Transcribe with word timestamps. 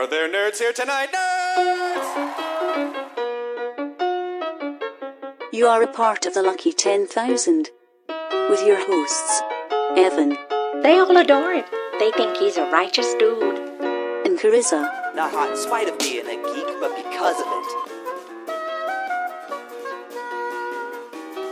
Are 0.00 0.06
there 0.06 0.32
nerds 0.32 0.56
here 0.56 0.72
tonight? 0.72 1.12
Nerds! 1.12 2.08
You 5.52 5.66
are 5.66 5.82
a 5.82 5.86
part 5.86 6.24
of 6.24 6.32
the 6.32 6.40
lucky 6.42 6.72
10,000 6.72 7.68
with 8.48 8.66
your 8.66 8.78
hosts, 8.80 9.42
Evan 9.98 10.38
They 10.82 10.98
all 10.98 11.14
adore 11.18 11.52
him. 11.52 11.66
They 11.98 12.10
think 12.12 12.38
he's 12.38 12.56
a 12.56 12.64
righteous 12.70 13.12
dude. 13.18 13.58
and 14.24 14.38
Carissa. 14.38 15.14
Not 15.14 15.32
hot 15.32 15.50
in 15.50 15.56
spite 15.58 15.90
of 15.90 15.98
being 15.98 16.24
a 16.24 16.36
geek, 16.48 16.80
but 16.80 16.96
because 16.96 17.38
of 17.38 17.46
it. 17.46 17.66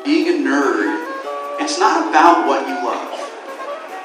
being 0.07 0.27
a 0.27 0.49
nerd, 0.49 1.61
it's 1.61 1.79
not 1.79 2.09
about 2.09 2.47
what 2.49 2.67
you 2.67 2.77
love. 2.83 3.13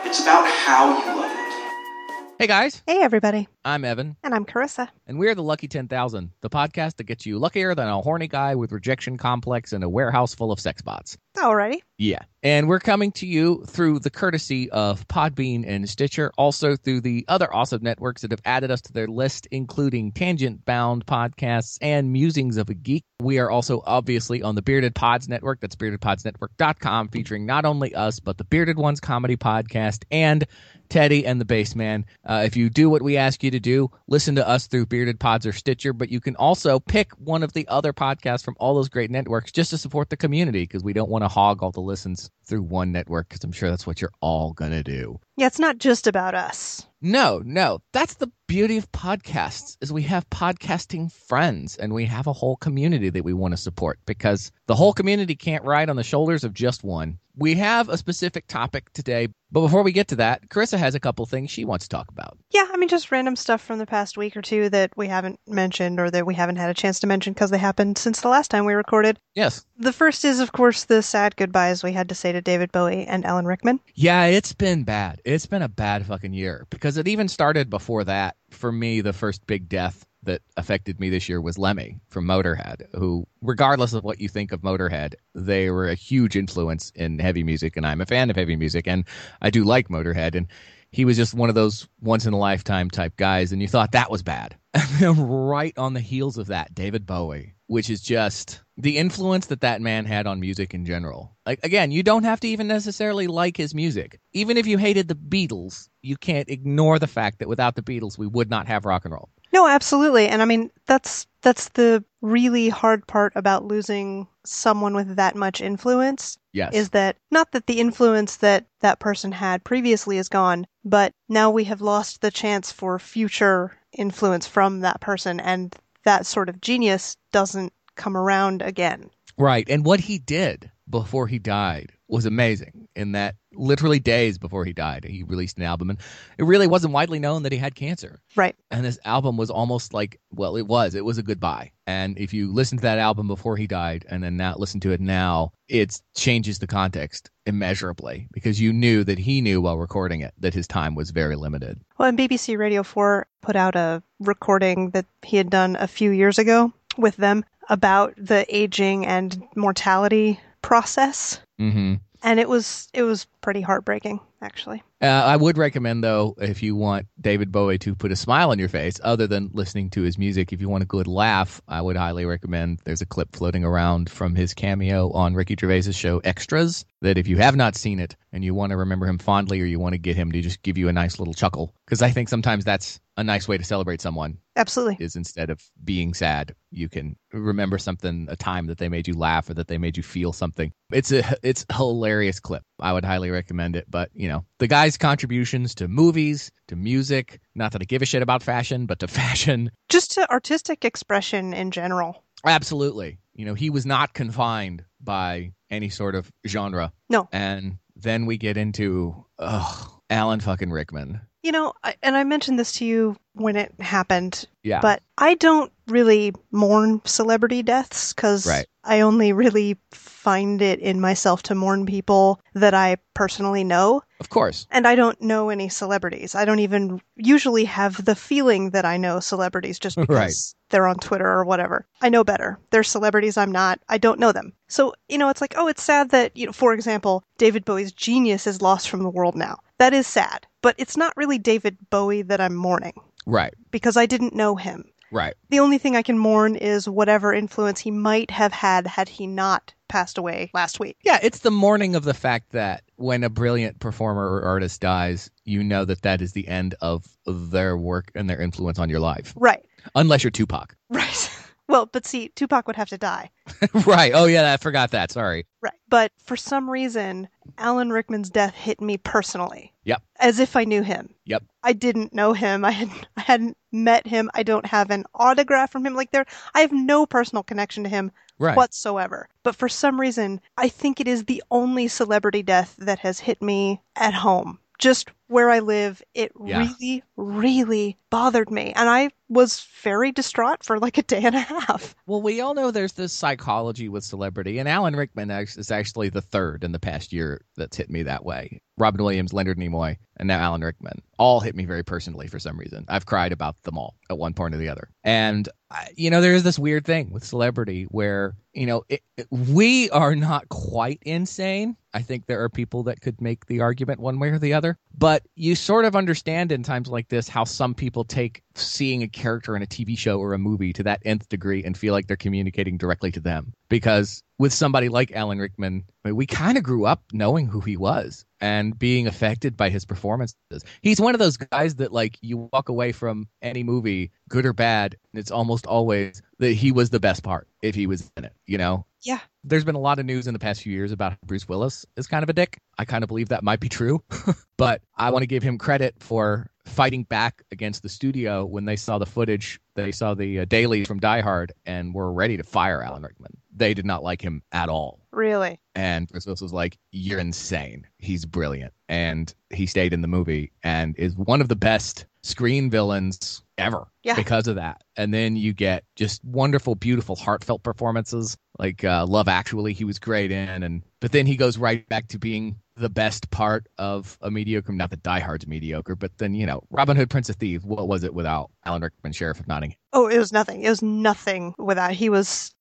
It's 0.03 0.19
about 0.21 0.45
how 0.45 0.99
you 0.99 1.05
love 1.15 1.31
it. 1.31 2.35
Hey 2.39 2.47
guys, 2.47 2.83
Hey, 2.85 3.01
everybody. 3.01 3.47
I'm 3.65 3.85
Evan, 3.85 4.17
And 4.23 4.33
I'm 4.33 4.43
Carissa. 4.45 4.89
and 5.07 5.17
we're 5.17 5.35
the 5.35 5.41
Lucky 5.43 5.69
10,000, 5.69 6.31
the 6.41 6.49
podcast 6.49 6.97
that 6.97 7.05
gets 7.05 7.25
you 7.25 7.39
luckier 7.39 7.73
than 7.73 7.87
a 7.87 8.01
horny 8.01 8.27
guy 8.27 8.55
with 8.55 8.73
rejection 8.73 9.17
complex 9.17 9.71
and 9.71 9.85
a 9.85 9.89
warehouse 9.89 10.35
full 10.35 10.51
of 10.51 10.59
sex 10.59 10.81
bots. 10.81 11.17
Alrighty. 11.37 11.79
Yeah. 11.97 12.19
And 12.43 12.67
we're 12.67 12.79
coming 12.81 13.11
to 13.13 13.25
you 13.25 13.63
through 13.65 13.99
the 13.99 14.09
courtesy 14.09 14.69
of 14.71 15.07
Podbean 15.07 15.63
and 15.65 15.89
Stitcher, 15.89 16.31
also 16.37 16.75
through 16.75 17.01
the 17.01 17.23
other 17.29 17.51
awesome 17.55 17.81
networks 17.81 18.21
that 18.23 18.31
have 18.31 18.41
added 18.43 18.69
us 18.69 18.81
to 18.81 18.93
their 18.93 19.07
list, 19.07 19.47
including 19.49 20.11
Tangent 20.11 20.65
Bound 20.65 21.05
Podcasts 21.05 21.77
and 21.81 22.11
Musings 22.11 22.57
of 22.57 22.69
a 22.69 22.73
Geek. 22.73 23.03
We 23.21 23.39
are 23.39 23.49
also 23.49 23.81
obviously 23.85 24.41
on 24.43 24.55
the 24.55 24.61
Bearded 24.61 24.93
Pods 24.93 25.29
Network. 25.29 25.61
That's 25.61 25.75
beardedpodsnetwork.com, 25.77 27.07
featuring 27.07 27.45
not 27.45 27.63
only 27.65 27.95
us, 27.95 28.19
but 28.19 28.37
the 28.37 28.43
Bearded 28.43 28.77
Ones 28.77 28.99
Comedy 28.99 29.37
Podcast 29.37 30.03
and 30.11 30.45
Teddy 30.89 31.25
and 31.25 31.39
the 31.41 31.45
Bassman. 31.45 32.03
Uh, 32.25 32.43
if 32.45 32.55
you 32.57 32.69
do 32.69 32.89
what 32.89 33.01
we 33.01 33.17
ask 33.17 33.41
you 33.43 33.49
to 33.53 33.59
do, 33.59 33.89
listen 34.07 34.35
to 34.35 34.47
us 34.47 34.67
through 34.67 34.85
Bearded 34.85 35.19
Pods 35.19 35.45
or 35.45 35.53
Stitcher, 35.53 35.93
but 35.93 36.09
you 36.09 36.19
can 36.19 36.35
also 36.35 36.79
pick 36.79 37.11
one 37.13 37.41
of 37.41 37.53
the 37.53 37.67
other 37.67 37.93
podcasts 37.93 38.43
from 38.43 38.55
all 38.59 38.75
those 38.75 38.89
great 38.89 39.09
networks 39.09 39.51
just 39.51 39.69
to 39.71 39.77
support 39.77 40.09
the 40.09 40.17
community 40.17 40.63
because 40.63 40.83
we 40.83 40.93
don't 40.93 41.09
want 41.09 41.23
to 41.23 41.27
hog 41.27 41.63
all 41.63 41.71
the 41.71 41.81
listens 41.81 42.29
through 42.45 42.61
one 42.61 42.91
network 42.91 43.29
because 43.29 43.43
I'm 43.43 43.51
sure 43.51 43.69
that's 43.69 43.87
what 43.87 44.01
you're 44.01 44.11
all 44.21 44.53
going 44.53 44.71
to 44.71 44.83
do. 44.83 45.19
Yeah, 45.35 45.47
it's 45.47 45.59
not 45.59 45.79
just 45.79 46.05
about 46.05 46.35
us. 46.35 46.85
No, 47.01 47.41
no. 47.43 47.79
That's 47.91 48.13
the 48.13 48.31
beauty 48.47 48.77
of 48.77 48.89
podcasts 48.91 49.77
is 49.81 49.91
we 49.91 50.03
have 50.03 50.29
podcasting 50.29 51.11
friends 51.11 51.75
and 51.75 51.91
we 51.91 52.05
have 52.05 52.27
a 52.27 52.33
whole 52.33 52.55
community 52.55 53.09
that 53.09 53.25
we 53.25 53.33
want 53.33 53.51
to 53.51 53.57
support 53.57 53.99
because 54.05 54.51
the 54.67 54.75
whole 54.75 54.93
community 54.93 55.35
can't 55.35 55.65
ride 55.65 55.89
on 55.89 55.95
the 55.95 56.03
shoulders 56.03 56.43
of 56.43 56.53
just 56.53 56.83
one. 56.83 57.17
We 57.35 57.55
have 57.55 57.89
a 57.89 57.97
specific 57.97 58.45
topic 58.47 58.93
today, 58.93 59.27
but 59.51 59.61
before 59.61 59.81
we 59.81 59.91
get 59.91 60.07
to 60.09 60.15
that, 60.17 60.47
Carissa 60.49 60.77
has 60.77 60.93
a 60.93 60.99
couple 60.99 61.25
things 61.25 61.49
she 61.49 61.65
wants 61.65 61.85
to 61.85 61.89
talk 61.89 62.09
about. 62.09 62.37
Yeah, 62.51 62.67
I 62.71 62.77
mean, 62.77 62.87
just 62.87 63.11
random 63.11 63.35
stuff 63.35 63.59
from 63.59 63.79
the 63.79 63.87
past 63.87 64.17
week 64.17 64.37
or 64.37 64.43
two 64.43 64.69
that 64.69 64.95
we 64.95 65.07
haven't 65.07 65.39
mentioned 65.47 65.99
or 65.99 66.11
that 66.11 66.27
we 66.27 66.35
haven't 66.35 66.57
had 66.57 66.69
a 66.69 66.75
chance 66.75 66.99
to 66.99 67.07
mention 67.07 67.33
because 67.33 67.49
they 67.49 67.57
happened 67.57 67.97
since 67.97 68.21
the 68.21 68.29
last 68.29 68.51
time 68.51 68.65
we 68.65 68.73
recorded. 68.73 69.19
Yes. 69.33 69.65
The 69.83 69.91
first 69.91 70.23
is, 70.23 70.39
of 70.39 70.53
course, 70.53 70.85
the 70.85 71.03
sad 71.03 71.35
goodbyes 71.35 71.83
we 71.83 71.91
had 71.91 72.07
to 72.07 72.15
say 72.15 72.31
to 72.31 72.41
David 72.41 72.71
Bowie 72.71 73.05
and 73.05 73.25
Alan 73.25 73.45
Rickman. 73.45 73.81
Yeah, 73.95 74.23
it's 74.27 74.53
been 74.53 74.85
bad. 74.85 75.19
It's 75.25 75.45
been 75.45 75.61
a 75.61 75.67
bad 75.67 76.05
fucking 76.05 76.31
year 76.31 76.65
because 76.69 76.95
it 76.95 77.05
even 77.05 77.27
started 77.27 77.69
before 77.69 78.05
that. 78.05 78.37
For 78.49 78.71
me, 78.71 79.01
the 79.01 79.11
first 79.11 79.45
big 79.45 79.67
death 79.67 80.05
that 80.23 80.41
affected 80.55 81.01
me 81.01 81.09
this 81.09 81.27
year 81.27 81.41
was 81.41 81.57
Lemmy 81.57 81.99
from 82.07 82.25
Motorhead, 82.25 82.83
who, 82.95 83.27
regardless 83.41 83.91
of 83.91 84.05
what 84.05 84.21
you 84.21 84.29
think 84.29 84.53
of 84.53 84.61
Motorhead, 84.61 85.15
they 85.35 85.69
were 85.69 85.89
a 85.89 85.95
huge 85.95 86.37
influence 86.37 86.93
in 86.95 87.19
heavy 87.19 87.43
music, 87.43 87.75
and 87.75 87.85
I'm 87.85 87.99
a 87.99 88.05
fan 88.05 88.29
of 88.29 88.37
heavy 88.37 88.55
music, 88.55 88.87
and 88.87 89.03
I 89.41 89.49
do 89.49 89.65
like 89.65 89.89
Motorhead, 89.89 90.33
and 90.33 90.47
he 90.91 91.03
was 91.03 91.17
just 91.17 91.33
one 91.33 91.49
of 91.49 91.55
those 91.55 91.89
once 91.99 92.25
in 92.25 92.31
a 92.31 92.37
lifetime 92.37 92.89
type 92.89 93.17
guys, 93.17 93.51
and 93.51 93.61
you 93.61 93.67
thought 93.67 93.91
that 93.91 94.09
was 94.09 94.23
bad. 94.23 94.55
Right 95.01 95.77
on 95.77 95.93
the 95.93 95.99
heels 95.99 96.37
of 96.37 96.47
that, 96.47 96.73
David 96.73 97.05
Bowie, 97.05 97.53
which 97.73 97.89
is 97.89 98.01
just 98.01 98.61
the 98.77 98.99
influence 98.99 99.47
that 99.47 99.61
that 99.61 99.81
man 99.81 100.05
had 100.05 100.27
on 100.27 100.39
music 100.39 100.75
in 100.75 100.85
general. 100.85 101.35
Like 101.43 101.59
again, 101.63 101.89
you 101.89 102.03
don't 102.03 102.23
have 102.23 102.39
to 102.41 102.47
even 102.47 102.67
necessarily 102.67 103.25
like 103.25 103.57
his 103.57 103.73
music. 103.73 104.19
Even 104.31 104.57
if 104.57 104.67
you 104.67 104.77
hated 104.77 105.07
the 105.07 105.15
Beatles, 105.15 105.89
you 106.03 106.15
can't 106.15 106.47
ignore 106.49 106.99
the 106.99 107.07
fact 107.07 107.39
that 107.39 107.49
without 107.49 107.75
the 107.75 107.81
Beatles, 107.81 108.15
we 108.15 108.27
would 108.27 108.47
not 108.47 108.67
have 108.67 108.85
rock 108.85 109.05
and 109.05 109.13
roll. 109.13 109.29
No, 109.51 109.67
absolutely. 109.67 110.27
And 110.27 110.43
I 110.43 110.45
mean, 110.45 110.69
that's 110.85 111.25
that's 111.41 111.69
the 111.69 112.03
really 112.21 112.69
hard 112.69 113.07
part 113.07 113.33
about 113.35 113.65
losing 113.65 114.27
someone 114.45 114.93
with 114.93 115.15
that 115.15 115.35
much 115.35 115.59
influence 115.59 116.37
Yes. 116.51 116.75
is 116.75 116.89
that 116.89 117.17
not 117.31 117.53
that 117.53 117.65
the 117.65 117.79
influence 117.79 118.35
that 118.37 118.67
that 118.81 118.99
person 118.99 119.31
had 119.31 119.63
previously 119.63 120.19
is 120.19 120.29
gone, 120.29 120.67
but 120.85 121.11
now 121.27 121.49
we 121.49 121.63
have 121.63 121.81
lost 121.81 122.21
the 122.21 122.29
chance 122.29 122.71
for 122.71 122.99
future 122.99 123.77
influence 123.97 124.45
from 124.45 124.81
that 124.81 125.01
person, 125.01 125.39
and 125.39 125.75
that 126.03 126.25
sort 126.25 126.49
of 126.49 126.61
genius 126.61 127.17
doesn't 127.31 127.73
come 127.95 128.17
around 128.17 128.61
again. 128.61 129.09
Right. 129.37 129.67
And 129.69 129.85
what 129.85 129.99
he 129.99 130.19
did 130.19 130.71
before 130.89 131.27
he 131.27 131.39
died 131.39 131.91
was 132.07 132.25
amazing 132.25 132.87
in 132.95 133.13
that 133.13 133.35
literally 133.55 133.99
days 133.99 134.37
before 134.37 134.65
he 134.65 134.73
died, 134.73 135.03
he 135.03 135.23
released 135.23 135.57
an 135.57 135.63
album 135.63 135.89
and 135.89 135.99
it 136.37 136.43
really 136.43 136.67
wasn't 136.67 136.93
widely 136.93 137.19
known 137.19 137.43
that 137.43 137.51
he 137.51 137.57
had 137.57 137.75
cancer. 137.75 138.21
Right. 138.35 138.55
And 138.71 138.83
this 138.83 138.99
album 139.05 139.37
was 139.37 139.49
almost 139.49 139.93
like, 139.93 140.19
well, 140.31 140.55
it 140.55 140.67
was, 140.67 140.95
it 140.95 141.05
was 141.05 141.17
a 141.17 141.23
goodbye. 141.23 141.71
And 141.85 142.17
if 142.17 142.33
you 142.33 142.51
listen 142.51 142.77
to 142.77 142.81
that 142.83 142.97
album 142.97 143.27
before 143.27 143.57
he 143.57 143.67
died 143.67 144.05
and 144.09 144.23
then 144.23 144.37
now 144.37 144.55
listen 144.57 144.79
to 144.81 144.91
it 144.91 145.01
now, 145.01 145.51
it 145.67 145.99
changes 146.15 146.59
the 146.59 146.67
context 146.67 147.29
immeasurably 147.45 148.27
because 148.31 148.61
you 148.61 148.71
knew 148.71 149.03
that 149.03 149.19
he 149.19 149.41
knew 149.41 149.61
while 149.61 149.77
recording 149.77 150.21
it 150.21 150.33
that 150.39 150.53
his 150.53 150.67
time 150.67 150.95
was 150.95 151.11
very 151.11 151.35
limited. 151.35 151.81
Well, 151.97 152.09
and 152.09 152.17
BBC 152.17 152.57
Radio 152.57 152.83
4 152.83 153.27
put 153.41 153.55
out 153.55 153.75
a 153.75 154.01
recording 154.19 154.91
that 154.91 155.05
he 155.23 155.37
had 155.37 155.49
done 155.49 155.75
a 155.77 155.87
few 155.87 156.11
years 156.11 156.39
ago 156.39 156.71
with 156.97 157.17
them 157.17 157.43
about 157.69 158.13
the 158.17 158.45
aging 158.55 159.05
and 159.05 159.41
mortality 159.55 160.39
process. 160.61 161.39
Mm-hmm. 161.59 161.95
And 162.25 162.39
it 162.39 162.47
was 162.47 162.87
it 162.93 163.03
was 163.03 163.25
pretty 163.41 163.59
heartbreaking, 163.59 164.21
actually. 164.41 164.81
Uh, 165.01 165.07
I 165.07 165.35
would 165.35 165.57
recommend, 165.57 166.05
though, 166.05 166.35
if 166.39 166.63
you 166.63 166.73
want 166.73 167.05
David 167.19 167.51
Bowie 167.51 167.77
to 167.79 167.93
put 167.93 168.13
a 168.13 168.15
smile 168.15 168.51
on 168.51 168.57
your 168.57 168.69
face, 168.69 168.97
other 169.03 169.27
than 169.27 169.49
listening 169.53 169.89
to 169.89 170.01
his 170.03 170.17
music, 170.17 170.53
if 170.53 170.61
you 170.61 170.69
want 170.69 170.83
a 170.83 170.87
good 170.87 171.07
laugh, 171.07 171.61
I 171.67 171.81
would 171.81 171.97
highly 171.97 172.23
recommend. 172.23 172.79
There's 172.85 173.01
a 173.01 173.05
clip 173.05 173.35
floating 173.35 173.65
around 173.65 174.09
from 174.09 174.35
his 174.35 174.53
cameo 174.53 175.11
on 175.11 175.33
Ricky 175.33 175.57
Gervais's 175.59 175.97
show 175.97 176.19
Extras. 176.19 176.85
That 177.01 177.17
if 177.17 177.27
you 177.27 177.35
have 177.37 177.57
not 177.57 177.75
seen 177.75 177.99
it 177.99 178.15
and 178.31 178.45
you 178.45 178.55
want 178.55 178.69
to 178.71 178.77
remember 178.77 179.05
him 179.05 179.17
fondly, 179.17 179.61
or 179.61 179.65
you 179.65 179.79
want 179.79 179.91
to 179.93 179.99
get 179.99 180.15
him 180.15 180.31
to 180.31 180.41
just 180.41 180.63
give 180.63 180.77
you 180.77 180.87
a 180.87 180.93
nice 180.93 181.19
little 181.19 181.33
chuckle, 181.33 181.73
because 181.85 182.01
I 182.01 182.11
think 182.11 182.29
sometimes 182.29 182.63
that's 182.63 183.01
a 183.17 183.23
nice 183.23 183.47
way 183.47 183.57
to 183.57 183.63
celebrate 183.63 184.01
someone. 184.01 184.37
Absolutely. 184.55 184.97
Is 185.03 185.15
instead 185.15 185.49
of 185.49 185.61
being 185.83 186.13
sad, 186.13 186.55
you 186.71 186.89
can 186.89 187.15
remember 187.31 187.77
something, 187.77 188.27
a 188.29 188.35
time 188.35 188.67
that 188.67 188.77
they 188.77 188.89
made 188.89 189.07
you 189.07 189.13
laugh 189.13 189.49
or 189.49 189.53
that 189.55 189.67
they 189.67 189.77
made 189.77 189.97
you 189.97 190.03
feel 190.03 190.33
something. 190.33 190.71
It's 190.91 191.11
a 191.11 191.23
it's 191.43 191.65
a 191.69 191.75
hilarious 191.75 192.39
clip. 192.39 192.63
I 192.79 192.93
would 192.93 193.05
highly 193.05 193.29
recommend 193.29 193.75
it. 193.75 193.85
But 193.89 194.09
you 194.13 194.27
know, 194.29 194.45
the 194.59 194.67
guy's 194.67 194.97
contributions 194.97 195.75
to 195.75 195.87
movies, 195.87 196.51
to 196.67 196.75
music, 196.75 197.39
not 197.55 197.71
that 197.73 197.81
I 197.81 197.85
give 197.85 198.01
a 198.01 198.05
shit 198.05 198.21
about 198.21 198.41
fashion, 198.43 198.85
but 198.85 198.99
to 198.99 199.07
fashion, 199.21 199.71
Just 199.89 200.11
to 200.13 200.29
artistic 200.31 200.83
expression 200.85 201.53
in 201.53 201.71
general. 201.71 202.23
absolutely. 202.45 203.19
You 203.35 203.45
know, 203.45 203.53
he 203.55 203.69
was 203.71 203.85
not 203.85 204.13
confined 204.13 204.85
by 205.01 205.53
any 205.71 205.89
sort 205.89 206.13
of 206.15 206.31
genre. 206.47 206.91
No. 207.09 207.27
And 207.31 207.77
then 207.95 208.25
we 208.27 208.37
get 208.37 208.57
into 208.57 209.25
ugh, 209.39 209.91
Alan 210.09 210.39
fucking 210.39 210.69
Rickman. 210.71 211.21
You 211.43 211.51
know, 211.51 211.73
I, 211.83 211.95
and 212.01 212.15
I 212.15 212.23
mentioned 212.23 212.57
this 212.57 212.71
to 212.73 212.85
you 212.85 213.17
when 213.33 213.55
it 213.57 213.73
happened, 213.79 214.45
Yeah. 214.63 214.79
but 214.81 215.01
I 215.17 215.33
don't 215.35 215.71
really 215.87 216.33
mourn 216.51 217.01
celebrity 217.03 217.61
deaths 217.61 218.13
because 218.13 218.47
Right. 218.47 218.65
I 218.85 219.01
only 219.01 219.33
really 219.33 219.77
find 219.91 220.61
it 220.61 220.79
in 220.79 221.01
myself 221.01 221.43
to 221.43 221.55
mourn 221.55 221.85
people 221.85 222.39
that 222.53 222.73
I 222.73 222.97
personally 223.13 223.63
know. 223.65 224.01
of 224.21 224.29
course. 224.29 224.67
And 224.71 224.87
I 224.87 224.95
don't 224.95 225.21
know 225.21 225.49
any 225.49 225.67
celebrities. 225.67 226.33
I 226.33 226.45
don't 226.45 226.59
even 226.59 227.01
usually 227.17 227.65
have 227.65 228.05
the 228.05 228.15
feeling 228.15 228.69
that 228.69 228.85
I 228.85 228.95
know 228.95 229.19
celebrities 229.19 229.79
just 229.79 229.97
because 229.99 230.09
Right. 230.09 230.69
they're 230.69 230.87
on 230.87 230.95
Twitter 230.95 231.27
or 231.27 231.43
whatever. 231.43 231.85
I 232.01 232.07
know 232.07 232.23
better. 232.23 232.57
They're 232.71 232.83
celebrities. 232.83 233.35
I'm 233.35 233.51
not. 233.51 233.79
I 233.89 233.97
don't 233.97 234.19
know 234.19 234.31
them. 234.31 234.53
So, 234.69 234.93
you 235.09 235.17
know, 235.17 235.27
it's 235.27 235.41
like, 235.41 235.55
oh, 235.57 235.67
it's 235.67 235.83
sad 235.83 236.11
that, 236.11 236.37
you 236.37 236.45
know, 236.45 236.53
for 236.53 236.73
example, 236.73 237.23
David 237.37 237.65
Bowie's 237.65 237.91
genius 237.91 238.47
is 238.47 238.61
lost 238.61 238.89
from 238.89 239.03
the 239.03 239.09
world 239.09 239.35
now. 239.35 239.57
That 239.77 239.93
is 239.93 240.07
sad. 240.07 240.47
But 240.63 240.73
it's 240.79 240.97
not 240.97 241.15
really 241.15 241.37
David 241.37 241.77
Bowie 241.91 242.23
that 242.23 242.41
I'm 242.41 242.55
mourning 242.55 242.93
Right. 243.27 243.53
because 243.69 243.95
I 243.97 244.07
didn't 244.07 244.33
know 244.33 244.55
him. 244.55 244.85
Right. 245.11 245.35
The 245.51 245.59
only 245.59 245.77
thing 245.77 245.95
I 245.95 246.01
can 246.01 246.17
mourn 246.17 246.55
is 246.55 246.89
whatever 246.89 247.31
influence 247.31 247.79
he 247.79 247.91
might 247.91 248.31
have 248.31 248.51
had 248.51 248.87
had 248.87 249.07
he 249.07 249.27
not 249.27 249.71
passed 249.87 250.17
away 250.17 250.49
last 250.55 250.79
week. 250.79 250.97
Yeah, 251.03 251.19
it's 251.21 251.39
the 251.39 251.51
mourning 251.51 251.95
of 251.95 252.03
the 252.03 252.15
fact 252.15 252.53
that 252.53 252.81
when 252.95 253.23
a 253.23 253.29
brilliant 253.29 253.79
performer 253.79 254.27
or 254.27 254.41
artist 254.41 254.81
dies, 254.81 255.29
you 255.45 255.63
know 255.63 255.85
that 255.85 256.01
that 256.01 256.19
is 256.19 256.33
the 256.33 256.47
end 256.47 256.73
of 256.81 257.05
their 257.27 257.77
work 257.77 258.09
and 258.15 258.27
their 258.27 258.41
influence 258.41 258.79
on 258.79 258.89
your 258.89 258.99
life. 259.01 259.33
Right. 259.35 259.63
Unless 259.93 260.23
you're 260.23 260.31
Tupac. 260.31 260.75
Right. 260.89 261.29
Well, 261.67 261.85
but 261.85 262.05
see, 262.05 262.29
Tupac 262.29 262.67
would 262.67 262.75
have 262.75 262.89
to 262.89 262.97
die. 262.97 263.31
right. 263.85 264.11
Oh 264.13 264.25
yeah, 264.25 264.51
I 264.53 264.57
forgot 264.57 264.91
that. 264.91 265.11
Sorry. 265.11 265.45
Right. 265.61 265.73
But 265.89 266.11
for 266.17 266.35
some 266.35 266.69
reason, 266.69 267.29
Alan 267.57 267.91
Rickman's 267.91 268.29
death 268.29 268.53
hit 268.53 268.81
me 268.81 268.97
personally. 268.97 269.73
Yep. 269.85 270.01
As 270.19 270.39
if 270.39 270.55
I 270.55 270.65
knew 270.65 270.83
him. 270.83 271.13
Yep. 271.25 271.43
I 271.63 271.73
didn't 271.73 272.13
know 272.13 272.33
him. 272.33 272.65
I 272.65 272.71
had 272.71 272.89
I 273.17 273.21
hadn't 273.21 273.57
met 273.71 274.05
him. 274.07 274.29
I 274.33 274.43
don't 274.43 274.65
have 274.65 274.91
an 274.91 275.05
autograph 275.15 275.71
from 275.71 275.85
him. 275.85 275.93
Like 275.95 276.11
there 276.11 276.25
I 276.53 276.59
have 276.61 276.71
no 276.73 277.05
personal 277.05 277.43
connection 277.43 277.83
to 277.83 277.89
him 277.89 278.11
Right. 278.39 278.57
whatsoever. 278.57 279.29
But 279.43 279.55
for 279.55 279.69
some 279.69 280.01
reason, 280.01 280.41
I 280.57 280.67
think 280.67 280.99
it 280.99 281.07
is 281.07 281.25
the 281.25 281.43
only 281.51 281.87
celebrity 281.87 282.41
death 282.43 282.75
that 282.79 282.99
has 282.99 283.19
hit 283.19 283.41
me 283.41 283.81
at 283.95 284.13
home. 284.15 284.59
Just 284.79 285.09
where 285.27 285.49
I 285.49 285.59
live, 285.59 286.01
it 286.13 286.31
Yeah. 286.45 286.59
really, 286.79 287.03
really 287.15 287.97
bothered 288.09 288.51
me. 288.51 288.73
And 288.75 288.89
I 288.89 289.09
was 289.29 289.65
very 289.81 290.11
distraught 290.11 290.63
for 290.63 290.77
like 290.79 290.97
a 290.97 291.03
day 291.03 291.21
and 291.23 291.33
a 291.35 291.39
half. 291.39 291.95
Well, 292.05 292.21
we 292.21 292.39
all 292.41 292.53
know 292.53 292.69
there's 292.69 292.93
this 292.93 293.13
psychology 293.13 293.89
with 293.89 294.03
celebrity, 294.03 294.59
and 294.59 294.69
Alan 294.69 294.95
Rickman 294.95 295.31
is 295.31 295.71
actually 295.71 296.09
the 296.09 296.21
third 296.21 296.63
in 296.63 296.71
the 296.71 296.79
past 296.79 297.11
year 297.11 297.43
that's 297.57 297.75
hit 297.77 297.89
me 297.89 298.03
that 298.03 298.23
way. 298.25 298.61
Robin 298.77 299.03
Williams, 299.03 299.33
Leonard 299.33 299.57
Nimoy, 299.57 299.97
and 300.17 300.27
now 300.27 300.39
Alan 300.39 300.61
Rickman 300.63 301.01
all 301.19 301.39
hit 301.39 301.55
me 301.55 301.65
very 301.65 301.83
personally 301.83 302.27
for 302.27 302.39
some 302.39 302.57
reason. 302.59 302.85
I've 302.87 303.05
cried 303.05 303.31
about 303.31 303.61
them 303.63 303.77
all 303.77 303.95
at 304.09 304.17
one 304.17 304.33
point 304.33 304.53
or 304.55 304.57
the 304.57 304.69
other. 304.69 304.89
And, 305.03 305.47
I- 305.71 305.89
you 305.95 306.09
know, 306.09 306.21
there 306.21 306.33
is 306.33 306.43
this 306.43 306.57
weird 306.59 306.83
thing 306.85 307.11
with 307.11 307.23
celebrity 307.23 307.83
where, 307.89 308.35
you 308.53 308.65
know, 308.65 308.83
it, 308.89 309.01
it- 309.17 309.27
we 309.31 309.89
are 309.91 310.15
not 310.15 310.49
quite 310.49 310.99
insane. 311.03 311.75
I 311.93 312.01
think 312.01 312.25
there 312.25 312.41
are 312.43 312.49
people 312.49 312.81
that 312.83 313.01
could 313.01 313.21
make 313.21 313.45
the 313.45 313.61
argument 313.61 313.99
one 313.99 314.17
way 314.19 314.29
or 314.29 314.39
the 314.39 314.53
other. 314.55 314.77
But 314.97 315.12
you 315.35 315.55
sort 315.55 315.85
of 315.85 315.95
understand 315.95 316.51
in 316.51 316.63
times 316.63 316.89
like 316.89 317.09
this 317.09 317.27
how 317.27 317.43
some 317.43 317.73
people 317.73 318.03
take 318.03 318.41
seeing 318.55 319.03
a 319.03 319.07
character 319.07 319.55
in 319.55 319.61
a 319.61 319.67
TV 319.67 319.97
show 319.97 320.19
or 320.19 320.33
a 320.33 320.39
movie 320.39 320.73
to 320.73 320.83
that 320.83 321.01
nth 321.05 321.27
degree 321.29 321.63
and 321.63 321.77
feel 321.77 321.93
like 321.93 322.07
they're 322.07 322.17
communicating 322.17 322.77
directly 322.77 323.11
to 323.11 323.19
them. 323.19 323.53
Because 323.69 324.23
with 324.37 324.53
somebody 324.53 324.89
like 324.89 325.11
Alan 325.11 325.39
Rickman, 325.39 325.85
I 326.03 326.09
mean, 326.09 326.15
we 326.15 326.25
kind 326.25 326.57
of 326.57 326.63
grew 326.63 326.85
up 326.85 327.03
knowing 327.11 327.47
who 327.47 327.61
he 327.61 327.77
was 327.77 328.25
and 328.39 328.77
being 328.77 329.07
affected 329.07 329.55
by 329.55 329.69
his 329.69 329.85
performances. 329.85 330.35
He's 330.81 330.99
one 330.99 331.15
of 331.15 331.19
those 331.19 331.37
guys 331.37 331.75
that, 331.75 331.93
like, 331.93 332.17
you 332.21 332.49
walk 332.51 332.69
away 332.69 332.91
from 332.91 333.27
any 333.41 333.63
movie, 333.63 334.11
good 334.29 334.45
or 334.45 334.53
bad, 334.53 334.97
and 335.13 335.19
it's 335.19 335.31
almost 335.31 335.65
always 335.65 336.21
that 336.39 336.51
he 336.53 336.71
was 336.71 336.89
the 336.89 336.99
best 336.99 337.23
part 337.23 337.47
if 337.61 337.73
he 337.73 337.87
was 337.87 338.11
in 338.17 338.25
it, 338.25 338.33
you 338.45 338.57
know? 338.57 338.85
Yeah. 339.01 339.19
There's 339.43 339.63
been 339.63 339.75
a 339.75 339.79
lot 339.79 339.99
of 339.99 340.05
news 340.05 340.27
in 340.27 340.33
the 340.33 340.39
past 340.39 340.61
few 340.61 340.73
years 340.73 340.91
about 340.91 341.19
Bruce 341.21 341.47
Willis 341.47 341.85
is 341.97 342.07
kind 342.07 342.23
of 342.23 342.29
a 342.29 342.33
dick. 342.33 342.59
I 342.77 342.85
kind 342.85 343.03
of 343.03 343.07
believe 343.07 343.29
that 343.29 343.43
might 343.43 343.59
be 343.59 343.69
true, 343.69 344.03
but 344.57 344.81
I 344.95 345.11
want 345.11 345.23
to 345.23 345.27
give 345.27 345.43
him 345.43 345.57
credit 345.57 345.95
for 345.99 346.49
fighting 346.65 347.03
back 347.03 347.43
against 347.51 347.83
the 347.83 347.89
studio 347.89 348.45
when 348.45 348.65
they 348.65 348.75
saw 348.75 348.97
the 348.97 349.05
footage. 349.05 349.59
They 349.75 349.91
saw 349.91 350.13
the 350.13 350.39
uh, 350.41 350.45
dailies 350.45 350.87
from 350.87 350.99
Die 350.99 351.21
Hard 351.21 351.51
and 351.65 351.93
were 351.93 352.11
ready 352.11 352.37
to 352.37 352.43
fire 352.43 352.81
Alan 352.81 353.03
Rickman. 353.03 353.35
They 353.55 353.73
did 353.73 353.85
not 353.85 354.03
like 354.03 354.21
him 354.21 354.41
at 354.51 354.69
all. 354.69 355.05
Really. 355.11 355.59
And 355.75 356.07
Bruce 356.07 356.25
Willis 356.25 356.41
was 356.41 356.53
like, 356.53 356.77
"You're 356.91 357.19
insane. 357.19 357.85
He's 357.97 358.25
brilliant." 358.25 358.73
And 358.89 359.33
he 359.51 359.65
stayed 359.65 359.93
in 359.93 360.01
the 360.01 360.07
movie 360.07 360.51
and 360.63 360.95
is 360.97 361.15
one 361.15 361.41
of 361.41 361.47
the 361.49 361.55
best 361.55 362.05
screen 362.23 362.69
villains 362.69 363.43
ever 363.57 363.85
Yeah. 364.03 364.15
because 364.15 364.47
of 364.47 364.55
that. 364.55 364.83
And 364.95 365.13
then 365.13 365.35
you 365.35 365.53
get 365.53 365.83
just 365.95 366.23
wonderful, 366.23 366.75
beautiful, 366.75 367.15
heartfelt 367.15 367.63
performances 367.63 368.37
like 368.57 368.83
uh, 368.83 369.05
Love 369.07 369.27
Actually. 369.27 369.73
He 369.73 369.83
was 369.83 369.99
great 369.99 370.31
in, 370.31 370.63
and 370.63 370.83
but 370.99 371.11
then 371.11 371.25
he 371.25 371.35
goes 371.35 371.57
right 371.57 371.87
back 371.89 372.07
to 372.09 372.19
being 372.19 372.55
the 372.75 372.89
best 372.89 373.29
part 373.29 373.67
of 373.77 374.17
a 374.21 374.31
mediocre. 374.31 374.71
Not 374.73 374.89
that 374.89 375.03
Die 375.03 375.19
Hard's 375.19 375.47
mediocre, 375.47 375.95
but 375.95 376.17
then 376.17 376.33
you 376.33 376.45
know, 376.45 376.63
Robin 376.69 376.97
Hood, 376.97 377.09
Prince 377.09 377.29
of 377.29 377.35
Thieves. 377.35 377.63
What 377.63 377.87
was 377.87 378.03
it 378.03 378.13
without 378.13 378.51
Alan 378.65 378.81
Rickman, 378.81 379.13
Sheriff 379.13 379.39
of 379.39 379.47
Nottingham? 379.47 379.77
Oh, 379.93 380.07
it 380.07 380.17
was 380.17 380.33
nothing. 380.33 380.63
It 380.63 380.69
was 380.69 380.81
nothing 380.81 381.53
without. 381.57 381.91
He 381.93 382.09
was, 382.09 382.53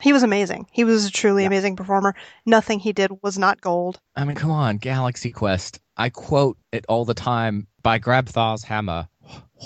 he 0.00 0.12
was 0.12 0.22
amazing. 0.22 0.66
He 0.72 0.84
was 0.84 1.06
a 1.06 1.10
truly 1.10 1.42
Yeah. 1.42 1.48
amazing 1.48 1.76
performer. 1.76 2.14
Nothing 2.46 2.78
he 2.80 2.92
did 2.92 3.10
was 3.22 3.38
not 3.38 3.60
gold. 3.60 4.00
I 4.14 4.24
mean, 4.24 4.36
come 4.36 4.50
on, 4.50 4.78
Galaxy 4.78 5.30
Quest. 5.32 5.80
I 5.96 6.10
quote 6.10 6.58
it 6.72 6.84
all 6.88 7.04
the 7.04 7.14
time 7.14 7.66
by 7.82 7.98
Grabthar's 7.98 8.62
hammer. 8.64 9.08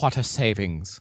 What 0.00 0.17
a 0.17 0.22
savings. 0.22 1.00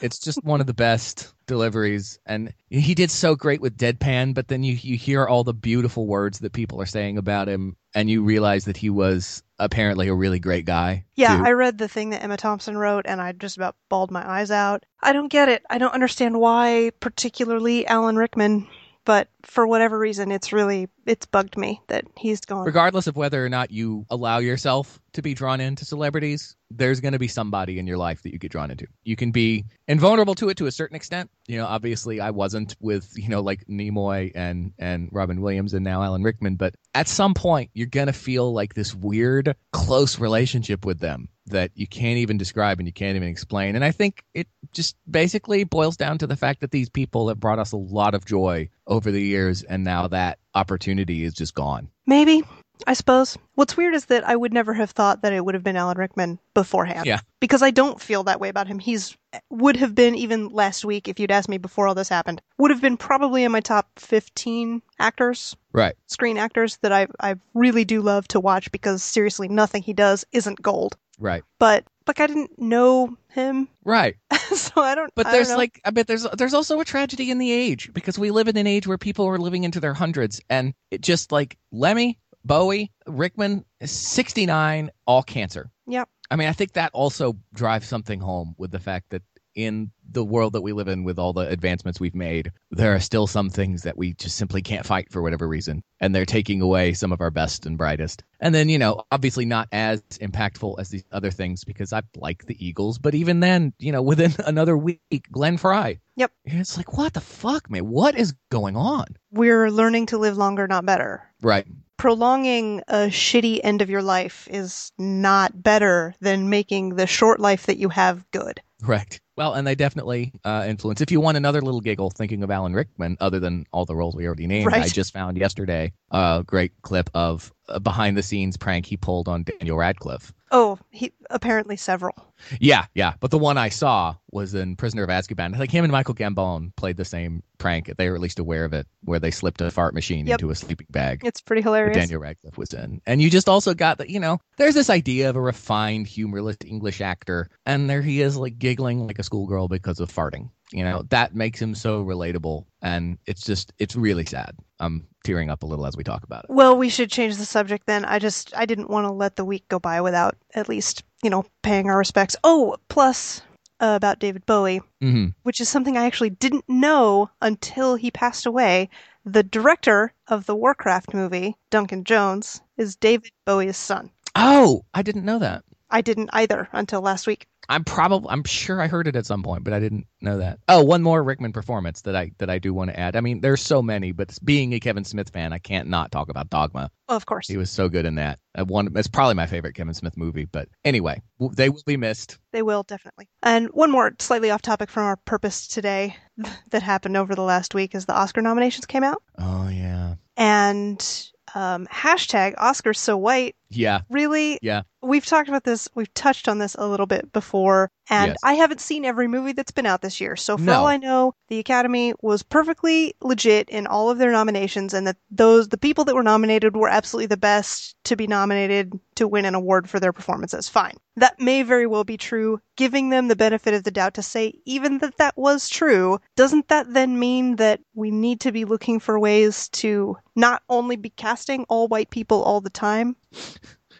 It's 0.00 0.18
just 0.18 0.42
one 0.44 0.60
of 0.60 0.66
the 0.66 0.74
best 0.74 1.32
deliveries. 1.46 2.18
And 2.26 2.54
he 2.68 2.94
did 2.94 3.10
so 3.10 3.34
great 3.34 3.60
with 3.60 3.76
Deadpan, 3.76 4.34
but 4.34 4.48
then 4.48 4.62
you, 4.62 4.74
you 4.74 4.96
hear 4.96 5.26
all 5.26 5.44
the 5.44 5.52
beautiful 5.54 6.06
words 6.06 6.38
that 6.38 6.52
people 6.52 6.80
are 6.80 6.86
saying 6.86 7.18
about 7.18 7.48
him, 7.48 7.76
and 7.94 8.08
you 8.08 8.22
realize 8.22 8.64
that 8.66 8.76
he 8.76 8.90
was 8.90 9.42
apparently 9.58 10.08
a 10.08 10.14
really 10.14 10.38
great 10.38 10.64
guy. 10.64 11.04
Yeah, 11.16 11.36
too. 11.36 11.44
I 11.44 11.52
read 11.52 11.78
the 11.78 11.88
thing 11.88 12.10
that 12.10 12.22
Emma 12.22 12.36
Thompson 12.36 12.78
wrote, 12.78 13.06
and 13.06 13.20
I 13.20 13.32
just 13.32 13.56
about 13.56 13.76
bawled 13.88 14.10
my 14.10 14.26
eyes 14.26 14.50
out. 14.50 14.84
I 15.02 15.12
don't 15.12 15.28
get 15.28 15.48
it. 15.48 15.64
I 15.68 15.78
don't 15.78 15.94
understand 15.94 16.38
why, 16.40 16.92
particularly 17.00 17.86
Alan 17.86 18.16
Rickman. 18.16 18.68
But 19.04 19.28
for 19.42 19.66
whatever 19.66 19.98
reason, 19.98 20.30
it's 20.30 20.52
really 20.52 20.88
it's 21.06 21.26
bugged 21.26 21.56
me 21.56 21.80
that 21.88 22.04
he's 22.16 22.40
gone. 22.40 22.66
regardless 22.66 23.06
of 23.06 23.16
whether 23.16 23.44
or 23.44 23.48
not 23.48 23.70
you 23.70 24.04
allow 24.10 24.38
yourself 24.38 25.00
to 25.14 25.22
be 25.22 25.34
drawn 25.34 25.60
into 25.60 25.84
celebrities, 25.84 26.54
there's 26.70 27.00
going 27.00 27.14
to 27.14 27.18
be 27.18 27.26
somebody 27.26 27.78
in 27.78 27.86
your 27.86 27.96
life 27.96 28.22
that 28.22 28.32
you 28.32 28.38
get 28.38 28.52
drawn 28.52 28.70
into. 28.70 28.86
You 29.02 29.16
can 29.16 29.32
be 29.32 29.64
invulnerable 29.88 30.34
to 30.36 30.50
it 30.50 30.58
to 30.58 30.66
a 30.66 30.70
certain 30.70 30.94
extent. 30.96 31.30
You 31.48 31.56
know, 31.56 31.66
obviously, 31.66 32.20
I 32.20 32.30
wasn't 32.30 32.76
with 32.80 33.10
you 33.16 33.28
know 33.28 33.40
like 33.40 33.64
Nimoy 33.66 34.32
and 34.34 34.72
and 34.78 35.08
Robin 35.12 35.40
Williams 35.40 35.72
and 35.74 35.84
now 35.84 36.02
Alan 36.02 36.22
Rickman, 36.22 36.56
but 36.56 36.74
at 36.94 37.08
some 37.08 37.34
point, 37.34 37.70
you're 37.72 37.86
going 37.86 38.08
to 38.08 38.12
feel 38.12 38.52
like 38.52 38.74
this 38.74 38.94
weird 38.94 39.56
close 39.72 40.18
relationship 40.18 40.84
with 40.84 41.00
them 41.00 41.28
that 41.50 41.70
you 41.74 41.86
can't 41.86 42.18
even 42.18 42.36
describe 42.38 42.78
and 42.78 42.86
you 42.88 42.92
can't 42.92 43.16
even 43.16 43.28
explain. 43.28 43.74
And 43.76 43.84
I 43.84 43.90
think 43.92 44.24
it 44.34 44.48
just 44.72 44.96
basically 45.10 45.64
boils 45.64 45.96
down 45.96 46.18
to 46.18 46.26
the 46.26 46.36
fact 46.36 46.60
that 46.60 46.70
these 46.70 46.88
people 46.88 47.28
have 47.28 47.40
brought 47.40 47.58
us 47.58 47.72
a 47.72 47.76
lot 47.76 48.14
of 48.14 48.24
joy 48.24 48.68
over 48.86 49.10
the 49.10 49.22
years, 49.22 49.62
and 49.62 49.84
now 49.84 50.08
that 50.08 50.38
opportunity 50.54 51.24
is 51.24 51.34
just 51.34 51.54
gone. 51.54 51.88
Maybe, 52.06 52.42
I 52.86 52.94
suppose. 52.94 53.38
What's 53.54 53.76
weird 53.76 53.94
is 53.94 54.06
that 54.06 54.26
I 54.26 54.34
would 54.34 54.52
never 54.52 54.74
have 54.74 54.90
thought 54.90 55.22
that 55.22 55.32
it 55.32 55.44
would 55.44 55.54
have 55.54 55.62
been 55.62 55.76
Alan 55.76 55.96
Rickman 55.98 56.38
beforehand. 56.54 57.06
Yeah. 57.06 57.20
Because 57.38 57.62
I 57.62 57.70
don't 57.70 58.00
feel 58.00 58.24
that 58.24 58.40
way 58.40 58.48
about 58.48 58.66
him. 58.66 58.78
He's 58.78 59.16
would 59.48 59.76
have 59.76 59.94
been 59.94 60.16
even 60.16 60.48
last 60.48 60.84
week 60.84 61.06
if 61.06 61.20
you'd 61.20 61.30
asked 61.30 61.48
me 61.48 61.58
before 61.58 61.86
all 61.86 61.94
this 61.94 62.08
happened. 62.08 62.42
Would 62.58 62.72
have 62.72 62.80
been 62.80 62.96
probably 62.96 63.44
in 63.44 63.52
my 63.52 63.60
top 63.60 63.86
15 63.98 64.82
actors, 64.98 65.54
Right. 65.72 65.94
screen 66.06 66.36
actors 66.36 66.78
that 66.82 66.90
I 66.90 67.06
I 67.20 67.36
really 67.54 67.84
do 67.84 68.02
love 68.02 68.26
to 68.28 68.40
watch 68.40 68.72
because 68.72 69.04
seriously 69.04 69.46
nothing 69.46 69.82
he 69.82 69.92
does 69.92 70.24
isn't 70.32 70.60
gold. 70.60 70.96
Right. 71.20 71.44
But 71.60 71.84
like 72.06 72.18
I 72.18 72.26
didn't 72.26 72.58
know 72.58 73.16
him, 73.28 73.68
Right. 73.84 74.16
so 74.52 74.80
I 74.82 74.96
don't 74.96 75.12
But 75.14 75.26
I 75.26 75.32
there's 75.32 75.46
don't 75.48 75.54
know. 75.54 75.58
like 75.58 75.80
I 75.84 75.90
bet 75.90 76.06
there's 76.08 76.26
there's 76.36 76.54
also 76.54 76.80
a 76.80 76.84
tragedy 76.84 77.30
in 77.30 77.38
the 77.38 77.52
age 77.52 77.92
because 77.92 78.18
we 78.18 78.30
live 78.32 78.48
in 78.48 78.56
an 78.56 78.66
age 78.66 78.86
where 78.88 78.98
people 78.98 79.26
are 79.26 79.38
living 79.38 79.62
into 79.64 79.78
their 79.78 79.94
hundreds 79.94 80.40
and 80.50 80.74
it 80.90 81.02
just 81.02 81.30
like 81.30 81.56
Lemmy, 81.70 82.18
Bowie, 82.44 82.90
Rickman, 83.06 83.64
69, 83.82 84.90
all 85.06 85.22
cancer. 85.22 85.70
Yep. 85.86 86.08
I 86.30 86.36
mean, 86.36 86.48
I 86.48 86.52
think 86.52 86.72
that 86.72 86.90
also 86.94 87.36
drives 87.52 87.86
something 87.86 88.18
home 88.20 88.54
with 88.58 88.70
the 88.70 88.78
fact 88.80 89.10
that 89.10 89.22
in 89.54 89.90
the 90.10 90.24
world 90.24 90.52
that 90.52 90.60
we 90.60 90.72
live 90.72 90.88
in 90.88 91.04
with 91.04 91.18
all 91.18 91.32
the 91.32 91.48
advancements 91.48 92.00
we've 92.00 92.14
made, 92.14 92.50
there 92.70 92.94
are 92.94 93.00
still 93.00 93.26
some 93.26 93.50
things 93.50 93.82
that 93.82 93.96
we 93.96 94.14
just 94.14 94.36
simply 94.36 94.62
can't 94.62 94.86
fight 94.86 95.10
for 95.10 95.22
whatever 95.22 95.46
reason. 95.46 95.82
And 96.00 96.14
they're 96.14 96.26
taking 96.26 96.60
away 96.60 96.94
some 96.94 97.12
of 97.12 97.20
our 97.20 97.30
best 97.30 97.66
and 97.66 97.76
brightest. 97.78 98.24
And 98.40 98.54
then, 98.54 98.68
you 98.68 98.78
know, 98.78 99.02
obviously 99.10 99.44
not 99.44 99.68
as 99.72 100.00
impactful 100.20 100.76
as 100.78 100.88
these 100.88 101.04
other 101.12 101.30
things 101.30 101.64
because 101.64 101.92
I 101.92 102.02
like 102.16 102.46
the 102.46 102.64
Eagles. 102.64 102.98
But 102.98 103.14
even 103.14 103.40
then, 103.40 103.72
you 103.78 103.92
know, 103.92 104.02
within 104.02 104.34
another 104.46 104.76
week, 104.76 105.00
Glenn 105.30 105.56
Frey. 105.56 106.00
Yep. 106.16 106.32
It's 106.44 106.76
like, 106.76 106.96
what 106.96 107.14
the 107.14 107.20
fuck, 107.20 107.70
man? 107.70 107.88
What 107.88 108.16
is 108.16 108.34
going 108.50 108.76
on? 108.76 109.06
We're 109.30 109.70
learning 109.70 110.06
to 110.06 110.18
live 110.18 110.36
longer, 110.36 110.66
not 110.66 110.84
better. 110.84 111.22
Right. 111.40 111.66
Prolonging 112.00 112.80
a 112.88 113.08
shitty 113.08 113.60
end 113.62 113.82
of 113.82 113.90
your 113.90 114.02
life 114.02 114.48
is 114.50 114.90
not 114.98 115.62
better 115.62 116.14
than 116.20 116.48
making 116.48 116.96
the 116.96 117.06
short 117.06 117.38
life 117.40 117.66
that 117.66 117.76
you 117.76 117.90
have 117.90 118.24
good. 118.30 118.60
Correct. 118.82 119.20
Well, 119.36 119.52
and 119.52 119.66
they 119.66 119.74
definitely 119.74 120.32
uh, 120.42 120.64
influence. 120.66 121.02
If 121.02 121.10
you 121.10 121.20
want 121.20 121.36
another 121.36 121.60
little 121.60 121.82
giggle 121.82 122.10
thinking 122.10 122.42
of 122.42 122.50
Alan 122.50 122.72
Rickman, 122.72 123.18
other 123.20 123.38
than 123.38 123.66
all 123.72 123.84
the 123.84 123.94
roles 123.94 124.16
we 124.16 124.26
already 124.26 124.46
named, 124.46 124.66
Right. 124.66 124.84
I 124.84 124.88
just 124.88 125.12
found 125.12 125.36
yesterday 125.36 125.92
a 126.10 126.42
great 126.46 126.72
clip 126.80 127.10
of 127.12 127.52
a 127.68 127.78
behind 127.78 128.16
the 128.16 128.22
scenes 128.22 128.56
prank 128.56 128.86
he 128.86 128.96
pulled 128.96 129.28
on 129.28 129.42
Daniel 129.44 129.76
Radcliffe. 129.76 130.32
Oh, 130.50 130.78
he 130.90 131.12
apparently 131.28 131.76
several. 131.76 132.14
Yeah, 132.58 132.86
yeah. 132.94 133.14
But 133.20 133.30
the 133.30 133.38
one 133.38 133.58
I 133.58 133.68
saw 133.68 134.14
was 134.32 134.54
in 134.54 134.76
Prisoner 134.76 135.02
of 135.02 135.10
Azkaban. 135.10 135.58
Like 135.58 135.70
him 135.70 135.84
and 135.84 135.92
Michael 135.92 136.14
Gambon 136.14 136.74
played 136.76 136.96
the 136.96 137.04
same 137.04 137.42
prank. 137.60 137.92
They 137.96 138.08
were 138.08 138.16
at 138.16 138.20
least 138.20 138.40
aware 138.40 138.64
of 138.64 138.72
it, 138.72 138.88
where 139.04 139.20
they 139.20 139.30
slipped 139.30 139.60
a 139.60 139.70
fart 139.70 139.94
machine 139.94 140.26
Yep. 140.26 140.40
into 140.40 140.50
a 140.50 140.54
sleeping 140.56 140.88
bag. 140.90 141.20
It's 141.24 141.40
pretty 141.40 141.62
hilarious. 141.62 141.96
Daniel 141.96 142.20
Radcliffe 142.20 142.58
was 142.58 142.72
in. 142.74 143.00
And 143.06 143.22
you 143.22 143.30
just 143.30 143.48
also 143.48 143.74
got 143.74 143.98
that, 143.98 144.10
you 144.10 144.18
know, 144.18 144.38
there's 144.56 144.74
this 144.74 144.90
idea 144.90 145.30
of 145.30 145.36
a 145.36 145.40
refined, 145.40 146.08
humorless 146.08 146.56
English 146.66 147.00
actor, 147.00 147.48
and 147.66 147.88
there 147.88 148.02
he 148.02 148.20
is, 148.20 148.36
like 148.36 148.58
giggling 148.58 149.06
like 149.06 149.20
a 149.20 149.22
schoolgirl 149.22 149.68
because 149.68 150.00
of 150.00 150.12
farting. 150.12 150.50
You 150.72 150.84
know, 150.84 151.02
that 151.10 151.34
makes 151.34 151.60
him 151.60 151.74
so 151.74 152.04
relatable. 152.04 152.64
And 152.80 153.18
it's 153.26 153.44
just, 153.44 153.72
it's 153.78 153.96
really 153.96 154.24
sad. 154.24 154.54
I'm 154.78 155.06
tearing 155.24 155.50
up 155.50 155.62
a 155.62 155.66
little 155.66 155.84
as 155.86 155.96
we 155.96 156.04
talk 156.04 156.22
about 156.22 156.44
it. 156.44 156.50
Well, 156.50 156.76
we 156.76 156.88
should 156.88 157.10
change 157.10 157.36
the 157.36 157.44
subject 157.44 157.86
then. 157.86 158.04
I 158.04 158.18
just 158.18 158.56
I 158.56 158.66
didn't 158.66 158.88
want 158.88 159.06
to 159.06 159.12
let 159.12 159.36
the 159.36 159.44
week 159.44 159.68
go 159.68 159.78
by 159.78 160.00
without 160.00 160.36
at 160.54 160.68
least, 160.68 161.02
you 161.22 161.28
know, 161.30 161.44
paying 161.62 161.90
our 161.90 161.98
respects. 161.98 162.36
Oh, 162.44 162.76
plus 162.88 163.42
uh, 163.80 163.94
about 163.96 164.18
David 164.18 164.46
Bowie, 164.46 164.80
hmm 165.00 165.28
which 165.42 165.60
is 165.60 165.68
something 165.68 165.96
I 165.96 166.04
actually 166.04 166.30
didn't 166.30 166.68
know 166.68 167.30
until 167.40 167.96
he 167.96 168.10
passed 168.10 168.46
away. 168.46 168.88
The 169.24 169.42
director 169.42 170.12
of 170.28 170.46
the 170.46 170.54
Warcraft 170.54 171.12
movie, 171.14 171.56
Duncan 171.70 172.04
Jones, 172.04 172.60
is 172.76 172.96
David 172.96 173.32
Bowie's 173.44 173.76
son. 173.76 174.10
Oh, 174.36 174.84
I 174.94 175.02
didn't 175.02 175.24
know 175.24 175.38
that. 175.38 175.64
I 175.90 176.00
didn't 176.00 176.30
either 176.32 176.68
until 176.72 177.00
last 177.00 177.26
week. 177.26 177.46
I'm 177.68 177.84
probably 177.84 178.30
I'm 178.30 178.42
sure 178.44 178.80
I 178.80 178.88
heard 178.88 179.06
it 179.06 179.16
at 179.16 179.26
some 179.26 179.42
point, 179.42 179.64
but 179.64 179.72
I 179.72 179.78
didn't 179.80 180.06
know 180.20 180.38
that. 180.38 180.58
Oh, 180.68 180.82
one 180.82 181.02
more 181.02 181.22
Rickman 181.22 181.52
performance 181.52 182.02
that 182.02 182.16
I 182.16 182.32
that 182.38 182.50
I 182.50 182.58
do 182.58 182.74
want 182.74 182.90
to 182.90 182.98
add. 182.98 183.16
I 183.16 183.20
mean, 183.20 183.40
there's 183.40 183.60
so 183.62 183.80
many, 183.82 184.12
but 184.12 184.36
being 184.42 184.72
a 184.72 184.80
Kevin 184.80 185.04
Smith 185.04 185.30
fan, 185.30 185.52
I 185.52 185.58
can't 185.58 185.88
not 185.88 186.10
talk 186.10 186.28
about 186.28 186.50
Dogma. 186.50 186.90
Well, 187.08 187.16
of 187.16 187.26
course, 187.26 187.48
He 187.48 187.56
was 187.56 187.70
so 187.70 187.88
good 187.88 188.06
in 188.06 188.16
that. 188.16 188.38
I 188.56 188.62
one 188.62 188.90
it's 188.96 189.08
probably 189.08 189.34
my 189.34 189.46
favorite 189.46 189.74
Kevin 189.74 189.94
Smith 189.94 190.16
movie, 190.16 190.46
but 190.46 190.68
anyway, 190.84 191.22
they 191.54 191.68
will 191.68 191.82
be 191.86 191.96
missed. 191.96 192.38
they 192.52 192.62
will 192.62 192.82
definitely. 192.82 193.28
And 193.42 193.68
one 193.68 193.90
more 193.90 194.12
slightly 194.18 194.50
off 194.50 194.62
topic 194.62 194.90
from 194.90 195.04
our 195.04 195.16
purpose 195.16 195.68
today 195.68 196.16
that 196.70 196.82
happened 196.82 197.16
over 197.16 197.34
the 197.34 197.42
last 197.42 197.74
week 197.74 197.94
is 197.94 198.06
the 198.06 198.14
Oscar 198.16 198.42
nominations 198.42 198.86
came 198.86 199.04
out. 199.04 199.22
Oh 199.38 199.68
yeah. 199.68 200.14
And 200.36 201.30
um, 201.54 201.86
hashtag 201.86 202.54
Oscars 202.56 202.96
so 202.96 203.16
white. 203.16 203.54
Yeah. 203.70 204.00
Really? 204.10 204.58
Yeah. 204.62 204.82
We've 205.02 205.24
talked 205.24 205.48
about 205.48 205.64
this. 205.64 205.88
We've 205.94 206.12
touched 206.12 206.46
on 206.46 206.58
this 206.58 206.74
a 206.78 206.86
little 206.86 207.06
bit 207.06 207.32
before, 207.32 207.88
and 208.10 208.28
Yes. 208.32 208.36
I 208.44 208.52
haven't 208.54 208.82
seen 208.82 209.06
every 209.06 209.28
movie 209.28 209.52
that's 209.52 209.70
been 209.70 209.86
out 209.86 210.02
this 210.02 210.20
year. 210.20 210.36
So 210.36 210.58
for 210.58 210.64
No. 210.64 210.80
all 210.80 210.86
I 210.86 210.98
know, 210.98 211.32
the 211.48 211.58
Academy 211.58 212.12
was 212.20 212.42
perfectly 212.42 213.14
legit 213.22 213.70
in 213.70 213.86
all 213.86 214.10
of 214.10 214.18
their 214.18 214.30
nominations, 214.32 214.92
and 214.92 215.06
that 215.06 215.16
those 215.30 215.68
the 215.68 215.78
people 215.78 216.04
that 216.04 216.14
were 216.14 216.22
nominated 216.22 216.76
were 216.76 216.88
absolutely 216.90 217.28
the 217.28 217.38
best 217.38 217.94
to 218.04 218.16
be 218.16 218.26
nominated 218.26 218.92
to 219.14 219.26
win 219.26 219.46
an 219.46 219.54
award 219.54 219.88
for 219.88 219.98
their 220.00 220.12
performances. 220.12 220.68
Fine, 220.68 220.96
that 221.16 221.40
may 221.40 221.62
very 221.62 221.86
well 221.86 222.04
be 222.04 222.18
true. 222.18 222.60
Giving 222.76 223.08
them 223.08 223.28
the 223.28 223.36
benefit 223.36 223.72
of 223.72 223.84
the 223.84 223.90
doubt 223.90 224.12
to 224.14 224.22
say 224.22 224.52
even 224.66 224.98
that 224.98 225.16
that 225.16 225.36
was 225.38 225.68
true, 225.70 226.18
doesn't 226.36 226.68
that 226.68 226.92
then 226.92 227.18
mean 227.18 227.56
that 227.56 227.80
we 227.94 228.10
need 228.10 228.40
to 228.40 228.52
be 228.52 228.66
looking 228.66 229.00
for 229.00 229.18
ways 229.18 229.68
to 229.70 230.16
not 230.36 230.62
only 230.68 230.96
be 230.96 231.10
casting 231.10 231.64
all 231.70 231.88
white 231.88 232.10
people 232.10 232.42
all 232.42 232.60
the 232.60 232.68
time? 232.70 233.16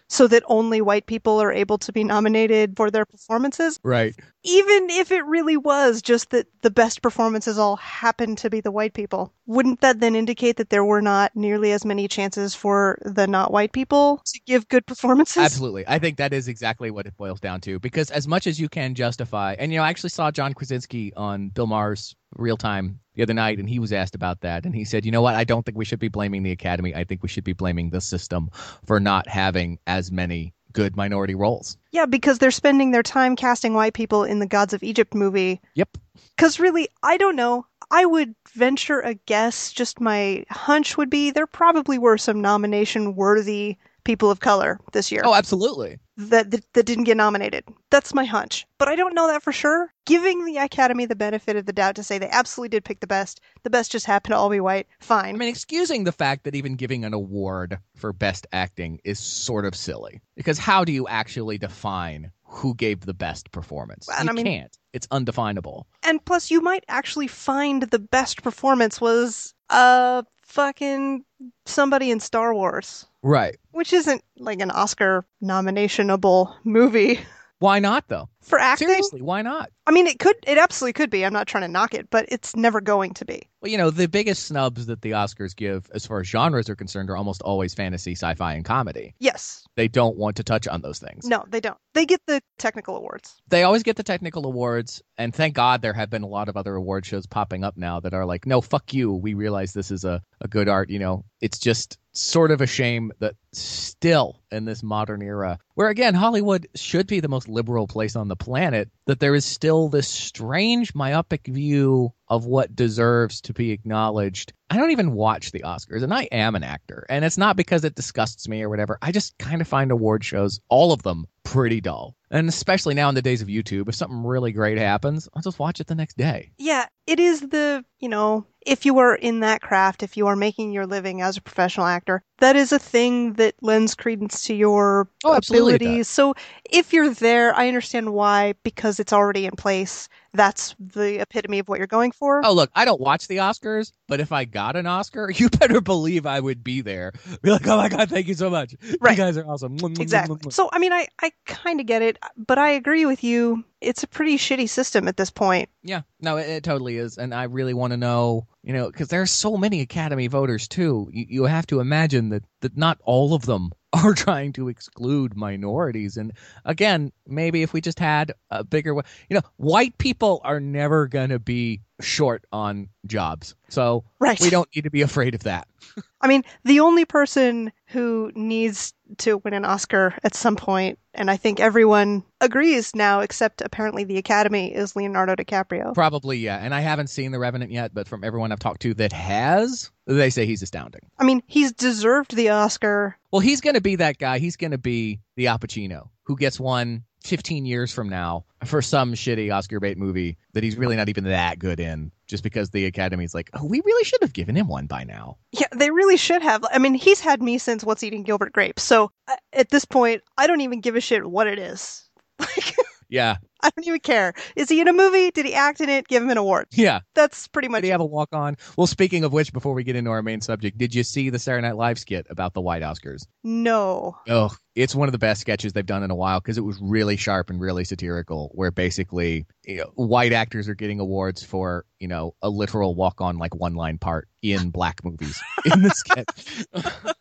So 0.08 0.26
that 0.26 0.42
only 0.46 0.80
white 0.80 1.06
people 1.06 1.40
are 1.40 1.52
able 1.52 1.78
to 1.78 1.92
be 1.92 2.04
nominated 2.04 2.74
for 2.76 2.90
their 2.90 3.06
performances, 3.06 3.78
Right. 3.84 4.14
Even 4.42 4.88
if 4.90 5.10
it 5.12 5.24
really 5.26 5.56
was 5.56 6.00
just 6.00 6.30
that 6.30 6.46
the 6.62 6.70
best 6.70 7.02
performances 7.02 7.58
all 7.58 7.76
happened 7.76 8.38
to 8.38 8.50
be 8.50 8.60
the 8.60 8.70
white 8.70 8.94
people. 8.94 9.32
Wouldn't 9.46 9.80
that 9.80 10.00
then 10.00 10.14
indicate 10.14 10.56
that 10.56 10.70
there 10.70 10.84
were 10.84 11.02
not 11.02 11.34
nearly 11.34 11.72
as 11.72 11.84
many 11.84 12.08
chances 12.08 12.54
for 12.54 12.98
the 13.04 13.26
not 13.26 13.52
white 13.52 13.72
people 13.72 14.22
to 14.24 14.40
give 14.46 14.68
good 14.68 14.86
performances? 14.86 15.42
Absolutely. 15.42 15.84
I 15.86 15.98
think 15.98 16.16
that 16.18 16.32
is 16.32 16.48
exactly 16.48 16.90
what 16.90 17.06
it 17.06 17.16
boils 17.16 17.40
down 17.40 17.60
to. 17.62 17.78
Because 17.78 18.10
as 18.10 18.26
much 18.26 18.46
as 18.46 18.58
you 18.58 18.68
can 18.68 18.94
justify, 18.94 19.56
and 19.58 19.72
you 19.72 19.78
know, 19.78 19.84
I 19.84 19.90
actually 19.90 20.10
saw 20.10 20.30
John 20.30 20.54
Krasinski 20.54 21.12
on 21.14 21.48
Bill 21.50 21.66
Maher's 21.66 22.14
Real 22.36 22.56
Time 22.56 23.00
the 23.14 23.22
other 23.22 23.34
night, 23.34 23.58
and 23.58 23.68
he 23.68 23.78
was 23.78 23.92
asked 23.92 24.14
about 24.14 24.40
that, 24.40 24.64
and 24.64 24.74
he 24.74 24.84
said, 24.84 25.04
"You 25.04 25.10
know 25.10 25.20
what? 25.20 25.34
I 25.34 25.44
don't 25.44 25.66
think 25.66 25.76
we 25.76 25.84
should 25.84 25.98
be 25.98 26.08
blaming 26.08 26.42
the 26.42 26.52
Academy. 26.52 26.94
I 26.94 27.04
think 27.04 27.22
we 27.22 27.28
should 27.28 27.44
be 27.44 27.52
blaming 27.52 27.90
the 27.90 28.00
system 28.00 28.50
for 28.86 29.00
not 29.00 29.28
having 29.28 29.78
as 29.86 30.12
many 30.12 30.54
good 30.72 30.96
minority 30.96 31.34
roles." 31.34 31.76
Yeah, 31.92 32.06
because 32.06 32.38
they're 32.38 32.50
spending 32.50 32.90
their 32.90 33.02
time 33.02 33.36
casting 33.36 33.74
white 33.74 33.94
people 33.94 34.24
in 34.24 34.38
the 34.38 34.46
Gods 34.46 34.72
of 34.72 34.82
Egypt 34.82 35.14
movie. 35.14 35.60
Yep. 35.74 35.98
Because 36.36 36.60
really, 36.60 36.88
I 37.02 37.16
don't 37.16 37.36
know. 37.36 37.66
I 37.90 38.06
would 38.06 38.34
venture 38.54 39.00
a 39.00 39.14
guess, 39.14 39.72
just 39.72 40.00
my 40.00 40.44
hunch 40.50 40.96
would 40.96 41.10
be 41.10 41.30
there 41.30 41.46
probably 41.46 41.98
were 41.98 42.18
some 42.18 42.40
nomination 42.40 43.16
worthy 43.16 43.76
people 44.04 44.30
of 44.30 44.40
color 44.40 44.78
this 44.92 45.10
year 45.12 45.22
Oh, 45.24 45.34
absolutely. 45.34 45.98
that, 46.16 46.50
that 46.50 46.64
that 46.74 46.86
didn't 46.86 47.04
get 47.04 47.16
nominated. 47.16 47.64
That's 47.90 48.14
my 48.14 48.24
hunch. 48.24 48.66
But 48.78 48.88
I 48.88 48.96
don't 48.96 49.14
know 49.14 49.26
that 49.26 49.42
for 49.42 49.52
sure. 49.52 49.92
Giving 50.06 50.44
the 50.44 50.56
Academy 50.58 51.06
the 51.06 51.16
benefit 51.16 51.56
of 51.56 51.66
the 51.66 51.72
doubt 51.72 51.96
to 51.96 52.02
say 52.02 52.18
they 52.18 52.28
absolutely 52.28 52.70
did 52.70 52.84
pick 52.84 53.00
the 53.00 53.06
best, 53.06 53.40
the 53.62 53.70
best 53.70 53.92
just 53.92 54.06
happened 54.06 54.32
to 54.32 54.36
all 54.36 54.48
be 54.50 54.60
white, 54.60 54.86
fine. 55.00 55.34
I 55.34 55.38
mean, 55.38 55.48
excusing 55.48 56.04
the 56.04 56.12
fact 56.12 56.44
that 56.44 56.54
even 56.54 56.74
giving 56.76 57.04
an 57.04 57.14
award 57.14 57.78
for 57.96 58.12
best 58.12 58.46
acting 58.52 59.00
is 59.04 59.18
sort 59.18 59.64
of 59.64 59.74
silly. 59.74 60.20
Because 60.36 60.58
how 60.58 60.84
do 60.84 60.92
you 60.92 61.06
actually 61.08 61.58
define 61.58 62.30
who 62.44 62.74
gave 62.74 63.00
the 63.02 63.14
best 63.14 63.50
performance? 63.52 64.08
And 64.18 64.24
you 64.26 64.30
I 64.30 64.32
mean- 64.34 64.44
can't. 64.46 64.76
It's 64.92 65.06
undefinable. 65.12 65.86
And 66.02 66.24
plus, 66.24 66.50
you 66.50 66.60
might 66.60 66.84
actually 66.88 67.28
find 67.28 67.82
the 67.84 67.98
best 68.00 68.42
performance 68.42 69.00
was 69.00 69.54
uh 69.68 70.22
fucking 70.42 71.24
somebody 71.64 72.10
in 72.10 72.18
Star 72.18 72.52
Wars, 72.52 73.06
Right. 73.22 73.56
which 73.72 73.92
isn't 73.92 74.22
like 74.38 74.60
an 74.60 74.70
Oscar 74.70 75.24
nominationable 75.42 76.54
movie 76.64 77.20
Why 77.58 77.78
not 77.78 78.08
though? 78.08 78.28
for 78.40 78.58
acting. 78.58 78.88
Seriously, 78.88 79.20
why 79.20 79.42
not? 79.42 79.70
I 79.86 79.90
mean, 79.90 80.06
it 80.06 80.18
could, 80.18 80.34
it 80.46 80.56
absolutely 80.56 80.94
could 80.94 81.10
be. 81.10 81.26
I'm 81.26 81.32
not 81.32 81.46
trying 81.46 81.62
to 81.62 81.68
knock 81.68 81.92
it, 81.92 82.08
but 82.08 82.24
it's 82.28 82.56
never 82.56 82.80
going 82.80 83.12
to 83.14 83.26
be. 83.26 83.42
Well, 83.60 83.70
you 83.70 83.76
know, 83.76 83.90
the 83.90 84.08
biggest 84.08 84.44
snubs 84.46 84.86
that 84.86 85.02
the 85.02 85.10
Oscars 85.10 85.54
give 85.54 85.90
as 85.92 86.06
far 86.06 86.20
as 86.20 86.26
genres 86.26 86.70
are 86.70 86.74
concerned 86.74 87.10
are 87.10 87.16
almost 87.18 87.42
always 87.42 87.74
fantasy, 87.74 88.12
sci-fi, 88.12 88.54
and 88.54 88.64
comedy. 88.64 89.14
Yes. 89.18 89.66
They 89.76 89.88
don't 89.88 90.16
want 90.16 90.36
to 90.36 90.42
touch 90.42 90.66
on 90.66 90.80
those 90.80 90.98
things. 90.98 91.26
No, 91.26 91.44
they 91.48 91.60
don't. 91.60 91.76
They 91.92 92.06
get 92.06 92.22
the 92.26 92.40
technical 92.56 92.96
awards. 92.96 93.34
They 93.48 93.62
always 93.62 93.82
get 93.82 93.96
the 93.96 94.02
technical 94.04 94.46
awards, 94.46 95.02
and 95.18 95.34
thank 95.34 95.54
God 95.54 95.82
there 95.82 95.92
have 95.92 96.08
been 96.08 96.22
a 96.22 96.28
lot 96.28 96.48
of 96.48 96.56
other 96.56 96.74
award 96.74 97.04
shows 97.04 97.26
popping 97.26 97.62
up 97.62 97.76
now 97.76 98.00
that 98.00 98.14
are 98.14 98.24
like, 98.24 98.46
no, 98.46 98.62
fuck 98.62 98.94
you. 98.94 99.12
We 99.12 99.34
realize 99.34 99.74
this 99.74 99.90
is 99.90 100.04
a, 100.04 100.22
a 100.40 100.48
good 100.48 100.68
art. 100.68 100.88
You 100.88 100.98
know, 100.98 101.24
it's 101.42 101.58
just 101.58 101.98
sort 102.20 102.50
of 102.50 102.60
a 102.60 102.66
shame 102.66 103.12
that 103.18 103.34
still 103.52 104.40
in 104.52 104.64
this 104.64 104.82
modern 104.82 105.22
era, 105.22 105.58
where 105.74 105.88
again, 105.88 106.14
Hollywood 106.14 106.68
should 106.74 107.06
be 107.06 107.20
the 107.20 107.28
most 107.28 107.48
liberal 107.48 107.86
place 107.86 108.16
on 108.16 108.28
the 108.28 108.36
planet, 108.36 108.90
that 109.06 109.20
there 109.20 109.34
is 109.34 109.44
still 109.44 109.88
this 109.88 110.08
strange 110.08 110.94
myopic 110.94 111.46
view 111.46 112.12
of 112.28 112.46
what 112.46 112.76
deserves 112.76 113.40
to 113.40 113.52
be 113.52 113.70
acknowledged. 113.72 114.52
I 114.68 114.76
don't 114.76 114.92
even 114.92 115.14
watch 115.14 115.50
the 115.50 115.60
Oscars, 115.60 116.02
and 116.02 116.14
I 116.14 116.24
am 116.30 116.54
an 116.54 116.62
actor, 116.62 117.06
and 117.08 117.24
it's 117.24 117.38
not 117.38 117.56
because 117.56 117.84
it 117.84 117.96
disgusts 117.96 118.48
me 118.48 118.62
or 118.62 118.68
whatever. 118.68 118.98
I 119.02 119.10
just 119.10 119.36
kind 119.38 119.60
of 119.60 119.66
find 119.66 119.90
award 119.90 120.24
shows, 120.24 120.60
all 120.68 120.92
of 120.92 121.02
them, 121.02 121.26
pretty 121.42 121.80
dull. 121.80 122.14
And 122.30 122.48
especially 122.48 122.94
now 122.94 123.08
in 123.08 123.16
the 123.16 123.22
days 123.22 123.42
of 123.42 123.48
YouTube, 123.48 123.88
if 123.88 123.96
something 123.96 124.22
really 124.22 124.52
great 124.52 124.78
happens, 124.78 125.28
I'll 125.34 125.42
just 125.42 125.58
watch 125.58 125.80
it 125.80 125.88
the 125.88 125.96
next 125.96 126.16
day. 126.16 126.52
Yeah, 126.58 126.86
it 127.08 127.18
is 127.18 127.40
the, 127.40 127.84
you 127.98 128.08
know, 128.08 128.46
if 128.70 128.86
you 128.86 128.98
are 128.98 129.16
in 129.16 129.40
that 129.40 129.60
craft, 129.60 130.04
if 130.04 130.16
you 130.16 130.28
are 130.28 130.36
making 130.36 130.70
your 130.70 130.86
living 130.86 131.22
as 131.22 131.36
a 131.36 131.42
professional 131.42 131.86
actor, 131.86 132.22
that 132.38 132.54
is 132.54 132.70
a 132.70 132.78
thing 132.78 133.32
that 133.34 133.56
lends 133.60 133.96
credence 133.96 134.44
to 134.44 134.54
your 134.54 135.08
Oh, 135.24 135.34
absolutely 135.34 135.74
it 135.74 135.78
does. 135.78 135.88
abilities. 135.88 136.08
So 136.08 136.34
if 136.70 136.92
you're 136.92 137.10
there, 137.10 137.54
I 137.54 137.66
understand 137.66 138.12
why, 138.12 138.54
because 138.62 139.00
it's 139.00 139.12
already 139.12 139.44
in 139.44 139.52
place. 139.52 140.08
That's 140.32 140.76
the 140.78 141.20
epitome 141.20 141.58
of 141.58 141.68
what 141.68 141.78
you're 141.78 141.88
going 141.88 142.12
for. 142.12 142.40
Oh, 142.44 142.52
look, 142.52 142.70
I 142.76 142.84
don't 142.84 143.00
watch 143.00 143.26
the 143.26 143.38
Oscars, 143.38 143.90
but 144.06 144.20
if 144.20 144.30
I 144.30 144.44
got 144.44 144.76
an 144.76 144.86
Oscar, 144.86 145.30
you 145.34 145.50
better 145.50 145.80
believe 145.80 146.24
I 146.24 146.38
would 146.38 146.62
be 146.62 146.80
there. 146.80 147.12
Be 147.42 147.50
like, 147.50 147.66
oh 147.66 147.76
my 147.76 147.88
God, 147.88 148.08
thank 148.08 148.28
you 148.28 148.34
so 148.34 148.50
much. 148.50 148.76
Right. 149.00 149.18
You 149.18 149.24
guys 149.24 149.36
are 149.36 149.46
awesome. 149.46 149.76
Exactly. 150.00 150.36
So, 150.50 150.70
I 150.72 150.78
mean, 150.78 150.92
I, 150.92 151.08
I 151.20 151.32
kind 151.46 151.80
of 151.80 151.86
get 151.86 152.02
it, 152.02 152.18
but 152.36 152.58
I 152.58 152.70
agree 152.70 153.04
with 153.04 153.24
you. 153.24 153.64
It's 153.80 154.02
a 154.02 154.08
pretty 154.08 154.36
shitty 154.36 154.68
system 154.68 155.08
at 155.08 155.16
this 155.16 155.30
point. 155.30 155.68
Yeah, 155.82 156.02
no, 156.20 156.36
it, 156.36 156.48
it 156.48 156.64
totally 156.64 156.96
is, 156.98 157.16
and 157.18 157.34
I 157.34 157.44
really 157.44 157.72
want 157.74 157.92
to 157.92 157.96
know, 157.96 158.46
you 158.62 158.72
know, 158.72 158.90
because 158.90 159.08
there 159.08 159.22
are 159.22 159.26
so 159.26 159.56
many 159.56 159.80
Academy 159.80 160.26
voters 160.26 160.68
too. 160.68 161.08
You, 161.12 161.26
you 161.28 161.44
have 161.44 161.66
to 161.68 161.80
imagine 161.80 162.28
that 162.30 162.44
that 162.60 162.76
not 162.76 162.98
all 163.04 163.32
of 163.34 163.46
them 163.46 163.72
are 163.92 164.12
trying 164.14 164.52
to 164.54 164.68
exclude 164.68 165.36
minorities, 165.36 166.16
and 166.16 166.32
again, 166.64 167.10
maybe 167.26 167.62
if 167.62 167.72
we 167.72 167.80
just 167.80 167.98
had 167.98 168.32
a 168.50 168.62
bigger, 168.64 168.94
you 168.94 169.34
know, 169.36 169.42
white 169.56 169.96
people 169.98 170.40
are 170.44 170.60
never 170.60 171.06
gonna 171.06 171.38
be 171.38 171.80
short 172.00 172.44
on 172.52 172.88
jobs, 173.06 173.54
so 173.68 174.04
Right. 174.18 174.40
we 174.40 174.50
don't 174.50 174.68
need 174.76 174.82
to 174.84 174.90
be 174.90 175.02
afraid 175.02 175.34
of 175.34 175.44
that. 175.44 175.66
I 176.20 176.28
mean, 176.28 176.44
the 176.64 176.80
only 176.80 177.04
person 177.06 177.72
who 177.90 178.30
needs 178.34 178.94
to 179.18 179.38
win 179.38 179.52
an 179.52 179.64
Oscar 179.64 180.14
at 180.22 180.34
some 180.34 180.56
point, 180.56 180.98
and 181.12 181.30
I 181.30 181.36
think 181.36 181.58
everyone 181.58 182.24
agrees 182.40 182.94
now, 182.94 183.20
except 183.20 183.60
apparently 183.60 184.04
the 184.04 184.18
Academy, 184.18 184.72
is 184.72 184.94
Leonardo 184.94 185.34
DiCaprio. 185.34 185.92
Probably, 185.92 186.38
yeah, 186.38 186.58
and 186.58 186.74
I 186.74 186.80
haven't 186.80 187.08
seen 187.08 187.32
The 187.32 187.38
Revenant 187.38 187.72
yet, 187.72 187.92
but 187.92 188.06
from 188.06 188.22
everyone 188.22 188.52
I've 188.52 188.60
talked 188.60 188.82
to 188.82 188.94
that 188.94 189.12
has, 189.12 189.90
they 190.06 190.30
say 190.30 190.46
he's 190.46 190.62
astounding. 190.62 191.02
I 191.18 191.24
mean, 191.24 191.42
he's 191.46 191.72
deserved 191.72 192.34
the 192.36 192.50
Oscar. 192.50 193.16
Well, 193.32 193.40
he's 193.40 193.60
going 193.60 193.74
to 193.74 193.80
be 193.80 193.96
that 193.96 194.18
guy. 194.18 194.38
He's 194.38 194.56
going 194.56 194.70
to 194.70 194.78
be 194.78 195.20
the 195.36 195.48
Al 195.48 195.58
Pacino 195.58 196.08
who 196.24 196.36
gets 196.36 196.60
one 196.60 197.02
15 197.22 197.66
years 197.66 197.92
from 197.92 198.08
now 198.08 198.44
for 198.64 198.80
some 198.82 199.14
shitty 199.14 199.54
Oscar 199.54 199.80
bait 199.80 199.98
movie 199.98 200.38
that 200.52 200.64
he's 200.64 200.76
really 200.76 200.96
not 200.96 201.08
even 201.08 201.24
that 201.24 201.58
good 201.58 201.80
in, 201.80 202.10
just 202.26 202.42
because 202.42 202.70
the 202.70 202.86
Academy's 202.86 203.34
like, 203.34 203.50
oh, 203.54 203.64
we 203.64 203.80
really 203.84 204.04
should 204.04 204.22
have 204.22 204.32
given 204.32 204.56
him 204.56 204.68
one 204.68 204.86
by 204.86 205.04
now. 205.04 205.36
Yeah, 205.52 205.66
they 205.74 205.90
really 205.90 206.16
should 206.16 206.42
have. 206.42 206.64
I 206.70 206.78
mean, 206.78 206.94
he's 206.94 207.20
had 207.20 207.42
me 207.42 207.58
since 207.58 207.84
What's 207.84 208.02
Eating 208.02 208.22
Gilbert 208.22 208.52
Grape. 208.52 208.80
So 208.80 209.10
uh, 209.28 209.36
at 209.52 209.70
this 209.70 209.84
point, 209.84 210.22
I 210.38 210.46
don't 210.46 210.62
even 210.62 210.80
give 210.80 210.96
a 210.96 211.00
shit 211.00 211.26
what 211.26 211.46
it 211.46 211.58
is. 211.58 212.06
Like, 212.40 212.74
Yeah, 213.10 213.36
I 213.62 213.70
don't 213.76 213.86
even 213.86 214.00
care. 214.00 214.32
Is 214.56 214.68
he 214.68 214.80
in 214.80 214.88
a 214.88 214.92
movie? 214.92 215.30
Did 215.32 215.44
he 215.44 215.54
act 215.54 215.80
in 215.80 215.88
it? 215.88 216.08
Give 216.08 216.22
him 216.22 216.30
an 216.30 216.38
award. 216.38 216.68
yeah. 216.72 217.00
That's 217.14 217.48
pretty 217.48 217.68
much 217.68 217.82
Did 217.82 217.88
he 217.88 217.90
have 217.90 218.00
a 218.00 218.06
walk 218.06 218.28
on? 218.32 218.56
Well, 218.78 218.86
speaking 218.86 219.24
of 219.24 219.32
which, 219.32 219.52
before 219.52 219.74
we 219.74 219.82
get 219.84 219.96
into 219.96 220.10
our 220.10 220.22
main 220.22 220.40
subject, 220.40 220.78
did 220.78 220.94
you 220.94 221.02
see 221.02 221.28
the 221.28 221.38
Saturday 221.38 221.66
Night 221.66 221.76
Live 221.76 221.98
skit 221.98 222.26
about 222.30 222.54
the 222.54 222.60
White 222.60 222.82
Oscars? 222.82 223.26
no. 223.42 224.16
Oh, 224.28 224.50
it's 224.76 224.94
one 224.94 225.08
of 225.08 225.12
the 225.12 225.18
best 225.18 225.40
sketches 225.40 225.72
they've 225.72 225.84
done 225.84 226.02
in 226.04 226.10
a 226.10 226.14
while 226.14 226.40
because 226.40 226.56
it 226.56 226.62
was 226.62 226.78
really 226.80 227.16
sharp 227.16 227.50
and 227.50 227.60
really 227.60 227.84
satirical. 227.84 228.50
Where 228.54 228.70
basically, 228.70 229.44
you 229.66 229.78
know, 229.78 229.90
white 229.96 230.32
actors 230.32 230.68
are 230.68 230.74
getting 230.74 231.00
awards 231.00 231.42
for 231.44 231.84
you 231.98 232.06
know 232.08 232.34
a 232.40 232.48
literal 232.48 232.94
walk 232.94 233.20
on 233.20 233.36
like 233.36 233.54
one 233.54 233.74
line 233.74 233.98
part 233.98 234.28
in 234.42 234.70
black 234.70 235.04
movies 235.04 235.38
in 235.66 235.82
the 235.82 235.90
sketch. 235.90 236.64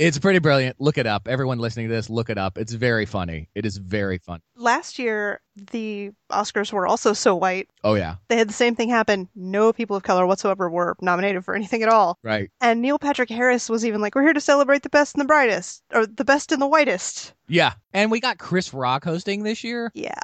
it's 0.00 0.18
pretty 0.18 0.38
brilliant. 0.38 0.80
Look 0.80 0.96
it 0.96 1.06
up. 1.06 1.28
Everyone 1.28 1.58
listening 1.58 1.88
to 1.88 1.94
this, 1.94 2.08
look 2.08 2.30
it 2.30 2.38
up. 2.38 2.56
It's 2.56 2.72
very 2.72 3.04
funny. 3.04 3.48
It 3.54 3.66
is 3.66 3.76
very 3.76 4.16
fun. 4.16 4.40
Last 4.56 4.98
year, 4.98 5.42
the 5.72 6.12
Oscars 6.32 6.72
were 6.72 6.86
also 6.86 7.12
so 7.12 7.36
white. 7.36 7.68
Oh 7.84 7.94
yeah, 7.94 8.16
They 8.28 8.36
had 8.36 8.48
the 8.48 8.54
same 8.54 8.74
thing 8.74 8.88
happen. 8.88 9.28
No 9.34 9.72
people 9.74 9.96
of 9.96 10.02
color 10.02 10.26
whatsoever 10.26 10.70
were 10.70 10.96
nominated 11.02 11.44
for 11.44 11.54
anything 11.54 11.82
at 11.82 11.90
all. 11.90 12.18
right. 12.24 12.50
And 12.62 12.80
Neil 12.80 12.98
Patrick 12.98 13.28
Harris 13.28 13.68
was 13.68 13.84
even 13.84 14.00
like, 14.00 14.14
"We're 14.14 14.22
here 14.22 14.32
to 14.32 14.40
celebrate 14.40 14.82
the 14.82 14.88
best 14.88 15.14
and 15.14 15.20
the 15.20 15.26
brightest, 15.26 15.82
or 15.92 16.06
the 16.06 16.24
best 16.24 16.50
and 16.50 16.62
the 16.62 16.66
whitest." 16.66 17.34
Yeah, 17.46 17.74
and 17.92 18.10
we 18.10 18.20
got 18.20 18.38
Chris 18.38 18.72
Rock 18.72 19.04
hosting 19.04 19.42
this 19.42 19.62
year. 19.64 19.90
Yeah, 19.94 20.14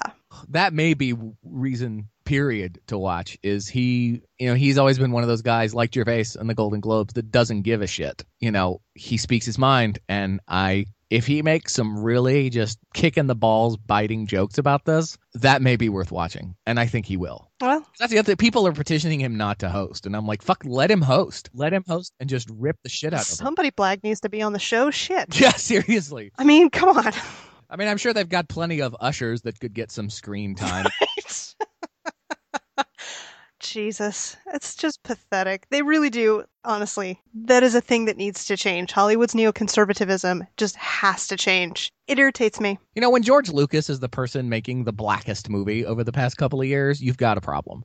that 0.49 0.73
may 0.73 0.95
be 0.95 1.14
reason 1.45 2.09
period 2.26 2.78
to 2.88 2.99
watch 2.99 3.38
is 3.42 3.68
he 3.68 4.21
you 4.38 4.49
know 4.49 4.54
he's 4.54 4.76
always 4.76 4.99
been 4.99 5.12
one 5.12 5.23
of 5.23 5.28
those 5.28 5.42
guys 5.42 5.75
like 5.75 5.95
Gervais 5.95 6.26
on 6.38 6.47
the 6.49 6.54
Golden 6.54 6.80
Globes 6.80 7.14
that 7.14 7.30
doesn't 7.30 7.62
give 7.62 7.80
a 7.80 7.87
shit. 7.87 8.25
You 8.40 8.50
know 8.50 8.83
he 8.95 9.16
speaks 9.16 9.47
his 9.47 9.56
mind 9.56 10.00
and 10.09 10.40
I 10.47 10.87
if 11.09 11.26
he 11.26 11.40
makes 11.40 11.73
some 11.73 12.02
really 12.02 12.50
just 12.50 12.78
kicking 12.92 13.28
the 13.28 13.35
balls 13.37 13.76
biting 13.76 14.26
jokes 14.26 14.59
about 14.59 14.85
this 14.85 15.16
that 15.35 15.62
may 15.62 15.76
be 15.76 15.88
worth 15.88 16.11
watching 16.11 16.56
and 16.66 16.78
I 16.78 16.87
think 16.87 17.06
he 17.06 17.16
will. 17.16 17.49
Well, 17.61 17.87
that's 17.99 18.12
the 18.12 18.18
other 18.18 18.26
thing. 18.26 18.37
People 18.37 18.66
are 18.66 18.73
petitioning 18.73 19.21
him 19.21 19.37
not 19.37 19.61
to 19.61 19.71
host 19.71 20.04
and 20.04 20.14
I'm 20.14 20.26
like 20.26 20.42
fuck 20.42 20.62
let 20.66 20.90
him 20.90 21.00
host. 21.00 21.49
Let 21.54 21.73
him 21.73 21.85
host 21.88 22.12
and 22.21 22.28
just 22.28 22.50
rip 22.50 22.76
the 22.83 22.90
shit 22.90 23.14
out 23.14 23.23
of 23.23 23.28
him. 23.28 23.37
Somebody 23.37 23.71
black 23.71 24.02
needs 24.02 24.21
to 24.21 24.28
be 24.28 24.42
on 24.42 24.52
the 24.52 24.59
show. 24.59 24.90
Shit. 24.90 25.40
yeah 25.40 25.52
seriously. 25.52 26.33
I 26.37 26.45
mean, 26.45 26.71
come 26.71 26.90
on. 26.90 27.12
I 27.71 27.76
mean 27.76 27.88
I'm 27.88 27.99
sure 27.99 28.12
they've 28.12 28.28
got 28.28 28.49
plenty 28.49 28.83
of 28.83 28.97
ushers 29.00 29.42
that 29.42 29.61
could 29.61 29.75
get 29.75 29.92
some 29.92 30.11
screen 30.11 30.56
time 30.56 30.87
Jesus, 33.76 34.38
it's 34.54 34.75
just 34.75 35.02
pathetic. 35.02 35.66
They 35.68 35.83
really 35.83 36.09
do, 36.09 36.45
honestly. 36.64 37.21
That 37.35 37.62
is 37.62 37.75
a 37.75 37.83
thing 37.83 38.06
that 38.06 38.16
needs 38.16 38.47
to 38.47 38.56
change. 38.56 38.90
Hollywood's 38.90 39.35
neoconservatism 39.35 40.47
just 40.56 40.76
has 40.76 41.28
to 41.28 41.37
change. 41.37 41.92
It 42.06 42.18
irritates 42.18 42.59
me. 42.59 42.78
You 42.95 43.02
know, 43.02 43.11
when 43.11 43.23
George 43.23 43.50
Lucas 43.50 43.90
is 43.90 44.00
the 44.00 44.09
person 44.09 44.49
making 44.49 44.85
the 44.85 44.95
blackest 44.95 45.50
movie 45.50 45.85
over 45.85 46.02
the 46.02 46.11
past 46.11 46.38
couple 46.38 46.59
of 46.59 46.66
years, 46.66 47.02
you've 47.02 47.18
got 47.18 47.37
a 47.37 47.42
problem. 47.42 47.85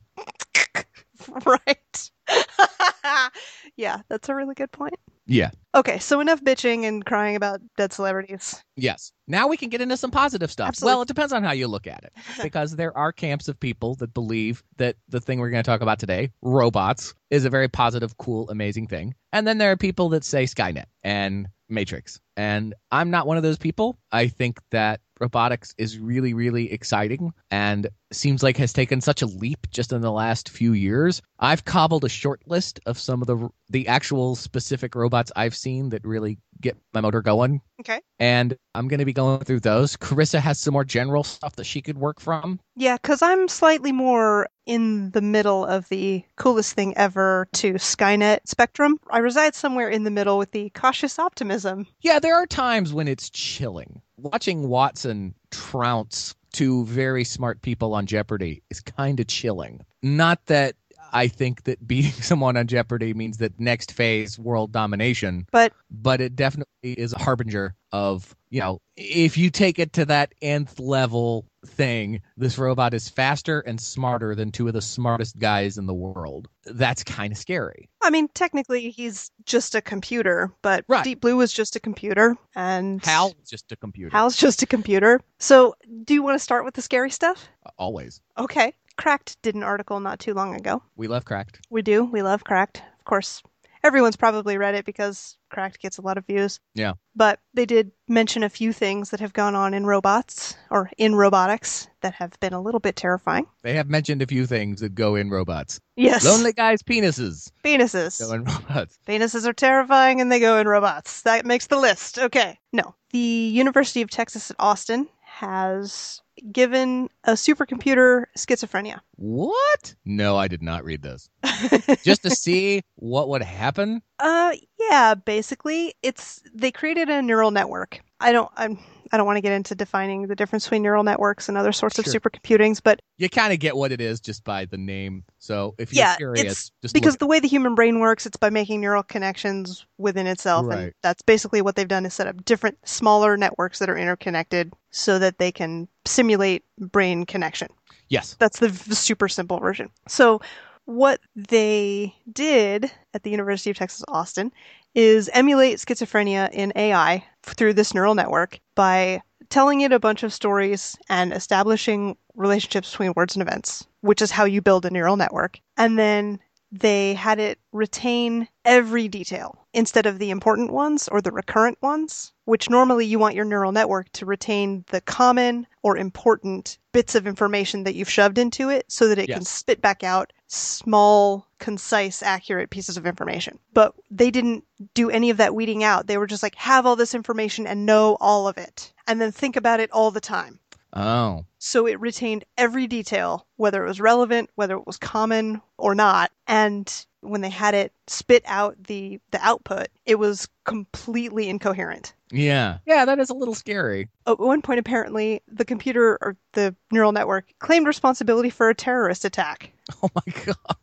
right. 1.46 2.12
yeah, 3.76 3.98
that's 4.08 4.30
a 4.30 4.34
really 4.34 4.56
good 4.56 4.72
point. 4.72 4.96
Yeah. 5.32 5.52
Okay, 5.74 6.00
so 6.00 6.20
enough 6.20 6.44
bitching 6.44 6.84
and 6.86 7.06
crying 7.06 7.38
about 7.38 7.62
dead 7.78 7.94
celebrities. 7.94 8.62
Yes. 8.76 9.14
Now 9.28 9.48
we 9.48 9.56
can 9.56 9.70
get 9.70 9.80
into 9.80 9.96
some 9.96 10.12
positive 10.12 10.52
stuff. 10.52 10.68
Absolutely. 10.68 10.94
Well, 10.94 11.02
it 11.04 11.08
depends 11.08 11.32
on 11.32 11.44
how 11.44 11.54
you 11.54 11.70
look 11.70 11.88
at 11.88 12.04
it. 12.04 12.12
Because 12.44 12.76
there 12.76 12.96
are 12.98 13.14
camps 13.14 13.48
of 13.48 13.58
people 13.58 13.96
that 13.96 14.14
believe 14.14 14.62
that 14.78 14.98
the 15.08 15.22
thing 15.22 15.40
we're 15.40 15.50
going 15.50 15.64
to 15.64 15.70
talk 15.70 15.80
about 15.80 16.00
today, 16.00 16.32
robots, 16.42 17.14
is 17.30 17.46
a 17.46 17.50
very 17.50 17.70
positive, 17.70 18.18
cool, 18.18 18.50
amazing 18.50 18.88
thing. 18.88 19.16
And 19.32 19.48
then 19.48 19.58
there 19.58 19.72
are 19.72 19.78
people 19.78 20.10
that 20.10 20.26
say 20.26 20.44
Skynet 20.44 20.86
and 21.04 21.48
Matrix. 21.70 22.20
And 22.36 22.74
I'm 22.92 23.10
not 23.10 23.26
one 23.26 23.38
of 23.38 23.44
those 23.44 23.58
people. 23.58 23.98
I 24.12 24.28
think 24.28 24.60
that 24.72 25.00
robotics 25.22 25.74
is 25.78 25.98
really, 25.98 26.34
really 26.34 26.72
exciting 26.72 27.34
and 27.50 27.88
seems 28.12 28.44
like 28.44 28.58
has 28.58 28.74
taken 28.74 29.02
such 29.02 29.22
a 29.22 29.26
leap 29.26 29.68
just 29.70 29.94
in 29.94 30.02
the 30.02 30.12
last 30.12 30.50
few 30.50 30.74
years. 30.74 31.22
I've 31.40 31.66
cobbled 31.66 32.04
a 32.04 32.10
short 32.10 32.42
list 32.46 32.80
of 32.86 33.00
some 33.00 33.22
of 33.22 33.28
the 33.28 33.50
the 33.70 33.88
actual 33.88 34.36
specific 34.36 34.96
robots 34.96 35.32
I've 35.36 35.56
seen 35.56 35.90
that 35.90 36.06
really 36.06 36.38
get 36.60 36.78
my 36.94 37.02
motor 37.02 37.22
going. 37.22 37.62
Okay. 37.80 38.02
And 38.20 38.56
I'm 38.76 38.88
going 38.88 39.00
to 39.00 39.06
be 39.06 39.14
going 39.14 39.40
through 39.40 39.62
those. 39.62 39.96
Carissa 39.96 40.40
has 40.40 40.60
some 40.60 40.74
more 40.74 40.84
general 40.84 41.24
stuff 41.24 41.56
that 41.56 41.64
she 41.64 41.82
could 41.82 41.98
work 41.98 42.20
from. 42.20 42.60
Yeah, 42.76 42.98
because 42.98 43.22
I'm 43.22 43.48
slightly 43.48 43.92
more 43.92 44.48
in 44.66 45.12
the 45.12 45.22
middle 45.22 45.66
of 45.66 45.90
the 45.90 46.24
coolest 46.36 46.74
thing 46.74 46.96
ever 46.98 47.48
to 47.54 47.74
Skynet 47.74 48.40
spectrum. 48.46 48.98
I 49.10 49.20
reside 49.20 49.56
somewhere 49.56 49.90
in 49.90 50.04
the 50.04 50.12
middle 50.12 50.38
with 50.38 50.52
the 50.52 50.70
cautious 50.72 51.18
optimism. 51.18 51.88
Yeah, 52.02 52.20
there 52.20 52.36
are 52.36 52.46
times 52.46 52.94
when 52.94 53.08
it's 53.08 53.30
chilling. 53.30 54.02
Watching 54.22 54.68
Watson 54.68 55.34
trounce 55.50 56.36
two 56.54 56.86
very 56.86 57.24
smart 57.24 57.62
people 57.62 57.94
on 57.94 58.06
Jeopardy 58.06 58.62
is 58.70 58.80
kind 58.80 59.20
of 59.20 59.28
chilling. 59.28 59.84
Not 60.04 60.46
that 60.46 60.76
I 61.12 61.28
think 61.28 61.64
that 61.64 61.86
beating 61.86 62.12
someone 62.22 62.58
on 62.58 62.68
Jeopardy 62.68 63.14
means 63.14 63.38
that 63.38 63.60
next 63.60 63.92
phase 63.92 64.40
world 64.40 64.72
domination, 64.72 65.46
But 65.52 65.74
but 65.90 66.22
it 66.22 66.36
definitely 66.36 66.68
is 66.84 67.14
a 67.14 67.20
harbinger 67.20 67.76
of, 67.92 68.36
you 68.50 68.62
know, 68.62 68.80
if 68.96 69.38
you 69.38 69.50
take 69.50 69.78
it 69.80 69.94
to 69.94 70.06
that 70.06 70.34
nth 70.42 70.80
level 70.80 71.46
thing, 71.66 72.22
this 72.38 72.58
robot 72.58 72.94
is 72.94 73.10
faster 73.10 73.60
and 73.62 73.80
smarter 73.80 74.34
than 74.36 74.52
two 74.52 74.68
of 74.68 74.74
the 74.74 74.82
smartest 74.82 75.38
guys 75.38 75.78
in 75.78 75.86
the 75.86 75.94
world. 75.94 76.48
That's 76.66 77.04
kind 77.04 77.32
of 77.32 77.38
scary. 77.38 77.90
I 78.02 78.10
mean, 78.10 78.30
technically, 78.30 78.90
he's 78.90 79.32
just 79.46 79.76
a 79.76 79.82
computer, 79.82 80.52
but 80.62 80.86
Right. 80.88 81.04
Deep 81.04 81.22
Blue 81.22 81.42
is 81.42 81.52
just 81.52 81.76
a 81.76 81.80
computer, 81.80 82.36
and 82.56 83.04
Hal's 83.04 83.36
just 83.48 83.72
a 83.72 83.76
computer. 83.76 84.12
Hal's 84.12 84.38
just 84.38 84.62
a 84.64 84.66
computer. 84.66 85.20
So, 85.40 85.76
do 86.04 86.14
you 86.14 86.24
want 86.24 86.36
to 86.36 86.44
start 86.44 86.66
with 86.66 86.74
the 86.76 86.82
scary 86.82 87.12
stuff? 87.12 87.48
Always. 87.78 88.22
Okay. 88.38 88.74
Cracked 89.02 89.42
did 89.42 89.56
an 89.56 89.64
article 89.64 90.00
not 90.00 90.20
too 90.20 90.34
long 90.34 90.56
ago. 90.56 90.84
We 90.96 91.08
love 91.08 91.26
cracked. 91.26 91.60
We 91.70 91.82
do. 91.82 92.04
We 92.06 92.22
love 92.22 92.44
Cracked. 92.44 92.84
Of 93.00 93.06
course, 93.06 93.42
everyone's 93.84 94.16
probably 94.16 94.58
read 94.60 94.76
it 94.76 94.86
because 94.86 95.38
Cracked 95.50 95.82
gets 95.82 95.98
a 95.98 96.02
lot 96.04 96.18
of 96.20 96.26
views. 96.28 96.60
Yeah. 96.76 96.94
But 97.16 97.40
they 97.54 97.66
did 97.66 97.92
mention 98.08 98.44
a 98.44 98.50
few 98.50 98.72
things 98.72 99.10
that 99.10 99.20
have 99.20 99.34
gone 99.34 99.56
on 99.56 99.74
in 99.74 99.86
robots 99.88 100.56
or 100.70 100.92
in 101.00 101.16
robotics 101.16 101.88
that 102.02 102.14
have 102.14 102.40
been 102.40 102.54
a 102.54 102.62
little 102.62 102.80
bit 102.80 102.96
terrifying. 102.96 103.48
They 103.64 103.74
have 103.74 103.90
mentioned 103.90 104.22
a 104.22 104.28
few 104.28 104.46
things 104.46 104.82
that 104.82 104.94
go 104.94 105.16
in 105.16 105.30
robots. 105.32 105.80
Yes. 105.96 106.24
Lonely 106.24 106.54
guys' 106.54 106.84
penises 106.84 107.52
Penises. 107.66 108.20
go 108.20 108.34
in 108.34 108.44
robots. 108.44 109.00
Penises 109.08 109.48
are 109.48 109.54
terrifying 109.54 110.22
and 110.22 110.32
they 110.32 110.40
go 110.40 110.58
in 110.60 110.68
robots. 110.68 111.24
That 111.24 111.46
makes 111.46 111.66
the 111.68 111.78
list. 111.80 112.20
Okay. 112.20 112.60
No. 112.72 112.94
The 113.12 113.18
University 113.18 114.02
of 114.04 114.10
Texas 114.12 114.52
at 114.52 114.58
Austin 114.60 115.08
has 115.24 116.22
given 116.52 117.10
a 117.24 117.34
supercomputer 117.34 118.26
schizophrenia. 118.38 119.00
What? 119.16 119.96
No, 120.06 120.38
I 120.38 120.48
did 120.48 120.62
not 120.62 120.84
read 120.84 121.02
this. 121.02 121.30
Just 122.04 122.24
to 122.24 122.30
see 122.30 122.84
what 122.96 123.30
would 123.30 123.44
happen. 123.44 124.02
Uh, 124.20 124.54
yeah, 124.80 125.16
basically, 125.16 125.94
it's 126.02 126.42
they 126.54 126.72
created 126.72 127.10
a 127.10 127.22
neural 127.22 127.52
network. 127.52 128.02
I 128.20 128.32
don't, 128.32 128.52
I'm, 128.56 128.80
I 129.12 129.18
don't 129.18 129.26
want 129.26 129.38
to 129.38 129.42
get 129.42 129.52
into 129.52 129.76
defining 129.76 130.28
the 130.28 130.36
difference 130.36 130.66
between 130.66 130.84
neural 130.84 131.04
networks 131.04 131.50
and 131.50 131.58
other 131.58 131.72
sorts 131.72 131.96
Sure. 131.96 132.04
of 132.04 132.22
supercomputings, 132.22 132.82
but 132.84 133.02
You 133.18 133.30
kind 133.30 133.52
of 133.54 133.60
get 133.60 133.76
what 133.76 133.92
it 133.92 134.00
is 134.02 134.20
just 134.20 134.44
by 134.44 134.66
the 134.66 134.78
name. 134.78 135.24
So 135.40 135.76
if 135.78 135.94
you're 135.94 136.04
yeah, 136.04 136.16
curious, 136.16 136.46
it's 136.46 136.72
just 136.82 136.94
because 136.94 137.18
the 137.18 137.28
way 137.28 137.40
the 137.40 137.48
human 137.48 137.76
brain 137.76 138.00
works, 138.00 138.26
it's 138.26 138.38
by 138.38 138.50
making 138.50 138.82
neural 138.82 139.04
connections 139.04 139.86
within 139.98 140.28
itself, 140.28 140.66
and 140.72 140.94
that's 141.02 141.22
basically 141.22 141.62
what 141.62 141.76
they've 141.76 141.88
done 141.88 142.06
is 142.06 142.14
set 142.14 142.28
up 142.28 142.44
different 142.46 142.78
smaller 142.86 143.38
networks 143.38 143.80
that 143.80 143.90
are 143.90 143.98
interconnected 143.98 144.72
so 144.92 145.20
that 145.20 145.38
they 145.38 145.52
can 145.52 145.88
simulate 146.06 146.64
brain 146.80 147.26
connection. 147.26 147.68
yes, 148.10 148.36
That's 148.40 148.60
the 148.60 148.70
super 148.96 149.28
simple 149.28 149.60
version. 149.60 149.90
So, 150.08 150.42
what 150.86 151.20
they 151.36 152.14
did 152.32 152.92
at 153.14 153.24
the 153.24 153.30
University 153.30 153.70
of 153.70 153.78
Texas 153.78 154.04
Austin 154.08 154.52
is 154.96 155.30
emulate 155.34 155.78
schizophrenia 155.78 156.50
in 156.52 156.74
AI 156.76 157.24
through 157.44 157.74
this 157.74 157.94
neural 157.94 158.16
network 158.16 158.60
by 158.76 159.22
telling 159.50 159.82
it 159.82 159.92
a 159.92 160.00
bunch 160.00 160.24
of 160.24 160.34
stories 160.34 160.98
and 161.10 161.34
establishing 161.34 162.18
relationships 162.36 162.92
between 162.92 163.14
words 163.16 163.36
and 163.36 163.42
events, 163.42 163.86
which 164.02 164.22
is 164.22 164.32
how 164.32 164.46
you 164.46 164.62
build 164.62 164.86
a 164.86 164.90
neural 164.90 165.18
network. 165.18 165.60
And 165.78 166.00
then 166.00 166.40
they 166.72 167.14
had 167.16 167.38
it 167.38 167.60
retain 167.74 168.48
every 168.64 169.10
detail 169.10 169.58
instead 169.74 170.06
of 170.06 170.20
the 170.20 170.30
important 170.30 170.72
ones 170.72 171.10
or 171.10 171.22
the 171.22 171.32
recurrent 171.32 171.78
ones, 171.82 172.32
which 172.46 172.70
normally 172.70 173.06
you 173.06 173.20
want 173.20 173.36
your 173.36 173.46
neural 173.46 173.74
network 173.74 174.10
to 174.14 174.26
retain 174.26 174.86
the 174.88 175.02
common 175.02 175.68
or 175.84 175.98
important 175.98 176.78
bits 176.94 177.14
of 177.14 177.28
information 177.28 177.84
that 177.84 177.96
you've 177.96 178.10
shoved 178.10 178.38
into 178.38 178.70
it 178.70 178.86
so 178.90 179.08
that 179.10 179.20
it 179.20 179.28
can 179.28 179.44
spit 179.44 179.82
back 179.82 180.04
out 180.04 180.32
small, 180.52 181.48
concise, 181.60 182.22
accurate 182.22 182.70
pieces 182.70 182.98
of 182.98 183.06
information. 183.06 183.58
But 183.74 183.94
they 184.10 184.32
didn't 184.32 184.64
do 184.94 185.10
any 185.10 185.30
of 185.30 185.38
that 185.38 185.56
weeding 185.56 185.84
out. 185.84 186.08
They 186.08 186.18
were 186.18 186.28
just 186.28 186.44
like, 186.44 186.56
have 186.56 186.86
all 186.86 186.96
this 186.96 187.16
information 187.16 187.66
and 187.68 187.86
know 187.86 188.18
all 188.20 188.48
of 188.48 188.58
it, 188.58 188.94
and 189.08 189.22
then 189.22 189.32
think 189.32 189.56
about 189.56 189.80
it 189.80 189.92
all 189.92 190.12
the 190.12 190.20
time. 190.22 190.60
oh, 190.94 191.46
So 191.60 191.88
it 191.88 192.00
retained 192.00 192.44
every 192.58 192.88
detail, 192.88 193.48
whether 193.56 193.84
it 193.84 193.88
was 193.88 194.02
relevant, 194.02 194.50
whether 194.56 194.76
it 194.76 194.88
was 194.88 194.98
common 194.98 195.62
or 195.78 195.96
not. 195.96 196.32
And 196.48 196.92
when 197.22 197.42
they 197.42 197.50
had 197.50 197.76
it 197.76 197.94
spit 198.08 198.44
out 198.46 198.76
the, 198.88 199.20
the 199.32 199.40
output, 199.46 199.88
it 200.06 200.16
was 200.16 200.50
completely 200.66 201.48
incoherent. 201.50 202.14
Yeah. 202.32 202.80
Yeah, 202.86 203.06
that 203.06 203.20
is 203.20 203.30
a 203.30 203.34
little 203.36 203.54
scary. 203.54 204.10
At 204.26 204.40
one 204.40 204.62
point, 204.62 204.80
apparently, 204.80 205.42
the 205.48 205.66
computer 205.66 206.18
or 206.22 206.36
the 206.54 206.76
neural 206.92 207.12
network 207.12 207.54
claimed 207.60 207.86
responsibility 207.88 208.50
for 208.50 208.70
a 208.70 208.76
terrorist 208.76 209.24
attack. 209.26 209.72
Oh 210.04 210.10
my 210.16 210.34
god. 210.46 210.76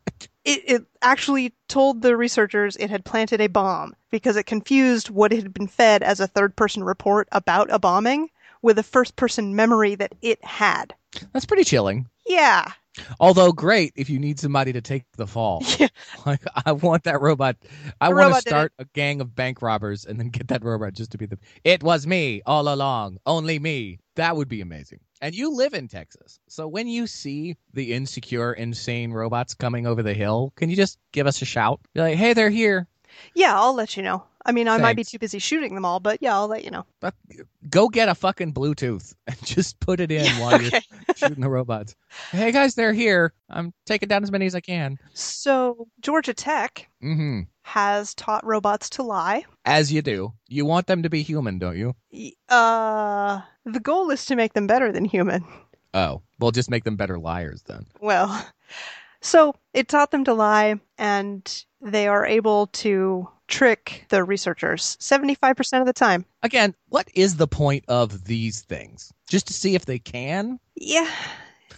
It, 0.44 0.62
it 0.66 0.86
actually 1.02 1.52
told 1.68 2.00
the 2.02 2.16
researchers 2.16 2.76
it 2.76 2.90
had 2.90 3.04
planted 3.04 3.40
a 3.40 3.48
bomb 3.48 3.94
because 4.10 4.36
it 4.36 4.46
confused 4.46 5.10
what 5.10 5.32
it 5.32 5.42
had 5.42 5.52
been 5.52 5.66
fed 5.66 6.02
as 6.02 6.20
a 6.20 6.26
third 6.26 6.56
person 6.56 6.82
report 6.84 7.28
about 7.32 7.68
a 7.70 7.78
bombing 7.78 8.30
with 8.62 8.78
a 8.78 8.82
first 8.82 9.16
person 9.16 9.54
memory 9.54 9.94
that 9.94 10.14
it 10.22 10.42
had. 10.44 10.94
That's 11.32 11.46
pretty 11.46 11.64
chilling. 11.64 12.08
Yeah. 12.26 12.72
Although 13.20 13.52
great 13.52 13.92
if 13.96 14.10
you 14.10 14.18
need 14.18 14.40
somebody 14.40 14.72
to 14.72 14.80
take 14.80 15.04
the 15.16 15.26
fall. 15.26 15.62
Yeah. 15.78 15.88
Like 16.26 16.42
I 16.66 16.72
want 16.72 17.04
that 17.04 17.20
robot. 17.20 17.56
I 18.00 18.08
The 18.08 18.14
want 18.14 18.24
to 18.24 18.28
robot 18.28 18.40
start 18.40 18.72
a 18.78 18.84
gang 18.86 19.20
of 19.20 19.34
bank 19.34 19.62
robbers 19.62 20.04
and 20.04 20.18
then 20.18 20.30
get 20.30 20.48
that 20.48 20.64
robot 20.64 20.94
just 20.94 21.12
to 21.12 21.18
be 21.18 21.26
the. 21.26 21.38
It 21.62 21.82
was 21.82 22.06
me 22.06 22.42
all 22.46 22.72
along, 22.72 23.18
only 23.26 23.58
me. 23.58 24.00
That 24.16 24.34
would 24.36 24.48
be 24.48 24.60
amazing. 24.60 25.00
And 25.20 25.34
you 25.34 25.54
live 25.54 25.74
in 25.74 25.88
Texas, 25.88 26.38
so 26.48 26.68
when 26.68 26.86
you 26.86 27.06
see 27.06 27.56
the 27.72 27.92
insecure, 27.92 28.52
insane 28.52 29.12
robots 29.12 29.54
coming 29.54 29.86
over 29.86 30.02
the 30.02 30.14
hill, 30.14 30.52
can 30.56 30.70
you 30.70 30.76
just 30.76 30.98
give 31.12 31.26
us 31.26 31.42
a 31.42 31.44
shout? 31.44 31.80
Be 31.92 32.00
like, 32.00 32.16
hey, 32.16 32.34
they're 32.34 32.50
here. 32.50 32.86
Yeah, 33.34 33.58
I'll 33.58 33.74
let 33.74 33.96
you 33.96 34.02
know. 34.02 34.22
I 34.46 34.52
mean, 34.52 34.68
I 34.68 34.78
might 34.78 34.96
be 34.96 35.04
too 35.04 35.18
busy 35.18 35.40
shooting 35.40 35.74
them 35.74 35.84
all, 35.84 36.00
but 36.00 36.18
yeah, 36.22 36.34
I'll 36.34 36.48
let 36.48 36.64
you 36.64 36.70
know. 36.70 36.86
But 37.00 37.14
go 37.68 37.88
get 37.88 38.08
a 38.08 38.14
fucking 38.14 38.54
Bluetooth 38.54 39.14
and 39.26 39.36
just 39.44 39.78
put 39.80 40.00
it 40.00 40.10
in 40.10 40.36
while 40.38 40.54
okay. 40.54 40.80
you're 40.98 41.14
shooting 41.16 41.42
the 41.42 41.50
robots. 41.50 41.96
Hey 42.30 42.52
guys, 42.52 42.74
they're 42.74 42.92
here. 42.92 43.34
I'm 43.50 43.74
taking 43.86 44.08
down 44.08 44.22
as 44.22 44.30
many 44.30 44.46
as 44.46 44.54
I 44.54 44.60
can. 44.60 44.98
So, 45.12 45.88
Georgia 46.00 46.32
Tech 46.32 46.88
hmm 47.00 47.42
has 47.68 48.14
taught 48.14 48.46
robots 48.46 48.88
to 48.88 49.02
lie. 49.02 49.44
As 49.66 49.92
you 49.92 50.00
do. 50.00 50.32
You 50.48 50.64
want 50.64 50.86
them 50.86 51.02
to 51.02 51.10
be 51.10 51.22
human, 51.22 51.58
don't 51.58 51.76
you? 51.76 51.94
Uh, 52.48 53.42
the 53.66 53.80
goal 53.80 54.10
is 54.10 54.24
to 54.24 54.36
make 54.36 54.54
them 54.54 54.66
better 54.66 54.90
than 54.90 55.04
human. 55.04 55.44
Oh, 55.92 56.22
well, 56.38 56.50
just 56.50 56.70
make 56.70 56.84
them 56.84 56.96
better 56.96 57.18
liars 57.18 57.62
then. 57.66 57.84
Well, 58.00 58.46
so 59.20 59.54
it 59.74 59.88
taught 59.88 60.12
them 60.12 60.24
to 60.24 60.32
lie, 60.32 60.80
and 60.96 61.64
they 61.82 62.08
are 62.08 62.24
able 62.24 62.68
to 62.68 63.28
trick 63.48 64.06
the 64.08 64.24
researchers 64.24 64.96
75% 64.98 65.80
of 65.80 65.86
the 65.86 65.92
time. 65.92 66.24
Again, 66.42 66.74
what 66.88 67.08
is 67.14 67.36
the 67.36 67.48
point 67.48 67.84
of 67.88 68.24
these 68.24 68.62
things? 68.62 69.12
Just 69.28 69.46
to 69.48 69.52
see 69.52 69.74
if 69.74 69.84
they 69.84 69.98
can? 69.98 70.58
Yeah. 70.74 71.10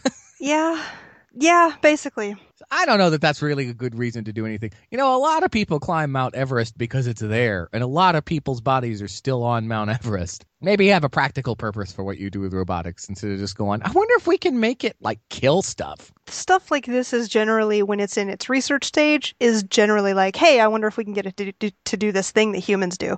yeah. 0.40 0.84
Yeah, 1.34 1.74
basically. 1.82 2.36
I 2.70 2.86
don't 2.86 2.98
know 2.98 3.10
that 3.10 3.20
that's 3.20 3.42
really 3.42 3.68
a 3.68 3.74
good 3.74 3.96
reason 3.96 4.24
to 4.24 4.32
do 4.32 4.46
anything. 4.46 4.72
You 4.90 4.98
know, 4.98 5.16
a 5.16 5.18
lot 5.18 5.42
of 5.42 5.50
people 5.50 5.80
climb 5.80 6.12
Mount 6.12 6.34
Everest 6.34 6.76
because 6.76 7.06
it's 7.06 7.20
there, 7.20 7.68
and 7.72 7.82
a 7.82 7.86
lot 7.86 8.14
of 8.14 8.24
people's 8.24 8.60
bodies 8.60 9.00
are 9.02 9.08
still 9.08 9.42
on 9.42 9.68
Mount 9.68 9.90
Everest. 9.90 10.44
Maybe 10.60 10.88
have 10.88 11.04
a 11.04 11.08
practical 11.08 11.56
purpose 11.56 11.92
for 11.92 12.04
what 12.04 12.18
you 12.18 12.30
do 12.30 12.40
with 12.40 12.52
robotics 12.52 13.08
instead 13.08 13.30
of 13.30 13.38
just 13.38 13.56
going, 13.56 13.82
I 13.82 13.90
wonder 13.92 14.14
if 14.16 14.26
we 14.26 14.38
can 14.38 14.60
make 14.60 14.84
it 14.84 14.96
like 15.00 15.20
kill 15.30 15.62
stuff. 15.62 16.12
Stuff 16.26 16.70
like 16.70 16.86
this 16.86 17.12
is 17.12 17.28
generally, 17.28 17.82
when 17.82 18.00
it's 18.00 18.16
in 18.16 18.28
its 18.28 18.48
research 18.48 18.84
stage, 18.84 19.34
is 19.40 19.62
generally 19.62 20.12
like, 20.14 20.36
hey, 20.36 20.60
I 20.60 20.66
wonder 20.66 20.86
if 20.86 20.96
we 20.96 21.04
can 21.04 21.14
get 21.14 21.26
it 21.26 21.36
to 21.38 21.52
do, 21.52 21.70
to 21.84 21.96
do 21.96 22.12
this 22.12 22.30
thing 22.30 22.52
that 22.52 22.58
humans 22.58 22.98
do. 22.98 23.16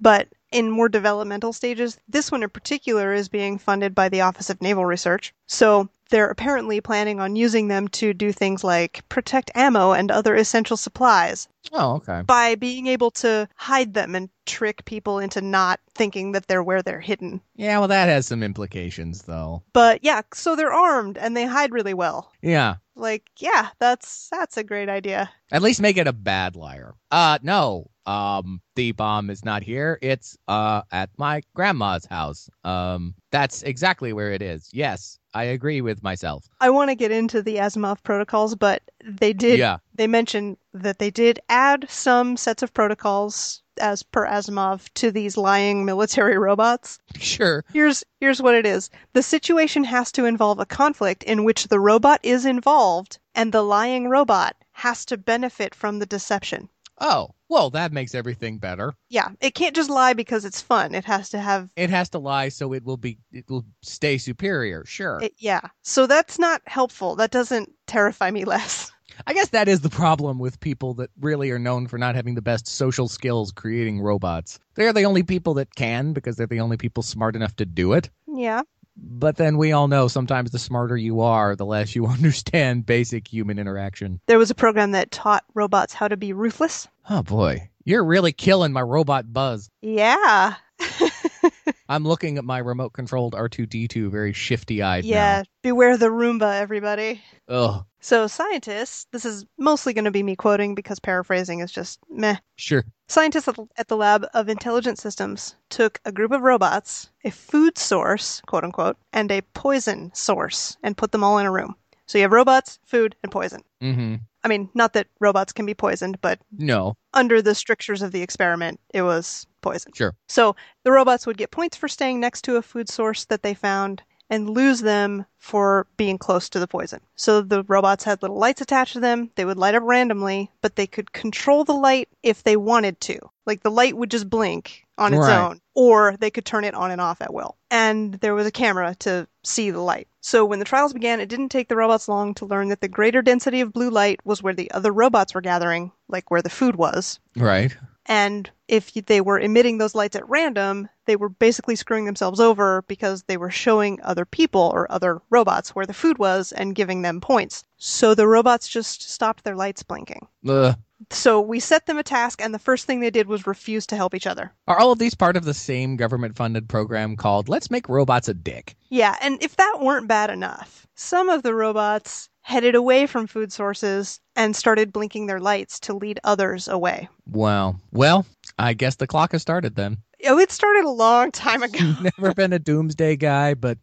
But 0.00 0.28
in 0.52 0.70
more 0.70 0.88
developmental 0.88 1.52
stages, 1.52 1.98
this 2.08 2.30
one 2.30 2.42
in 2.42 2.50
particular 2.50 3.12
is 3.12 3.28
being 3.28 3.58
funded 3.58 3.94
by 3.94 4.08
the 4.08 4.20
Office 4.20 4.50
of 4.50 4.62
Naval 4.62 4.84
Research. 4.84 5.34
So 5.46 5.88
they're 6.10 6.28
apparently 6.30 6.80
planning 6.80 7.20
on 7.20 7.36
using 7.36 7.68
them 7.68 7.88
to 7.88 8.14
do 8.14 8.32
things 8.32 8.62
like 8.64 9.02
protect 9.08 9.50
ammo 9.54 9.92
and 9.92 10.10
other 10.10 10.34
essential 10.34 10.76
supplies 10.76 11.48
Oh, 11.72 11.94
okay. 11.96 12.22
by 12.22 12.54
being 12.54 12.86
able 12.86 13.10
to 13.12 13.48
hide 13.56 13.94
them 13.94 14.14
and 14.14 14.28
trick 14.46 14.84
people 14.84 15.18
into 15.18 15.40
not 15.40 15.80
thinking 15.94 16.32
that 16.32 16.46
they're 16.46 16.62
where 16.62 16.80
they're 16.82 17.00
hidden. 17.00 17.40
Yeah, 17.56 17.78
well, 17.80 17.88
that 17.88 18.08
has 18.08 18.26
some 18.26 18.42
implications, 18.44 19.22
though. 19.22 19.62
But 19.72 20.04
yeah, 20.04 20.22
so 20.32 20.54
they're 20.54 20.72
armed 20.72 21.18
and 21.18 21.36
they 21.36 21.44
hide 21.46 21.72
really 21.72 21.94
well. 21.94 22.30
Yeah. 22.40 22.76
Like, 22.94 23.24
yeah, 23.38 23.70
that's 23.80 24.28
that's 24.30 24.56
a 24.56 24.62
great 24.64 24.88
idea. 24.88 25.28
At 25.50 25.62
least 25.62 25.80
make 25.80 25.96
it 25.96 26.06
a 26.06 26.12
bad 26.12 26.54
liar. 26.56 26.94
Uh, 27.10 27.38
no. 27.42 27.90
Um, 28.06 28.60
the 28.76 28.92
bomb 28.92 29.28
is 29.30 29.44
not 29.44 29.64
here. 29.64 29.98
It's 30.00 30.38
uh 30.46 30.82
at 30.92 31.10
my 31.18 31.42
grandma's 31.54 32.04
house. 32.06 32.48
Um, 32.62 33.14
that's 33.32 33.64
exactly 33.64 34.12
where 34.12 34.30
it 34.30 34.40
is. 34.42 34.70
Yes, 34.72 35.18
I 35.36 35.44
agree 35.44 35.82
with 35.82 36.02
myself. 36.02 36.48
I 36.62 36.70
want 36.70 36.88
to 36.90 36.94
get 36.94 37.10
into 37.12 37.42
the 37.42 37.56
Asimov 37.56 38.02
protocols, 38.02 38.54
but 38.54 38.82
they 39.04 39.32
did 39.34 39.58
Yeah. 39.58 39.76
they 39.94 40.06
mentioned 40.06 40.56
that 40.72 40.98
they 40.98 41.10
did 41.10 41.38
add 41.50 41.84
some 41.90 42.36
sets 42.38 42.62
of 42.62 42.72
protocols 42.72 43.62
as 43.78 44.02
per 44.02 44.26
Asimov 44.26 44.88
to 44.94 45.10
these 45.10 45.36
lying 45.36 45.84
military 45.84 46.38
robots. 46.48 46.98
Sure. 47.18 47.62
Here's 47.72 48.02
here's 48.20 48.40
what 48.40 48.54
it 48.54 48.64
is. 48.64 48.88
The 49.12 49.22
situation 49.22 49.84
has 49.84 50.10
to 50.12 50.24
involve 50.24 50.58
a 50.58 50.64
conflict 50.64 51.22
in 51.24 51.44
which 51.44 51.68
the 51.68 51.80
robot 51.80 52.20
is 52.22 52.46
involved 52.46 53.18
and 53.34 53.52
the 53.52 53.62
lying 53.62 54.08
robot 54.08 54.56
has 54.72 55.04
to 55.06 55.18
benefit 55.18 55.74
from 55.74 55.98
the 55.98 56.06
deception. 56.06 56.70
Oh, 56.98 57.30
well, 57.48 57.70
that 57.70 57.92
makes 57.92 58.14
everything 58.14 58.58
better. 58.58 58.94
Yeah, 59.08 59.28
it 59.40 59.54
can't 59.54 59.76
just 59.76 59.90
lie 59.90 60.14
because 60.14 60.44
it's 60.44 60.60
fun. 60.60 60.94
It 60.94 61.04
has 61.04 61.30
to 61.30 61.38
have 61.38 61.70
It 61.76 61.90
has 61.90 62.08
to 62.10 62.18
lie 62.18 62.48
so 62.48 62.72
it 62.72 62.84
will 62.84 62.96
be 62.96 63.18
it 63.32 63.48
will 63.48 63.64
stay 63.82 64.18
superior. 64.18 64.84
Sure. 64.84 65.20
it, 65.22 65.34
yeah. 65.38 65.60
So 65.82 66.06
that's 66.06 66.38
not 66.38 66.62
helpful. 66.66 67.16
That 67.16 67.30
doesn't 67.30 67.70
terrify 67.86 68.30
me 68.30 68.44
less. 68.44 68.90
I 69.26 69.32
guess 69.32 69.48
that 69.50 69.68
is 69.68 69.80
the 69.80 69.88
problem 69.88 70.38
with 70.38 70.60
people 70.60 70.94
that 70.94 71.10
really 71.20 71.50
are 71.50 71.58
known 71.58 71.86
for 71.86 71.96
not 71.96 72.14
having 72.14 72.34
the 72.34 72.42
best 72.42 72.66
social 72.66 73.08
skills 73.08 73.50
creating 73.52 74.00
robots. 74.00 74.58
They're 74.74 74.92
the 74.92 75.04
only 75.04 75.22
people 75.22 75.54
that 75.54 75.74
can 75.74 76.12
because 76.12 76.36
they're 76.36 76.46
the 76.46 76.60
only 76.60 76.76
people 76.76 77.02
smart 77.02 77.34
enough 77.36 77.56
to 77.56 77.64
do 77.64 77.92
it. 77.94 78.10
Yeah. 78.26 78.62
But 78.96 79.36
then 79.36 79.58
we 79.58 79.72
all 79.72 79.88
know 79.88 80.08
sometimes 80.08 80.50
the 80.50 80.58
smarter 80.58 80.96
you 80.96 81.20
are, 81.20 81.54
the 81.54 81.66
less 81.66 81.94
you 81.94 82.06
understand 82.06 82.86
basic 82.86 83.28
human 83.28 83.58
interaction. 83.58 84.20
There 84.26 84.38
was 84.38 84.50
a 84.50 84.54
program 84.54 84.92
that 84.92 85.10
taught 85.10 85.44
robots 85.54 85.92
how 85.94 86.08
to 86.08 86.16
be 86.16 86.32
ruthless. 86.32 86.88
Oh 87.08 87.22
boy, 87.22 87.68
you're 87.84 88.04
really 88.04 88.32
killing 88.32 88.72
my 88.72 88.82
robot 88.82 89.32
buzz. 89.32 89.70
Yeah. 89.82 90.54
I'm 91.88 92.04
looking 92.04 92.36
at 92.38 92.44
my 92.44 92.58
remote 92.58 92.92
controlled 92.92 93.34
R2D2 93.34 94.10
very 94.10 94.32
shifty 94.32 94.82
eyed 94.82 95.04
yeah. 95.04 95.44
Beware 95.62 95.96
the 95.96 96.06
Roomba, 96.06 96.60
everybody. 96.60 97.22
Ugh. 97.48 97.84
So, 98.06 98.28
scientists, 98.28 99.08
this 99.10 99.24
is 99.24 99.46
mostly 99.58 99.92
going 99.92 100.04
to 100.04 100.12
be 100.12 100.22
me 100.22 100.36
quoting 100.36 100.76
because 100.76 101.00
paraphrasing 101.00 101.58
is 101.58 101.72
just 101.72 101.98
meh. 102.08 102.36
Sure. 102.54 102.84
Scientists 103.08 103.48
at- 103.48 103.88
the 103.88 103.96
Lab 103.96 104.28
of 104.32 104.48
Intelligent 104.48 105.00
Systems 105.00 105.56
took 105.70 106.00
a 106.04 106.12
group 106.12 106.30
of 106.30 106.42
robots, 106.42 107.10
a 107.24 107.32
food 107.32 107.76
source, 107.76 108.40
quote 108.46 108.62
unquote, 108.62 108.96
and 109.12 109.32
a 109.32 109.40
poison 109.54 110.12
source, 110.14 110.76
and 110.84 110.96
put 110.96 111.10
them 111.10 111.24
all 111.24 111.38
in 111.38 111.46
a 111.46 111.50
room. 111.50 111.74
So 112.06 112.16
you 112.16 112.22
have 112.22 112.30
robots, 112.30 112.78
food, 112.84 113.16
and 113.24 113.32
poison. 113.32 113.62
Mm-hmm. 113.82 114.14
I 114.44 114.46
mean, 114.48 114.70
not 114.72 114.92
that 114.92 115.08
robots 115.18 115.52
can 115.52 115.66
be 115.66 115.74
poisoned, 115.74 116.20
but 116.20 116.38
No. 116.56 116.94
under 117.12 117.42
the 117.42 117.56
strictures 117.56 118.02
of 118.02 118.12
the 118.12 118.22
experiment, 118.22 118.78
it 118.94 119.02
was 119.02 119.48
poison. 119.62 119.90
Sure. 119.96 120.14
So 120.28 120.54
the 120.84 120.92
robots 120.92 121.26
would 121.26 121.38
get 121.38 121.50
points 121.50 121.76
for 121.76 121.88
staying 121.88 122.20
next 122.20 122.42
to 122.42 122.54
a 122.54 122.62
food 122.62 122.88
source 122.88 123.24
that 123.24 123.42
they 123.42 123.52
found 123.54 124.04
and 124.28 124.50
lose 124.50 124.80
them 124.80 125.26
for 125.38 125.86
being 125.96 126.18
close 126.18 126.48
to 126.48 126.58
the 126.58 126.66
poison. 126.66 127.00
So 127.14 127.40
the 127.40 127.62
robots 127.64 128.04
had 128.04 128.22
little 128.22 128.38
lights 128.38 128.60
attached 128.60 128.94
to 128.94 129.00
them. 129.00 129.30
They 129.36 129.44
would 129.44 129.58
light 129.58 129.74
up 129.74 129.84
randomly, 129.84 130.50
but 130.60 130.76
they 130.76 130.86
could 130.86 131.12
control 131.12 131.64
the 131.64 131.72
light 131.74 132.08
if 132.22 132.42
they 132.42 132.56
wanted 132.56 133.00
to. 133.02 133.18
Like 133.46 133.62
the 133.62 133.70
light 133.70 133.96
would 133.96 134.10
just 134.10 134.28
blink 134.28 134.84
on 134.98 135.12
its 135.12 135.20
Right. 135.20 135.38
own, 135.38 135.60
or 135.74 136.16
they 136.18 136.30
could 136.30 136.44
turn 136.44 136.64
it 136.64 136.74
on 136.74 136.90
and 136.90 137.00
off 137.00 137.20
at 137.20 137.32
will. 137.32 137.56
And 137.70 138.14
there 138.14 138.34
was 138.34 138.46
a 138.46 138.50
camera 138.50 138.96
to 139.00 139.28
see 139.44 139.70
the 139.70 139.80
light. 139.80 140.08
So 140.20 140.44
when 140.44 140.58
the 140.58 140.64
trials 140.64 140.92
began, 140.92 141.20
it 141.20 141.28
didn't 141.28 141.50
take 141.50 141.68
the 141.68 141.76
robots 141.76 142.08
long 142.08 142.34
to 142.34 142.46
learn 142.46 142.70
that 142.70 142.80
the 142.80 142.88
greater 142.88 143.22
density 143.22 143.60
of 143.60 143.72
blue 143.72 143.90
light 143.90 144.18
was 144.24 144.42
where 144.42 144.54
the 144.54 144.70
other 144.72 144.90
robots 144.90 145.34
were 145.34 145.40
gathering, 145.40 145.92
like 146.08 146.30
where 146.30 146.42
the 146.42 146.50
food 146.50 146.74
was. 146.76 147.20
Right. 147.36 147.76
And 148.06 148.50
if 148.68 148.92
they 148.94 149.20
were 149.20 149.38
emitting 149.38 149.78
those 149.78 149.94
lights 149.94 150.16
at 150.16 150.28
random, 150.28 150.88
they 151.06 151.16
were 151.16 151.28
basically 151.28 151.76
screwing 151.76 152.04
themselves 152.04 152.40
over 152.40 152.82
because 152.82 153.24
they 153.24 153.36
were 153.36 153.50
showing 153.50 154.00
other 154.02 154.24
people 154.24 154.70
or 154.72 154.90
other 154.90 155.20
robots 155.30 155.74
where 155.74 155.86
the 155.86 155.94
food 155.94 156.18
was 156.18 156.52
and 156.52 156.74
giving 156.74 157.02
them 157.02 157.20
points. 157.20 157.64
So 157.76 158.14
the 158.14 158.28
robots 158.28 158.68
just 158.68 159.08
stopped 159.10 159.44
their 159.44 159.56
lights 159.56 159.82
blinking. 159.82 160.26
Ugh. 160.48 160.76
So 161.10 161.40
we 161.42 161.60
set 161.60 161.84
them 161.84 161.98
a 161.98 162.02
task, 162.02 162.40
and 162.40 162.54
the 162.54 162.58
first 162.58 162.86
thing 162.86 163.00
they 163.00 163.10
did 163.10 163.26
was 163.26 163.46
refuse 163.46 163.86
to 163.88 163.96
help 163.96 164.14
each 164.14 164.26
other. 164.26 164.52
Are 164.66 164.78
all 164.78 164.92
of 164.92 164.98
these 164.98 165.14
part 165.14 165.36
of 165.36 165.44
the 165.44 165.52
same 165.52 165.96
government 165.96 166.36
funded 166.36 166.70
program 166.70 167.16
called 167.16 167.50
Let's 167.50 167.70
Make 167.70 167.88
Robots 167.88 168.28
a 168.28 168.34
Dick? 168.34 168.76
Yeah, 168.88 169.14
and 169.20 169.42
if 169.42 169.56
that 169.56 169.78
weren't 169.80 170.08
bad 170.08 170.30
enough, 170.30 170.86
some 170.94 171.28
of 171.28 171.42
the 171.42 171.54
robots 171.54 172.30
headed 172.46 172.76
away 172.76 173.06
from 173.08 173.26
food 173.26 173.52
sources 173.52 174.20
and 174.36 174.54
started 174.54 174.92
blinking 174.92 175.26
their 175.26 175.40
lights 175.40 175.80
to 175.80 175.92
lead 175.92 176.20
others 176.22 176.68
away. 176.68 177.08
Wow. 177.28 177.80
Well, 177.90 178.24
I 178.56 178.72
guess 178.72 178.94
the 178.94 179.08
clock 179.08 179.32
has 179.32 179.42
started 179.42 179.74
then. 179.74 179.98
Oh, 180.24 180.38
it 180.38 180.52
started 180.52 180.84
a 180.84 180.90
long 180.90 181.32
time 181.32 181.62
ago. 181.64 181.80
Never 182.00 182.32
been 182.34 182.52
a 182.52 182.60
doomsday 182.60 183.16
guy, 183.16 183.54
but 183.54 183.78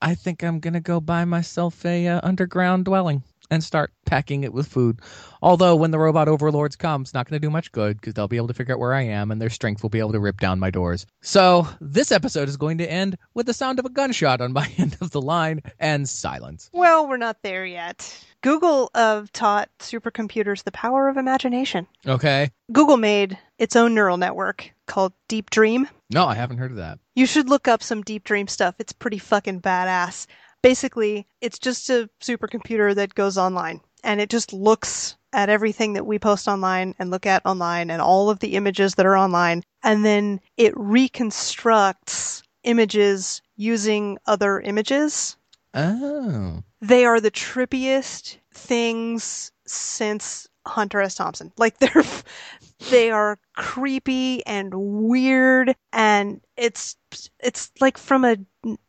I 0.00 0.16
think 0.16 0.42
I'm 0.42 0.58
gonna 0.58 0.80
go 0.80 0.98
buy 0.98 1.24
myself 1.24 1.86
a 1.86 2.08
uh, 2.08 2.20
underground 2.24 2.86
dwelling. 2.86 3.22
And 3.50 3.62
start 3.62 3.92
packing 4.06 4.44
it 4.44 4.52
with 4.52 4.66
food. 4.66 5.00
Although 5.40 5.76
when 5.76 5.90
the 5.90 5.98
robot 5.98 6.28
overlords 6.28 6.76
come, 6.76 7.02
it's 7.02 7.14
not 7.14 7.28
going 7.28 7.40
to 7.40 7.46
do 7.46 7.50
much 7.50 7.72
good 7.72 8.00
because 8.00 8.14
they'll 8.14 8.28
be 8.28 8.36
able 8.36 8.48
to 8.48 8.54
figure 8.54 8.74
out 8.74 8.80
where 8.80 8.94
I 8.94 9.02
am 9.02 9.30
and 9.30 9.40
their 9.40 9.50
strength 9.50 9.82
will 9.82 9.90
be 9.90 9.98
able 9.98 10.12
to 10.12 10.20
rip 10.20 10.38
down 10.40 10.58
my 10.58 10.70
doors. 10.70 11.06
So 11.20 11.66
this 11.80 12.12
episode 12.12 12.48
is 12.48 12.56
going 12.56 12.78
to 12.78 12.90
end 12.90 13.16
with 13.34 13.46
the 13.46 13.54
sound 13.54 13.78
of 13.78 13.84
a 13.84 13.90
gunshot 13.90 14.40
on 14.40 14.52
my 14.52 14.70
end 14.78 14.96
of 15.00 15.10
the 15.10 15.20
line 15.20 15.62
and 15.78 16.08
silence. 16.08 16.70
Well, 16.72 17.08
we're 17.08 17.16
not 17.16 17.42
there 17.42 17.66
yet. 17.66 18.24
Google 18.42 18.90
uh, 18.94 19.24
taught 19.32 19.68
supercomputers 19.78 20.64
the 20.64 20.72
power 20.72 21.08
of 21.08 21.16
imagination. 21.16 21.86
Okay. 22.06 22.50
Google 22.72 22.96
made 22.96 23.38
its 23.58 23.76
own 23.76 23.94
neural 23.94 24.16
network 24.16 24.72
called 24.86 25.12
Deep 25.28 25.50
Dream. 25.50 25.88
No, 26.10 26.26
I 26.26 26.34
haven't 26.34 26.58
heard 26.58 26.72
of 26.72 26.76
that. 26.78 26.98
You 27.14 27.26
should 27.26 27.48
look 27.48 27.68
up 27.68 27.82
some 27.82 28.02
Deep 28.02 28.24
Dream 28.24 28.48
stuff. 28.48 28.74
It's 28.78 28.92
pretty 28.92 29.18
fucking 29.18 29.60
badass. 29.60 30.26
Basically, 30.62 31.26
it's 31.40 31.58
just 31.58 31.90
a 31.90 32.08
supercomputer 32.20 32.94
that 32.94 33.14
goes 33.14 33.36
online 33.36 33.80
and 34.04 34.20
it 34.20 34.30
just 34.30 34.52
looks 34.52 35.16
at 35.32 35.48
everything 35.48 35.94
that 35.94 36.06
we 36.06 36.18
post 36.18 36.46
online 36.46 36.94
and 36.98 37.10
look 37.10 37.26
at 37.26 37.44
online 37.46 37.90
and 37.90 38.02
all 38.02 38.30
of 38.30 38.38
the 38.40 38.54
images 38.54 38.94
that 38.94 39.06
are 39.06 39.16
online 39.16 39.62
and 39.82 40.04
then 40.04 40.40
it 40.56 40.72
reconstructs 40.76 42.42
images 42.64 43.42
using 43.56 44.18
other 44.26 44.60
images. 44.60 45.36
Oh. 45.74 46.62
They 46.80 47.04
are 47.04 47.20
the 47.20 47.30
trippiest 47.30 48.36
things 48.52 49.52
since 49.66 50.48
Hunter 50.66 51.00
S. 51.00 51.14
Thompson. 51.14 51.52
Like 51.56 51.78
they're 51.78 52.04
they 52.90 53.10
are 53.10 53.38
creepy 53.56 54.44
and 54.46 54.72
weird 54.74 55.74
and 55.92 56.40
it's 56.56 56.96
it's 57.40 57.70
like 57.80 57.98
from 57.98 58.24
a 58.24 58.36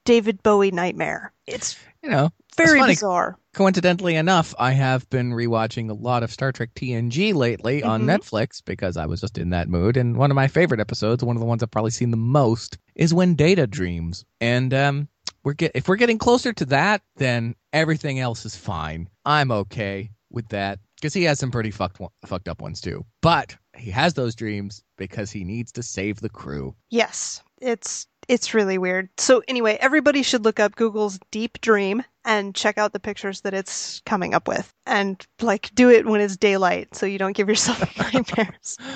David 0.06 0.42
Bowie 0.44 0.72
nightmare. 0.72 1.34
It's 1.48 1.78
You 2.02 2.10
know, 2.10 2.30
very 2.58 2.82
bizarre. 2.82 3.38
coincidentally 3.54 4.16
enough, 4.16 4.54
I 4.60 4.72
have 4.72 5.10
been 5.10 5.32
rewatching 5.32 5.90
a 5.90 5.94
lot 5.94 6.24
of 6.24 6.32
Star 6.32 6.52
Trek 6.52 6.70
TNG 6.76 7.34
lately 7.34 7.82
on 7.84 8.02
Mhm. 8.04 8.20
Netflix 8.20 8.62
because 8.64 8.98
I 8.98 9.06
was 9.06 9.22
just 9.22 9.38
in 9.38 9.50
that 9.52 9.70
mood. 9.70 9.98
And 9.98 10.18
one 10.18 10.30
of 10.32 10.36
my 10.36 10.48
favorite 10.48 10.80
episodes, 10.80 11.24
one 11.24 11.36
of 11.36 11.40
the 11.40 11.46
ones 11.46 11.64
I've 11.64 11.72
probably 11.72 11.92
seen 11.92 12.12
the 12.12 12.18
most, 12.18 12.78
is 12.96 13.14
when 13.14 13.36
Data 13.36 13.66
dreams. 13.68 14.26
And 14.42 14.74
um, 14.74 15.08
we're 15.44 15.54
get 15.54 15.72
if 15.76 15.88
we're 15.88 15.96
getting 15.96 16.18
closer 16.20 16.54
to 16.54 16.66
that, 16.66 17.02
then 17.18 17.56
everything 17.74 18.20
else 18.20 18.46
is 18.46 18.56
fine. 18.56 19.10
I'm 19.26 19.52
okay 19.52 20.12
with 20.30 20.48
that 20.50 20.80
because 20.96 21.14
he 21.14 21.24
has 21.24 21.40
some 21.40 21.52
pretty 21.52 21.72
fucked 21.72 22.00
one, 22.00 22.12
fucked 22.26 22.48
up 22.48 22.62
ones 22.62 22.80
too. 22.82 23.06
But 23.22 23.56
he 23.76 23.92
has 23.92 24.14
those 24.14 24.36
dreams 24.36 24.84
because 24.98 25.32
he 25.32 25.44
needs 25.44 25.72
to 25.74 25.84
save 25.84 26.20
the 26.20 26.30
crew. 26.30 26.76
Yes, 26.90 27.42
it's 27.62 28.08
it's 28.28 28.54
really 28.54 28.78
weird. 28.78 29.10
So 29.18 29.44
anyway, 29.48 29.78
everybody 29.82 30.24
should 30.24 30.46
look 30.46 30.60
up 30.60 30.76
Google's 30.76 31.20
Deep 31.32 31.60
Dream 31.62 32.04
and 32.24 32.56
check 32.56 32.78
out 32.78 32.94
the 32.94 33.00
pictures 33.00 33.42
that 33.42 33.54
it's 33.54 34.02
coming 34.06 34.34
up 34.34 34.48
with, 34.48 34.74
and 34.86 35.26
like 35.42 35.74
do 35.76 35.90
it 35.90 36.06
when 36.06 36.22
it's 36.22 36.38
daylight, 36.38 36.96
so 36.96 37.06
you 37.06 37.18
don't 37.18 37.36
give 37.36 37.50
yourself 37.50 37.98
nightmares. 38.14 38.78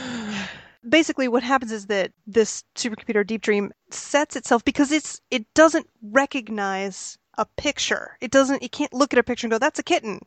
Basically, 0.87 1.27
what 1.27 1.43
happens 1.43 1.71
is 1.71 1.87
that 1.87 2.13
this 2.25 2.63
supercomputer 2.75 3.25
Deep 3.25 3.41
Dream 3.41 3.71
sets 3.91 4.35
itself 4.35 4.63
because 4.63 4.91
it's 4.91 5.19
it 5.31 5.45
doesn't 5.53 5.89
recognize 6.01 7.17
a 7.37 7.45
picture. 7.57 8.17
It 8.21 8.31
doesn't. 8.31 8.63
It 8.63 8.71
can't 8.71 8.93
look 8.93 9.13
at 9.13 9.19
a 9.19 9.23
picture 9.23 9.47
and 9.47 9.51
go, 9.51 9.59
"That's 9.59 9.79
a 9.79 9.83
kitten." 9.83 10.21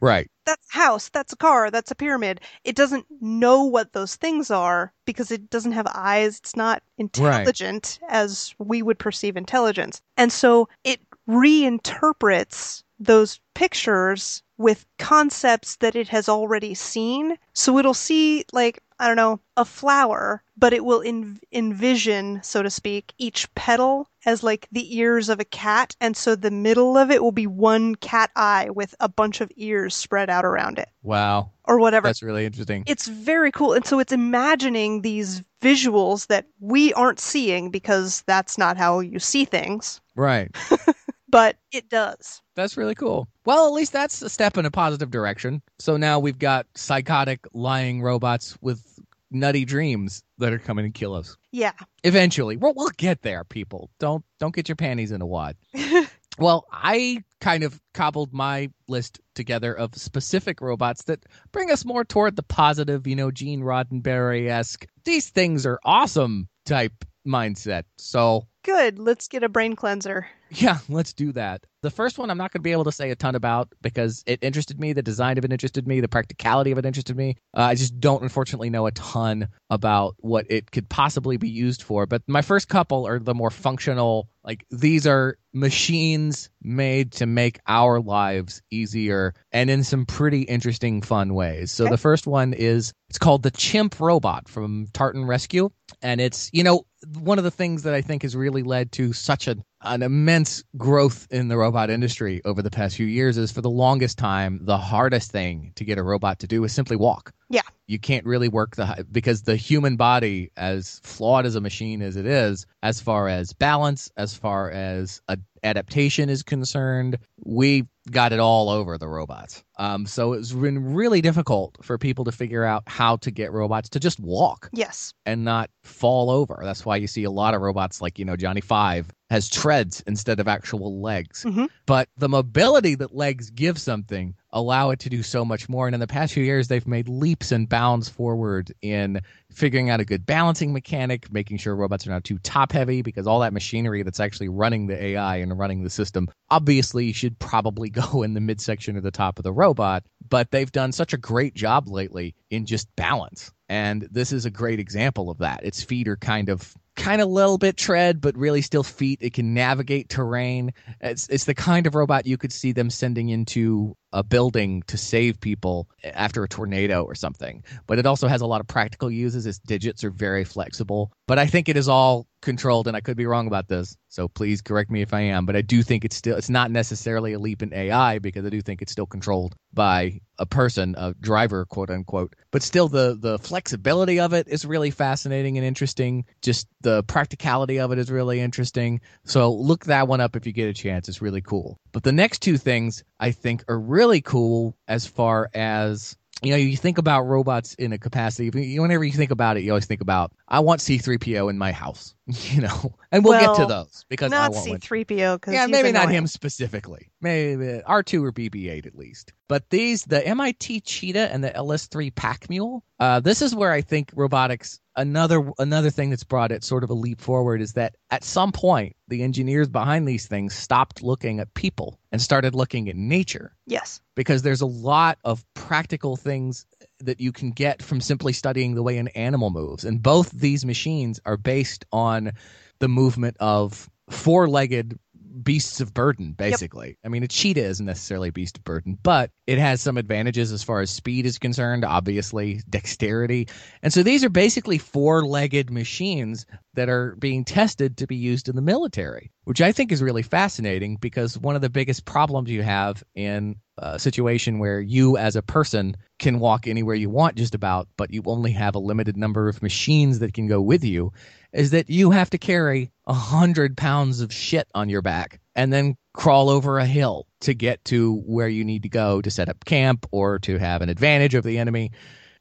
Right. 0.00 0.30
that's 0.46 0.66
a 0.74 0.78
house, 0.78 1.08
that's 1.08 1.32
a 1.32 1.36
car, 1.36 1.70
that's 1.70 1.90
a 1.90 1.94
pyramid. 1.94 2.40
It 2.64 2.76
doesn't 2.76 3.06
know 3.20 3.64
what 3.64 3.92
those 3.92 4.16
things 4.16 4.50
are 4.50 4.92
because 5.04 5.30
it 5.30 5.50
doesn't 5.50 5.72
have 5.72 5.86
eyes. 5.92 6.38
It's 6.38 6.56
not 6.56 6.82
intelligent 6.98 7.98
as 8.08 8.54
we 8.58 8.82
would 8.82 8.98
perceive 8.98 9.36
intelligence. 9.36 10.00
And 10.16 10.32
so 10.32 10.68
it 10.84 11.00
reinterprets 11.28 12.82
those 12.98 13.40
pictures 13.54 14.42
with 14.56 14.86
concepts 14.98 15.76
that 15.76 15.96
it 15.96 16.08
has 16.08 16.28
already 16.28 16.74
seen. 16.74 17.36
So 17.54 17.78
it'll 17.78 17.94
see, 17.94 18.44
like, 18.52 18.80
I 18.98 19.08
don't 19.08 19.16
know, 19.16 19.40
a 19.56 19.64
flower, 19.64 20.42
but 20.56 20.72
it 20.72 20.84
will 20.84 21.02
en- 21.04 21.40
envision, 21.52 22.40
so 22.42 22.62
to 22.62 22.70
speak, 22.70 23.12
each 23.18 23.52
petal 23.54 24.08
as 24.24 24.42
like 24.42 24.68
the 24.70 24.96
ears 24.96 25.28
of 25.28 25.40
a 25.40 25.44
cat. 25.44 25.96
And 26.00 26.16
so 26.16 26.36
the 26.36 26.50
middle 26.50 26.96
of 26.96 27.10
it 27.10 27.22
will 27.22 27.32
be 27.32 27.46
one 27.46 27.96
cat 27.96 28.30
eye 28.36 28.68
with 28.70 28.94
a 29.00 29.08
bunch 29.08 29.40
of 29.40 29.50
ears 29.56 29.94
spread 29.96 30.30
out 30.30 30.44
around 30.44 30.78
it 30.78 30.88
Wow. 31.02 31.50
or 31.64 31.78
whatever. 31.80 32.08
That's 32.08 32.22
really 32.22 32.46
interesting. 32.46 32.84
it's 32.86 33.08
very 33.08 33.50
cool. 33.50 33.72
And 33.72 33.84
so 33.84 33.98
it's 33.98 34.12
imagining 34.12 35.02
these 35.02 35.42
visuals 35.60 36.28
that 36.28 36.46
we 36.60 36.92
aren't 36.94 37.18
seeing 37.20 37.70
because 37.70 38.22
that's 38.26 38.56
not 38.58 38.76
how 38.76 39.00
you 39.00 39.18
see 39.18 39.44
things, 39.44 40.00
right. 40.14 40.54
but 41.34 41.56
it 41.72 41.88
does. 41.88 42.42
That's 42.54 42.76
really 42.76 42.94
cool. 42.94 43.26
Well, 43.44 43.66
at 43.66 43.72
least 43.72 43.92
that's 43.92 44.22
a 44.22 44.28
step 44.28 44.56
in 44.56 44.66
a 44.66 44.70
positive 44.70 45.10
direction. 45.10 45.62
So 45.80 45.96
now 45.96 46.20
we've 46.20 46.38
got 46.38 46.66
psychotic 46.76 47.40
lying 47.52 48.02
robots 48.02 48.56
with 48.60 49.00
nutty 49.32 49.64
dreams 49.64 50.22
that 50.38 50.52
are 50.52 50.60
coming 50.60 50.84
to 50.84 50.96
kill 50.96 51.12
us. 51.12 51.36
Yeah. 51.50 51.72
Eventually, 52.04 52.56
we'll, 52.56 52.74
we'll 52.76 52.92
get 52.96 53.22
there, 53.22 53.42
people. 53.42 53.90
Don't 53.98 54.24
don't 54.38 54.54
get 54.54 54.68
your 54.68 54.76
panties 54.76 55.10
in 55.10 55.22
a 55.22 55.26
wad. 55.26 55.56
well, 56.38 56.66
I 56.70 57.24
kind 57.40 57.64
of 57.64 57.80
cobbled 57.94 58.32
my 58.32 58.70
list 58.86 59.18
together 59.34 59.76
of 59.76 59.96
specific 59.96 60.60
robots 60.60 61.02
that 61.04 61.26
bring 61.50 61.68
us 61.72 61.84
more 61.84 62.04
toward 62.04 62.36
the 62.36 62.44
positive, 62.44 63.08
you 63.08 63.16
know, 63.16 63.32
Gene 63.32 63.62
Roddenberry 63.62 64.48
esque. 64.48 64.86
These 65.04 65.30
things 65.30 65.66
are 65.66 65.80
awesome 65.84 66.48
type 66.64 67.04
mindset. 67.26 67.82
So 67.98 68.46
Good. 68.64 68.98
Let's 68.98 69.28
get 69.28 69.42
a 69.42 69.48
brain 69.48 69.76
cleanser. 69.76 70.26
Yeah, 70.54 70.78
let's 70.88 71.12
do 71.12 71.32
that. 71.32 71.64
The 71.82 71.90
first 71.90 72.18
one 72.18 72.30
I'm 72.30 72.38
not 72.38 72.52
going 72.52 72.60
to 72.60 72.64
be 72.64 72.72
able 72.72 72.84
to 72.84 72.92
say 72.92 73.10
a 73.10 73.16
ton 73.16 73.34
about 73.34 73.68
because 73.82 74.22
it 74.26 74.42
interested 74.42 74.80
me. 74.80 74.92
The 74.92 75.02
design 75.02 75.36
of 75.36 75.44
it 75.44 75.52
interested 75.52 75.86
me. 75.86 76.00
The 76.00 76.08
practicality 76.08 76.70
of 76.70 76.78
it 76.78 76.86
interested 76.86 77.16
me. 77.16 77.36
Uh, 77.54 77.60
I 77.60 77.74
just 77.74 78.00
don't, 78.00 78.22
unfortunately, 78.22 78.70
know 78.70 78.86
a 78.86 78.92
ton 78.92 79.48
about 79.68 80.14
what 80.18 80.46
it 80.48 80.70
could 80.70 80.88
possibly 80.88 81.36
be 81.36 81.50
used 81.50 81.82
for. 81.82 82.06
But 82.06 82.22
my 82.26 82.42
first 82.42 82.68
couple 82.68 83.06
are 83.06 83.18
the 83.18 83.34
more 83.34 83.50
functional. 83.50 84.28
Like 84.42 84.64
these 84.70 85.06
are 85.06 85.36
machines 85.52 86.50
made 86.62 87.12
to 87.12 87.26
make 87.26 87.60
our 87.66 88.00
lives 88.00 88.62
easier 88.70 89.34
and 89.52 89.70
in 89.70 89.84
some 89.84 90.06
pretty 90.06 90.42
interesting, 90.42 91.02
fun 91.02 91.34
ways. 91.34 91.70
So 91.70 91.86
the 91.86 91.98
first 91.98 92.26
one 92.26 92.52
is 92.52 92.92
it's 93.08 93.18
called 93.18 93.42
the 93.42 93.50
Chimp 93.50 94.00
Robot 94.00 94.48
from 94.48 94.88
Tartan 94.92 95.24
Rescue, 95.24 95.70
and 96.02 96.20
it's 96.20 96.50
you 96.52 96.64
know 96.64 96.86
one 97.18 97.38
of 97.38 97.44
the 97.44 97.50
things 97.50 97.82
that 97.84 97.94
I 97.94 98.00
think 98.00 98.22
has 98.22 98.34
really 98.34 98.62
led 98.62 98.92
to 98.92 99.12
such 99.12 99.48
a 99.48 99.56
an 99.84 100.02
immense 100.02 100.64
growth 100.76 101.26
in 101.30 101.48
the 101.48 101.56
robot 101.56 101.90
industry 101.90 102.40
over 102.44 102.62
the 102.62 102.70
past 102.70 102.96
few 102.96 103.06
years 103.06 103.38
is 103.38 103.52
for 103.52 103.60
the 103.60 103.70
longest 103.70 104.18
time 104.18 104.58
the 104.62 104.78
hardest 104.78 105.30
thing 105.30 105.72
to 105.76 105.84
get 105.84 105.98
a 105.98 106.02
robot 106.02 106.38
to 106.40 106.46
do 106.46 106.64
is 106.64 106.72
simply 106.72 106.96
walk. 106.96 107.32
Yeah. 107.50 107.62
You 107.86 107.98
can't 107.98 108.24
really 108.24 108.48
work 108.48 108.76
the 108.76 109.06
because 109.12 109.42
the 109.42 109.56
human 109.56 109.96
body 109.96 110.50
as 110.56 111.00
flawed 111.02 111.46
as 111.46 111.54
a 111.54 111.60
machine 111.60 112.02
as 112.02 112.16
it 112.16 112.26
is 112.26 112.66
as 112.82 113.00
far 113.00 113.28
as 113.28 113.52
balance, 113.52 114.10
as 114.16 114.34
far 114.34 114.70
as 114.70 115.20
adaptation 115.62 116.28
is 116.28 116.42
concerned, 116.42 117.18
we 117.44 117.84
got 118.10 118.32
it 118.32 118.38
all 118.40 118.68
over 118.68 118.98
the 118.98 119.08
robots. 119.08 119.64
Um, 119.78 120.06
so 120.06 120.34
it's 120.34 120.52
been 120.52 120.94
really 120.94 121.20
difficult 121.20 121.76
for 121.82 121.96
people 121.98 122.24
to 122.26 122.32
figure 122.32 122.64
out 122.64 122.82
how 122.86 123.16
to 123.16 123.30
get 123.30 123.50
robots 123.52 123.88
to 123.90 124.00
just 124.00 124.20
walk 124.20 124.68
Yes. 124.72 125.14
and 125.26 125.44
not 125.44 125.70
fall 125.82 126.30
over. 126.30 126.60
That's 126.62 126.84
why 126.84 126.96
you 126.96 127.06
see 127.06 127.24
a 127.24 127.30
lot 127.30 127.54
of 127.54 127.60
robots 127.62 128.00
like, 128.02 128.18
you 128.18 128.24
know, 128.24 128.36
Johnny 128.36 128.60
Five 128.60 129.10
has 129.30 129.48
treads 129.48 130.02
instead 130.06 130.38
of 130.38 130.46
actual 130.46 131.00
legs. 131.00 131.44
Mhm. 131.44 131.68
But 131.86 132.08
the 132.16 132.28
mobility 132.28 132.94
that 132.96 133.14
legs 133.16 133.50
give 133.50 133.78
something 133.80 134.34
allow 134.52 134.90
it 134.90 135.00
to 135.00 135.08
do 135.10 135.22
so 135.22 135.44
much 135.44 135.68
more. 135.68 135.86
And 135.88 135.94
in 135.94 136.00
the 136.00 136.06
past 136.06 136.34
few 136.34 136.44
years, 136.44 136.68
they've 136.68 136.86
made 136.86 137.08
leaps 137.08 137.50
and 137.50 137.68
bounds 137.68 138.08
forward 138.08 138.72
in 138.82 139.20
figuring 139.54 139.90
out 139.90 140.00
a 140.00 140.04
good 140.04 140.26
balancing 140.26 140.72
mechanic, 140.72 141.32
making 141.32 141.58
sure 141.58 141.74
robots 141.74 142.06
are 142.06 142.10
not 142.10 142.24
too 142.24 142.38
top 142.38 142.72
heavy 142.72 143.02
because 143.02 143.26
all 143.26 143.40
that 143.40 143.52
machinery 143.52 144.02
that's 144.02 144.20
actually 144.20 144.48
running 144.48 144.86
the 144.86 145.02
AI 145.02 145.36
and 145.36 145.58
running 145.58 145.82
the 145.82 145.90
system 145.90 146.28
obviously 146.50 147.12
should 147.12 147.38
probably 147.38 147.88
go 147.90 148.22
in 148.22 148.34
the 148.34 148.40
midsection 148.40 148.96
or 148.96 149.00
the 149.00 149.10
top 149.10 149.38
of 149.38 149.44
the 149.44 149.52
robot. 149.52 150.04
But 150.28 150.50
they've 150.50 150.70
done 150.70 150.92
such 150.92 151.12
a 151.12 151.18
great 151.18 151.54
job 151.54 151.88
lately 151.88 152.34
in 152.50 152.66
just 152.66 152.94
balance. 152.96 153.52
And 153.68 154.06
this 154.10 154.32
is 154.32 154.44
a 154.44 154.50
great 154.50 154.80
example 154.80 155.30
of 155.30 155.38
that. 155.38 155.64
Its 155.64 155.82
feet 155.82 156.08
are 156.08 156.16
kind 156.16 156.48
of 156.48 156.74
kind 156.96 157.20
of 157.20 157.28
little 157.28 157.58
bit 157.58 157.76
tread, 157.76 158.20
but 158.20 158.36
really 158.36 158.62
still 158.62 158.82
feet. 158.82 159.18
It 159.20 159.32
can 159.32 159.54
navigate 159.54 160.08
terrain. 160.08 160.72
It's 161.00 161.28
it's 161.28 161.44
the 161.44 161.54
kind 161.54 161.86
of 161.86 161.94
robot 161.94 162.26
you 162.26 162.36
could 162.36 162.52
see 162.52 162.72
them 162.72 162.90
sending 162.90 163.28
into 163.28 163.96
a 164.12 164.22
building 164.22 164.82
to 164.86 164.96
save 164.96 165.40
people 165.40 165.88
after 166.04 166.44
a 166.44 166.48
tornado 166.48 167.02
or 167.02 167.14
something. 167.14 167.64
But 167.86 167.98
it 167.98 168.06
also 168.06 168.28
has 168.28 168.40
a 168.40 168.46
lot 168.46 168.60
of 168.60 168.68
practical 168.68 169.10
uses. 169.10 169.44
Its 169.44 169.58
digits 169.58 170.04
are 170.04 170.10
very 170.10 170.44
flexible. 170.44 171.12
But 171.26 171.38
I 171.38 171.46
think 171.46 171.68
it 171.68 171.76
is 171.76 171.88
all 171.88 172.26
controlled, 172.42 172.86
and 172.86 172.96
I 172.96 173.00
could 173.00 173.16
be 173.16 173.24
wrong 173.24 173.46
about 173.46 173.68
this. 173.68 173.96
So 174.08 174.28
please 174.28 174.60
correct 174.60 174.90
me 174.90 175.00
if 175.00 175.14
I 175.14 175.22
am. 175.22 175.46
But 175.46 175.56
I 175.56 175.62
do 175.62 175.82
think 175.82 176.04
it's 176.04 176.16
still 176.16 176.36
it's 176.36 176.50
not 176.50 176.70
necessarily 176.70 177.32
a 177.32 177.38
leap 177.38 177.62
in 177.62 177.72
AI 177.72 178.18
because 178.18 178.44
I 178.44 178.50
do 178.50 178.60
think 178.60 178.82
it's 178.82 178.92
still 178.92 179.06
controlled 179.06 179.56
by 179.72 180.20
a 180.38 180.46
person, 180.46 180.94
a 180.98 181.14
driver, 181.14 181.64
quote 181.64 181.90
unquote. 181.90 182.36
But 182.50 182.62
still, 182.62 182.88
the 182.88 183.16
the 183.18 183.38
flexibility 183.38 184.20
of 184.20 184.34
it 184.34 184.46
is 184.48 184.66
really 184.66 184.90
fascinating 184.90 185.56
and 185.56 185.66
interesting. 185.66 186.26
Just 186.42 186.68
the 186.82 187.02
practicality 187.04 187.80
of 187.80 187.90
it 187.90 187.98
is 187.98 188.10
really 188.10 188.40
interesting. 188.40 189.00
So 189.24 189.52
look 189.52 189.86
that 189.86 190.06
one 190.06 190.20
up 190.20 190.36
if 190.36 190.46
you 190.46 190.52
get 190.52 190.68
a 190.68 190.74
chance. 190.74 191.08
It's 191.08 191.22
really 191.22 191.42
cool. 191.42 191.78
But 191.92 192.02
the 192.02 192.12
next 192.12 192.42
two 192.42 192.58
things 192.58 193.02
I 193.18 193.30
think 193.30 193.64
are 193.68 193.80
really 193.80 194.20
cool 194.20 194.76
as 194.88 195.06
far 195.06 195.48
as 195.54 196.16
you 196.44 196.50
know, 196.50 196.56
you 196.56 196.76
think 196.76 196.98
about 196.98 197.22
robots 197.22 197.74
in 197.74 197.92
a 197.92 197.98
capacity. 197.98 198.78
Whenever 198.78 199.04
you 199.04 199.12
think 199.12 199.30
about 199.30 199.56
it, 199.56 199.62
you 199.62 199.70
always 199.70 199.86
think 199.86 200.00
about 200.00 200.32
I 200.48 200.60
want 200.60 200.80
C-3PO 200.80 201.48
in 201.50 201.58
my 201.58 201.72
house, 201.72 202.14
you 202.26 202.60
know, 202.60 202.94
and 203.12 203.24
we'll 203.24 203.32
Well, 203.32 203.56
get 203.56 203.62
to 203.62 203.66
those 203.66 204.04
because 204.08 204.32
I 204.32 204.48
Not 204.48 204.52
want. 204.52 204.82
C3PO 204.82 205.36
because 205.36 205.54
Yeah, 205.54 205.66
maybe 205.66 205.92
not 205.92 206.10
him 206.10 206.26
specifically. 206.26 207.10
Maybe 207.20 207.64
R2 207.86 208.22
or 208.22 208.32
BB-8 208.32 208.86
at 208.86 208.94
least. 208.94 209.32
But 209.48 209.68
these, 209.70 210.04
the 210.04 210.26
MIT 210.26 210.80
Cheetah 210.80 211.32
and 211.32 211.42
the 211.42 211.50
LS3 211.50 212.14
Pack 212.14 212.48
Mule, 212.50 212.84
uh, 212.98 213.20
this 213.20 213.42
is 213.42 213.54
where 213.54 213.72
I 213.72 213.80
think 213.80 214.10
robotics. 214.14 214.80
Another 214.96 215.50
another 215.58 215.90
thing 215.90 216.10
that's 216.10 216.24
brought 216.24 216.52
it 216.52 216.62
sort 216.62 216.84
of 216.84 216.90
a 216.90 216.94
leap 216.94 217.20
forward 217.20 217.60
is 217.60 217.72
that 217.72 217.96
at 218.10 218.22
some 218.22 218.52
point 218.52 218.94
the 219.08 219.22
engineers 219.22 219.68
behind 219.68 220.06
these 220.06 220.26
things 220.26 220.54
stopped 220.54 221.02
looking 221.02 221.40
at 221.40 221.52
people 221.54 221.98
and 222.12 222.22
started 222.22 222.54
looking 222.54 222.88
at 222.88 222.94
nature 222.96 223.52
Yes. 223.66 224.00
because 224.14 224.42
there's 224.42 224.60
a 224.60 224.66
lot 224.66 225.18
of 225.24 225.44
practical 225.54 226.16
things 226.16 226.64
that 227.00 227.20
you 227.20 227.32
can 227.32 227.50
get 227.50 227.82
from 227.82 228.00
simply 228.00 228.32
studying 228.32 228.74
the 228.74 228.82
way 228.82 228.98
an 228.98 229.08
animal 229.08 229.50
moves. 229.50 229.84
And 229.84 230.02
both 230.02 230.30
these 230.30 230.64
machines 230.64 231.18
are 231.26 231.36
based 231.36 231.84
on 231.90 232.32
the 232.78 232.88
movement 232.88 233.36
of 233.40 233.90
four 234.10 234.48
legged 234.48 234.98
beasts 235.42 235.80
of 235.80 235.92
burden, 235.92 236.32
basically. 236.32 236.96
I 237.04 237.08
mean, 237.08 237.22
a 237.22 237.28
cheetah 237.28 237.64
isn't 237.64 237.86
necessarily 237.86 238.28
a 238.28 238.32
beast 238.32 238.58
of 238.58 238.64
burden, 238.64 238.98
but 239.02 239.30
it 239.46 239.58
has 239.58 239.80
some 239.80 239.96
advantages 239.96 240.52
as 240.52 240.62
far 240.62 240.80
as 240.80 240.90
speed 240.90 241.26
is 241.26 241.38
concerned, 241.38 241.84
obviously, 241.84 242.60
dexterity. 242.68 243.48
And 243.82 243.92
so 243.92 244.02
these 244.02 244.24
are 244.24 244.30
basically 244.30 244.78
four 244.78 245.24
legged 245.24 245.70
machines 245.70 246.46
that 246.74 246.88
are 246.88 247.16
being 247.16 247.44
tested 247.44 247.96
to 247.98 248.06
be 248.06 248.16
used 248.16 248.48
in 248.48 248.56
the 248.56 248.62
military, 248.62 249.30
which 249.44 249.60
I 249.60 249.72
think 249.72 249.92
is 249.92 250.02
really 250.02 250.22
fascinating 250.22 250.96
because 250.96 251.38
one 251.38 251.56
of 251.56 251.62
the 251.62 251.70
biggest 251.70 252.04
problems 252.04 252.50
you 252.50 252.62
have 252.62 253.02
in 253.14 253.56
a 253.78 253.98
situation 253.98 254.58
where 254.58 254.80
you 254.80 255.16
as 255.16 255.36
a 255.36 255.42
person 255.42 255.96
can 256.18 256.38
walk 256.38 256.66
anywhere 256.66 256.94
you 256.94 257.10
want 257.10 257.36
just 257.36 257.54
about, 257.54 257.88
but 257.96 258.12
you 258.12 258.22
only 258.26 258.52
have 258.52 258.74
a 258.74 258.80
limited 258.80 259.16
number 259.16 259.48
of 259.48 259.62
machines 259.62 260.20
that 260.20 260.32
can 260.32 260.46
go 260.46 260.60
with 260.60 260.84
you, 260.84 261.12
is 261.54 261.70
that 261.70 261.88
you 261.88 262.10
have 262.10 262.30
to 262.30 262.38
carry 262.38 262.90
a 263.06 263.14
hundred 263.14 263.76
pounds 263.76 264.20
of 264.20 264.32
shit 264.32 264.68
on 264.74 264.88
your 264.88 265.02
back 265.02 265.40
and 265.54 265.72
then 265.72 265.96
crawl 266.12 266.50
over 266.50 266.78
a 266.78 266.86
hill 266.86 267.26
to 267.40 267.54
get 267.54 267.84
to 267.84 268.16
where 268.26 268.48
you 268.48 268.64
need 268.64 268.82
to 268.82 268.88
go 268.88 269.22
to 269.22 269.30
set 269.30 269.48
up 269.48 269.64
camp 269.64 270.06
or 270.10 270.38
to 270.40 270.58
have 270.58 270.82
an 270.82 270.88
advantage 270.88 271.34
over 271.34 271.46
the 271.46 271.58
enemy. 271.58 271.92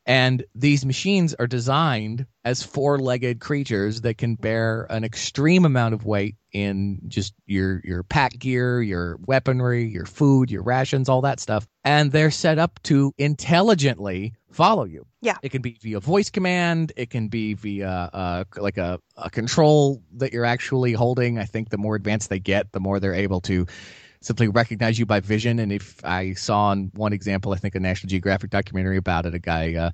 And 0.06 0.43
these 0.54 0.86
machines 0.86 1.34
are 1.36 1.47
designed 1.47 2.26
as 2.43 2.62
four 2.62 2.99
legged 2.99 3.39
creatures 3.39 4.02
that 4.02 4.17
can 4.17 4.36
bear 4.36 4.86
an 4.89 5.06
extreme 5.06 5.63
amount 5.63 5.93
of 5.93 6.06
weight 6.06 6.36
in 6.52 6.99
just 7.08 7.34
your 7.45 7.80
your 7.86 8.04
pack 8.04 8.38
gear, 8.38 8.82
your 8.82 9.17
weaponry, 9.26 9.86
your 9.86 10.06
food, 10.06 10.52
your 10.52 10.63
rations, 10.63 11.08
all 11.08 11.21
that 11.21 11.39
stuff. 11.39 11.65
And 11.86 12.12
they're 12.12 12.32
set 12.32 12.60
up 12.60 12.82
to 12.84 13.13
intelligently 13.17 14.34
follow 14.54 14.86
you. 14.86 15.06
Yeah. 15.22 15.38
It 15.42 15.50
can 15.50 15.62
be 15.62 15.78
via 15.82 16.00
voice 16.00 16.30
command, 16.30 16.94
it 16.96 17.10
can 17.10 17.28
be 17.28 17.54
via 17.54 17.89
uh, 17.89 18.44
like 18.58 18.78
a, 18.78 19.00
a 19.18 19.30
control 19.30 20.02
that 20.13 20.34
you're 20.34 20.46
actually 20.46 20.94
holding. 20.94 21.39
I 21.39 21.46
think 21.46 21.70
the 21.70 21.78
more 21.78 21.96
advanced 21.96 22.30
they 22.30 22.39
get, 22.39 22.72
the 22.72 22.80
more 22.80 23.00
they're 23.00 23.13
able 23.13 23.42
to 23.42 23.68
simply 24.22 24.48
recognize 24.48 24.98
you 24.98 25.06
by 25.06 25.20
vision. 25.20 25.60
And 25.60 25.72
if 25.72 26.04
I 26.06 26.34
saw 26.34 26.72
in 26.72 26.92
one 26.94 27.13
example, 27.13 27.54
I 27.54 27.58
think 27.58 27.76
a 27.76 27.80
National 27.80 28.10
Geographic 28.10 28.50
documentary 28.50 28.98
about 28.98 29.26
it, 29.26 29.34
a 29.34 29.39
guy 29.39 29.76
uh, 29.76 29.92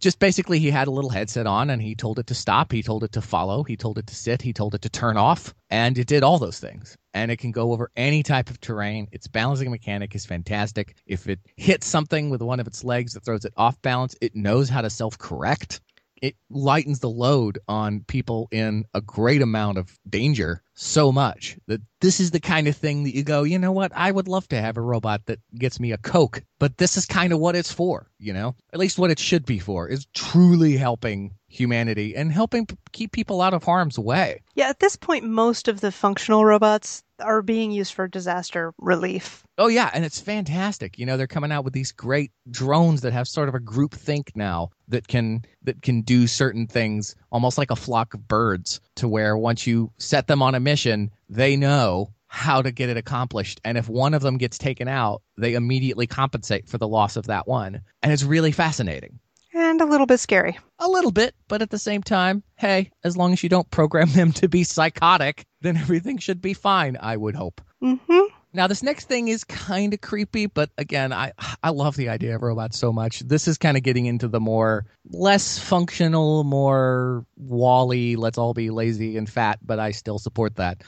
just 0.00 0.18
basically 0.18 0.58
he 0.58 0.70
had 0.70 0.88
a 0.88 0.90
little 0.90 1.10
headset 1.10 1.46
on 1.46 1.70
and 1.70 1.82
he 1.82 1.94
told 1.94 2.18
it 2.18 2.26
to 2.28 2.34
stop, 2.34 2.72
he 2.72 2.82
told 2.82 3.04
it 3.04 3.12
to 3.12 3.20
follow, 3.20 3.62
he 3.64 3.76
told 3.76 3.98
it 3.98 4.06
to 4.06 4.14
sit, 4.14 4.42
he 4.42 4.52
told 4.52 4.74
it 4.74 4.82
to 4.82 4.88
turn 4.88 5.16
off, 5.16 5.54
and 5.70 5.98
it 5.98 6.06
did 6.06 6.22
all 6.22 6.38
those 6.38 6.58
things. 6.58 6.96
And 7.14 7.30
it 7.30 7.38
can 7.38 7.50
go 7.50 7.72
over 7.72 7.90
any 7.96 8.22
type 8.22 8.50
of 8.50 8.60
terrain. 8.60 9.08
Its 9.12 9.26
balancing 9.26 9.70
mechanic 9.70 10.14
is 10.14 10.24
fantastic. 10.24 10.96
If 11.06 11.28
it 11.28 11.40
hits 11.56 11.86
something 11.86 12.30
with 12.30 12.42
one 12.42 12.60
of 12.60 12.66
its 12.66 12.84
legs 12.84 13.14
that 13.14 13.24
throws 13.24 13.44
it 13.44 13.52
off 13.56 13.80
balance, 13.82 14.14
it 14.20 14.36
knows 14.36 14.68
how 14.68 14.82
to 14.82 14.90
self 14.90 15.18
correct 15.18 15.80
it 16.22 16.36
lightens 16.50 17.00
the 17.00 17.10
load 17.10 17.58
on 17.68 18.04
people 18.06 18.48
in 18.50 18.84
a 18.94 19.00
great 19.00 19.42
amount 19.42 19.78
of 19.78 19.98
danger 20.08 20.62
so 20.74 21.10
much 21.10 21.58
that 21.66 21.80
this 22.00 22.20
is 22.20 22.30
the 22.30 22.40
kind 22.40 22.68
of 22.68 22.76
thing 22.76 23.04
that 23.04 23.14
you 23.14 23.24
go, 23.24 23.42
you 23.42 23.58
know 23.58 23.72
what? 23.72 23.92
I 23.94 24.10
would 24.10 24.28
love 24.28 24.48
to 24.48 24.60
have 24.60 24.76
a 24.76 24.82
robot 24.82 25.26
that 25.26 25.40
gets 25.54 25.80
me 25.80 25.92
a 25.92 25.98
Coke, 25.98 26.42
but 26.58 26.78
this 26.78 26.96
is 26.96 27.06
kind 27.06 27.32
of 27.32 27.40
what 27.40 27.56
it's 27.56 27.72
for, 27.72 28.10
you 28.18 28.32
know? 28.32 28.54
At 28.72 28.78
least 28.78 28.98
what 28.98 29.10
it 29.10 29.18
should 29.18 29.44
be 29.44 29.58
for 29.58 29.88
is 29.88 30.06
truly 30.14 30.76
helping 30.76 31.34
humanity 31.48 32.14
and 32.14 32.30
helping 32.30 32.66
p- 32.66 32.76
keep 32.92 33.12
people 33.12 33.40
out 33.40 33.54
of 33.54 33.64
harm's 33.64 33.98
way. 33.98 34.42
Yeah, 34.54 34.68
at 34.68 34.80
this 34.80 34.96
point, 34.96 35.24
most 35.24 35.66
of 35.66 35.80
the 35.80 35.90
functional 35.90 36.44
robots 36.44 37.02
are 37.20 37.42
being 37.42 37.72
used 37.72 37.94
for 37.94 38.06
disaster 38.06 38.72
relief. 38.78 39.44
Oh 39.56 39.66
yeah, 39.66 39.90
and 39.92 40.04
it's 40.04 40.20
fantastic. 40.20 40.98
You 40.98 41.06
know, 41.06 41.16
they're 41.16 41.26
coming 41.26 41.50
out 41.50 41.64
with 41.64 41.72
these 41.72 41.90
great 41.90 42.30
drones 42.50 43.00
that 43.00 43.12
have 43.12 43.26
sort 43.26 43.48
of 43.48 43.54
a 43.54 43.60
group 43.60 43.94
think 43.94 44.32
now 44.36 44.70
that 44.88 45.08
can 45.08 45.42
that 45.62 45.82
can 45.82 46.02
do 46.02 46.26
certain 46.26 46.66
things 46.66 47.16
almost 47.32 47.58
like 47.58 47.70
a 47.70 47.76
flock 47.76 48.14
of 48.14 48.28
birds 48.28 48.80
to 48.96 49.08
where 49.08 49.36
once 49.36 49.66
you 49.66 49.90
set 49.98 50.26
them 50.26 50.42
on 50.42 50.54
a 50.54 50.60
mission, 50.60 51.10
they 51.28 51.56
know 51.56 52.12
how 52.28 52.60
to 52.60 52.70
get 52.70 52.90
it 52.90 52.96
accomplished. 52.96 53.60
And 53.64 53.78
if 53.78 53.88
one 53.88 54.14
of 54.14 54.22
them 54.22 54.36
gets 54.36 54.58
taken 54.58 54.86
out, 54.86 55.22
they 55.38 55.54
immediately 55.54 56.06
compensate 56.06 56.68
for 56.68 56.76
the 56.76 56.86
loss 56.86 57.16
of 57.16 57.26
that 57.26 57.48
one. 57.48 57.80
And 58.02 58.12
it's 58.12 58.22
really 58.22 58.52
fascinating. 58.52 59.18
And 59.58 59.80
a 59.80 59.86
little 59.86 60.06
bit 60.06 60.20
scary. 60.20 60.56
A 60.78 60.86
little 60.86 61.10
bit, 61.10 61.34
but 61.48 61.62
at 61.62 61.70
the 61.70 61.80
same 61.80 62.00
time, 62.00 62.44
hey, 62.54 62.92
as 63.02 63.16
long 63.16 63.32
as 63.32 63.42
you 63.42 63.48
don't 63.48 63.68
program 63.72 64.08
them 64.12 64.30
to 64.34 64.48
be 64.48 64.62
psychotic, 64.62 65.44
then 65.62 65.76
everything 65.76 66.18
should 66.18 66.40
be 66.40 66.54
fine, 66.54 66.96
I 67.00 67.16
would 67.16 67.34
hope. 67.34 67.60
hmm 67.82 67.96
Now, 68.52 68.68
this 68.68 68.84
next 68.84 69.06
thing 69.08 69.26
is 69.26 69.42
kind 69.42 69.92
of 69.92 70.00
creepy, 70.00 70.46
but 70.46 70.70
again, 70.78 71.12
I 71.12 71.32
I 71.60 71.70
love 71.70 71.96
the 71.96 72.08
idea 72.08 72.36
of 72.36 72.42
robots 72.42 72.78
so 72.78 72.92
much. 72.92 73.18
This 73.18 73.48
is 73.48 73.58
kind 73.58 73.76
of 73.76 73.82
getting 73.82 74.06
into 74.06 74.28
the 74.28 74.38
more 74.38 74.86
less 75.10 75.58
functional, 75.58 76.44
more 76.44 77.26
WALL-E. 77.36 78.14
Let's 78.14 78.38
all 78.38 78.54
be 78.54 78.70
lazy 78.70 79.16
and 79.16 79.28
fat, 79.28 79.58
but 79.60 79.80
I 79.80 79.90
still 79.90 80.20
support 80.20 80.54
that. 80.56 80.82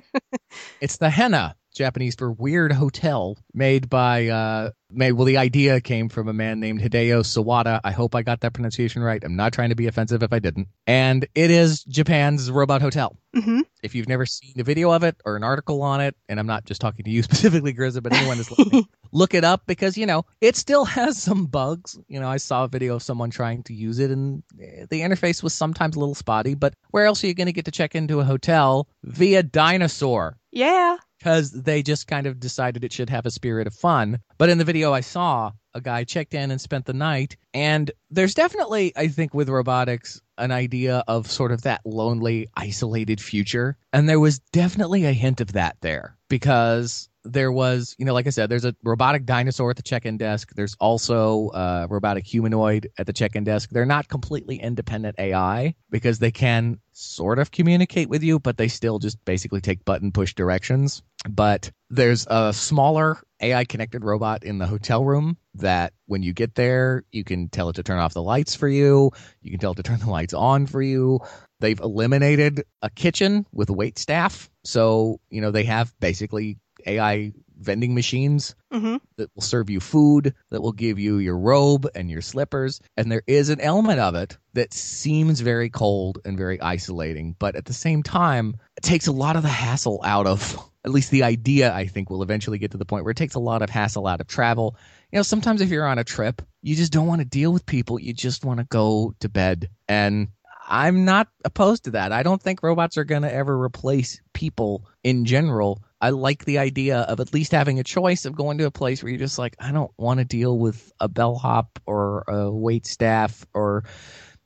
it's 0.80 0.98
the 0.98 1.10
Henn 1.10 1.32
na, 1.32 1.54
Japanese 1.74 2.14
for 2.14 2.32
weird 2.32 2.72
hotel, 2.72 3.38
made 3.54 3.88
by 3.88 4.28
uh, 4.28 4.70
made. 4.90 5.12
Well, 5.12 5.24
the 5.24 5.36
idea 5.38 5.80
came 5.80 6.08
from 6.08 6.28
a 6.28 6.32
man 6.32 6.60
named 6.60 6.80
Hideo 6.80 7.22
Sawada. 7.22 7.80
I 7.84 7.92
hope 7.92 8.14
I 8.14 8.22
got 8.22 8.40
that 8.40 8.52
pronunciation 8.52 9.02
right. 9.02 9.22
I'm 9.22 9.36
not 9.36 9.52
trying 9.52 9.68
to 9.70 9.74
be 9.76 9.86
offensive 9.86 10.22
if 10.22 10.32
I 10.32 10.38
didn't. 10.38 10.68
And 10.86 11.26
it 11.34 11.50
is 11.50 11.84
Japan's 11.84 12.50
robot 12.50 12.82
hotel. 12.82 13.16
hmm 13.34 13.60
If 13.82 13.94
you've 13.94 14.08
never 14.08 14.26
seen 14.26 14.54
a 14.58 14.64
video 14.64 14.90
of 14.90 15.04
it 15.04 15.16
or 15.24 15.36
an 15.36 15.44
article 15.44 15.82
on 15.82 16.00
it, 16.00 16.16
and 16.28 16.40
I'm 16.40 16.46
not 16.46 16.64
just 16.64 16.80
talking 16.80 17.04
to 17.04 17.10
you 17.10 17.22
specifically, 17.30 17.72
Grizza, 17.72 18.02
but 18.02 18.12
anyone 18.12 18.36
that's 18.38 18.50
listening, 18.50 18.86
look 19.12 19.34
it 19.34 19.44
up 19.44 19.62
because, 19.66 19.96
you 19.96 20.06
know, 20.06 20.24
it 20.40 20.56
still 20.56 20.84
has 20.84 21.22
some 21.22 21.46
bugs. 21.46 21.98
You 22.08 22.20
know, 22.20 22.28
I 22.28 22.38
saw 22.38 22.64
a 22.64 22.68
video 22.68 22.96
of 22.96 23.02
someone 23.02 23.30
trying 23.30 23.62
to 23.64 23.74
use 23.74 23.98
it, 23.98 24.10
and 24.10 24.42
eh, 24.60 24.86
the 24.90 25.00
interface 25.00 25.42
was 25.42 25.54
sometimes 25.54 25.96
a 25.96 26.00
little 26.00 26.14
spotty, 26.14 26.54
but 26.54 26.74
where 26.90 27.06
else 27.06 27.22
are 27.22 27.28
you 27.28 27.34
going 27.34 27.46
to 27.46 27.52
get 27.52 27.66
to 27.66 27.70
check 27.70 27.94
into 27.94 28.20
a 28.20 28.24
hotel 28.24 28.88
via 29.04 29.42
dinosaur? 29.42 30.36
Yeah. 30.52 30.96
because 31.18 31.50
they 31.52 31.82
just 31.82 32.06
kind 32.06 32.26
of 32.26 32.40
decided 32.40 32.82
it 32.82 32.92
should 32.92 33.10
have 33.10 33.26
a 33.26 33.30
spirit 33.30 33.66
of 33.66 33.74
fun. 33.74 34.20
But 34.38 34.48
in 34.48 34.56
the 34.58 34.64
video 34.64 34.92
I 34.94 35.00
saw, 35.00 35.52
a 35.74 35.80
guy 35.80 36.04
checked 36.04 36.32
in 36.34 36.50
and 36.50 36.60
spent 36.60 36.86
the 36.86 36.94
night. 36.94 37.36
And 37.52 37.90
there's 38.10 38.34
definitely, 38.34 38.92
I 38.96 39.08
think, 39.08 39.34
with 39.34 39.48
robotics, 39.50 40.20
an 40.38 40.50
idea 40.50 41.04
of 41.06 41.30
sort 41.30 41.52
of 41.52 41.62
that 41.62 41.82
lonely, 41.84 42.48
isolated 42.56 43.20
future. 43.20 43.76
And 43.92 44.08
there 44.08 44.18
was 44.18 44.38
definitely 44.52 45.04
a 45.04 45.12
hint 45.12 45.42
of 45.42 45.52
that 45.52 45.76
there 45.82 46.16
because 46.30 47.09
there 47.24 47.52
was, 47.52 47.94
you 47.98 48.04
know, 48.04 48.14
like 48.14 48.26
I 48.26 48.30
said, 48.30 48.48
there's 48.48 48.64
a 48.64 48.74
robotic 48.82 49.26
dinosaur 49.26 49.70
at 49.70 49.76
the 49.76 49.82
check 49.82 50.06
in 50.06 50.16
desk. 50.16 50.52
There's 50.54 50.74
also 50.80 51.50
a 51.52 51.86
robotic 51.88 52.26
humanoid 52.26 52.88
at 52.98 53.06
the 53.06 53.12
check 53.12 53.36
in 53.36 53.44
desk. 53.44 53.70
They're 53.70 53.86
not 53.86 54.08
completely 54.08 54.56
independent 54.56 55.16
AI 55.18 55.74
because 55.90 56.18
they 56.18 56.30
can 56.30 56.80
sort 56.92 57.38
of 57.38 57.50
communicate 57.50 58.08
with 58.08 58.22
you, 58.22 58.38
but 58.38 58.56
they 58.56 58.68
still 58.68 58.98
just 58.98 59.22
basically 59.24 59.60
take 59.60 59.84
button 59.84 60.12
push 60.12 60.34
directions. 60.34 61.02
But 61.28 61.70
there's 61.90 62.26
a 62.30 62.52
smaller 62.52 63.18
AI 63.40 63.64
connected 63.64 64.04
robot 64.04 64.44
in 64.44 64.58
the 64.58 64.66
hotel 64.66 65.04
room 65.04 65.36
that 65.54 65.92
when 66.06 66.22
you 66.22 66.32
get 66.32 66.54
there, 66.54 67.04
you 67.10 67.24
can 67.24 67.48
tell 67.48 67.68
it 67.68 67.74
to 67.74 67.82
turn 67.82 67.98
off 67.98 68.14
the 68.14 68.22
lights 68.22 68.54
for 68.54 68.68
you. 68.68 69.10
You 69.42 69.50
can 69.50 69.60
tell 69.60 69.72
it 69.72 69.76
to 69.76 69.82
turn 69.82 69.98
the 69.98 70.10
lights 70.10 70.34
on 70.34 70.66
for 70.66 70.80
you. 70.80 71.20
They've 71.60 71.80
eliminated 71.80 72.64
a 72.80 72.88
kitchen 72.88 73.44
with 73.52 73.68
wait 73.68 73.98
staff. 73.98 74.50
So, 74.64 75.20
you 75.28 75.40
know, 75.40 75.50
they 75.50 75.64
have 75.64 75.92
basically 76.00 76.58
AI 76.86 77.32
vending 77.58 77.94
machines 77.94 78.54
hmm 78.72 78.96
that 79.16 79.30
will 79.34 79.42
serve 79.42 79.68
you 79.68 79.80
food, 79.80 80.34
that 80.48 80.62
will 80.62 80.72
give 80.72 80.98
you 80.98 81.18
your 81.18 81.36
robe 81.36 81.86
and 81.94 82.10
your 82.10 82.22
slippers. 82.22 82.80
And 82.96 83.12
there 83.12 83.22
is 83.26 83.50
an 83.50 83.60
element 83.60 84.00
of 84.00 84.14
it 84.14 84.38
that 84.54 84.72
seems 84.72 85.40
very 85.40 85.68
cold 85.68 86.20
and 86.24 86.38
very 86.38 86.58
isolating, 86.60 87.36
but 87.38 87.54
at 87.54 87.66
the 87.66 87.74
same 87.74 88.02
time, 88.02 88.56
it 88.78 88.82
takes 88.82 89.06
a 89.06 89.12
lot 89.12 89.36
of 89.36 89.42
the 89.42 89.48
hassle 89.48 90.00
out 90.04 90.26
of. 90.26 90.58
At 90.82 90.92
least 90.92 91.10
the 91.10 91.24
idea, 91.24 91.74
I 91.74 91.86
think, 91.86 92.08
will 92.08 92.22
eventually 92.22 92.56
get 92.56 92.70
to 92.70 92.78
the 92.78 92.86
point 92.86 93.04
where 93.04 93.10
it 93.10 93.18
takes 93.18 93.34
a 93.34 93.38
lot 93.38 93.60
of 93.60 93.68
hassle 93.68 94.06
out 94.06 94.22
of 94.22 94.26
travel. 94.26 94.76
You 95.12 95.18
know, 95.18 95.22
sometimes 95.22 95.60
if 95.60 95.68
you're 95.68 95.86
on 95.86 95.98
a 95.98 96.04
trip, 96.04 96.40
you 96.62 96.74
just 96.74 96.90
don't 96.90 97.06
want 97.06 97.20
to 97.20 97.26
deal 97.26 97.52
with 97.52 97.66
people. 97.66 98.00
You 98.00 98.14
just 98.14 98.46
want 98.46 98.60
to 98.60 98.64
go 98.64 99.14
to 99.20 99.28
bed. 99.28 99.68
And 99.90 100.28
I'm 100.66 101.04
not 101.04 101.28
opposed 101.44 101.84
to 101.84 101.90
that. 101.90 102.12
I 102.12 102.22
don't 102.22 102.40
think 102.40 102.62
robots 102.62 102.96
are 102.96 103.04
going 103.04 103.22
to 103.22 103.32
ever 103.32 103.62
replace 103.62 104.22
people 104.32 104.86
in 105.04 105.26
general 105.26 105.82
I 106.00 106.10
like 106.10 106.44
the 106.44 106.58
idea 106.58 107.00
of 107.00 107.20
at 107.20 107.34
least 107.34 107.52
having 107.52 107.78
a 107.78 107.84
choice 107.84 108.24
of 108.24 108.34
going 108.34 108.58
to 108.58 108.66
a 108.66 108.70
place 108.70 109.02
where 109.02 109.10
you're 109.10 109.18
just 109.18 109.38
like, 109.38 109.54
I 109.58 109.70
don't 109.70 109.92
want 109.98 110.18
to 110.18 110.24
deal 110.24 110.58
with 110.58 110.90
a 110.98 111.08
bellhop 111.08 111.78
or 111.86 112.24
a 112.26 112.50
wait 112.50 112.86
staff 112.86 113.44
or 113.52 113.84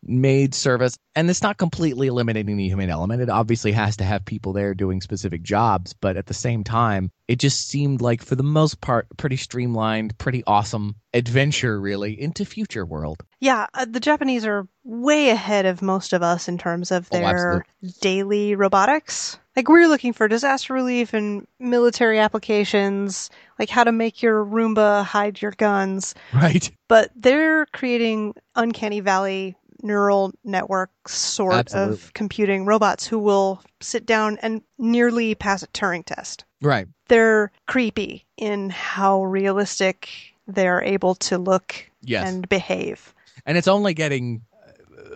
maid 0.06 0.54
service. 0.54 0.96
And 1.16 1.30
it's 1.30 1.42
not 1.42 1.56
completely 1.58 2.08
eliminating 2.08 2.56
the 2.56 2.66
human 2.66 2.90
element. 2.90 3.22
It 3.22 3.28
obviously 3.30 3.72
has 3.72 3.96
to 3.98 4.04
have 4.04 4.24
people 4.24 4.52
there 4.52 4.74
doing 4.74 5.00
specific 5.00 5.42
jobs, 5.42 5.92
but 5.92 6.16
at 6.16 6.26
the 6.26 6.34
same 6.34 6.64
time, 6.64 7.10
it 7.28 7.38
just 7.38 7.68
seemed 7.68 8.00
like 8.00 8.22
for 8.22 8.34
the 8.34 8.42
most 8.42 8.80
part 8.80 9.06
pretty 9.16 9.36
streamlined, 9.36 10.18
pretty 10.18 10.42
awesome 10.46 10.96
adventure 11.12 11.80
really 11.80 12.20
into 12.20 12.44
future 12.44 12.84
world. 12.84 13.22
Yeah, 13.40 13.66
uh, 13.74 13.86
the 13.88 14.00
Japanese 14.00 14.44
are 14.44 14.66
way 14.82 15.30
ahead 15.30 15.66
of 15.66 15.82
most 15.82 16.12
of 16.12 16.22
us 16.22 16.48
in 16.48 16.58
terms 16.58 16.90
of 16.90 17.08
Oh, 17.12 17.18
their 17.18 17.64
daily 18.00 18.54
robotics. 18.56 19.38
Like 19.56 19.68
we're 19.68 19.86
looking 19.88 20.12
for 20.12 20.26
disaster 20.26 20.74
relief 20.74 21.14
and 21.14 21.46
military 21.60 22.18
applications, 22.18 23.30
like 23.58 23.70
how 23.70 23.84
to 23.84 23.92
make 23.92 24.20
your 24.20 24.44
Roomba 24.44 25.04
hide 25.04 25.40
your 25.40 25.52
guns, 25.52 26.14
Right. 26.32 26.70
but 26.88 27.12
they're 27.14 27.66
creating 27.66 28.34
uncanny 28.56 28.98
valley 29.00 29.56
neural 29.84 30.32
network 30.42 30.90
sort 31.08 31.52
Absolutely. 31.54 31.92
of 31.94 32.12
computing 32.14 32.66
robots 32.66 33.06
who 33.06 33.18
will 33.18 33.62
sit 33.80 34.06
down 34.06 34.38
and 34.42 34.62
nearly 34.78 35.34
pass 35.34 35.62
a 35.62 35.66
Turing 35.68 36.04
test. 36.04 36.44
Right. 36.62 36.88
They're 37.08 37.52
creepy 37.66 38.24
in 38.36 38.70
how 38.70 39.22
realistic 39.24 40.08
they're 40.48 40.82
able 40.82 41.14
to 41.16 41.38
look 41.38 41.88
Yes. 42.02 42.28
and 42.28 42.48
behave. 42.48 43.14
and 43.46 43.56
it's 43.58 43.68
only 43.68 43.94
getting 43.94 44.42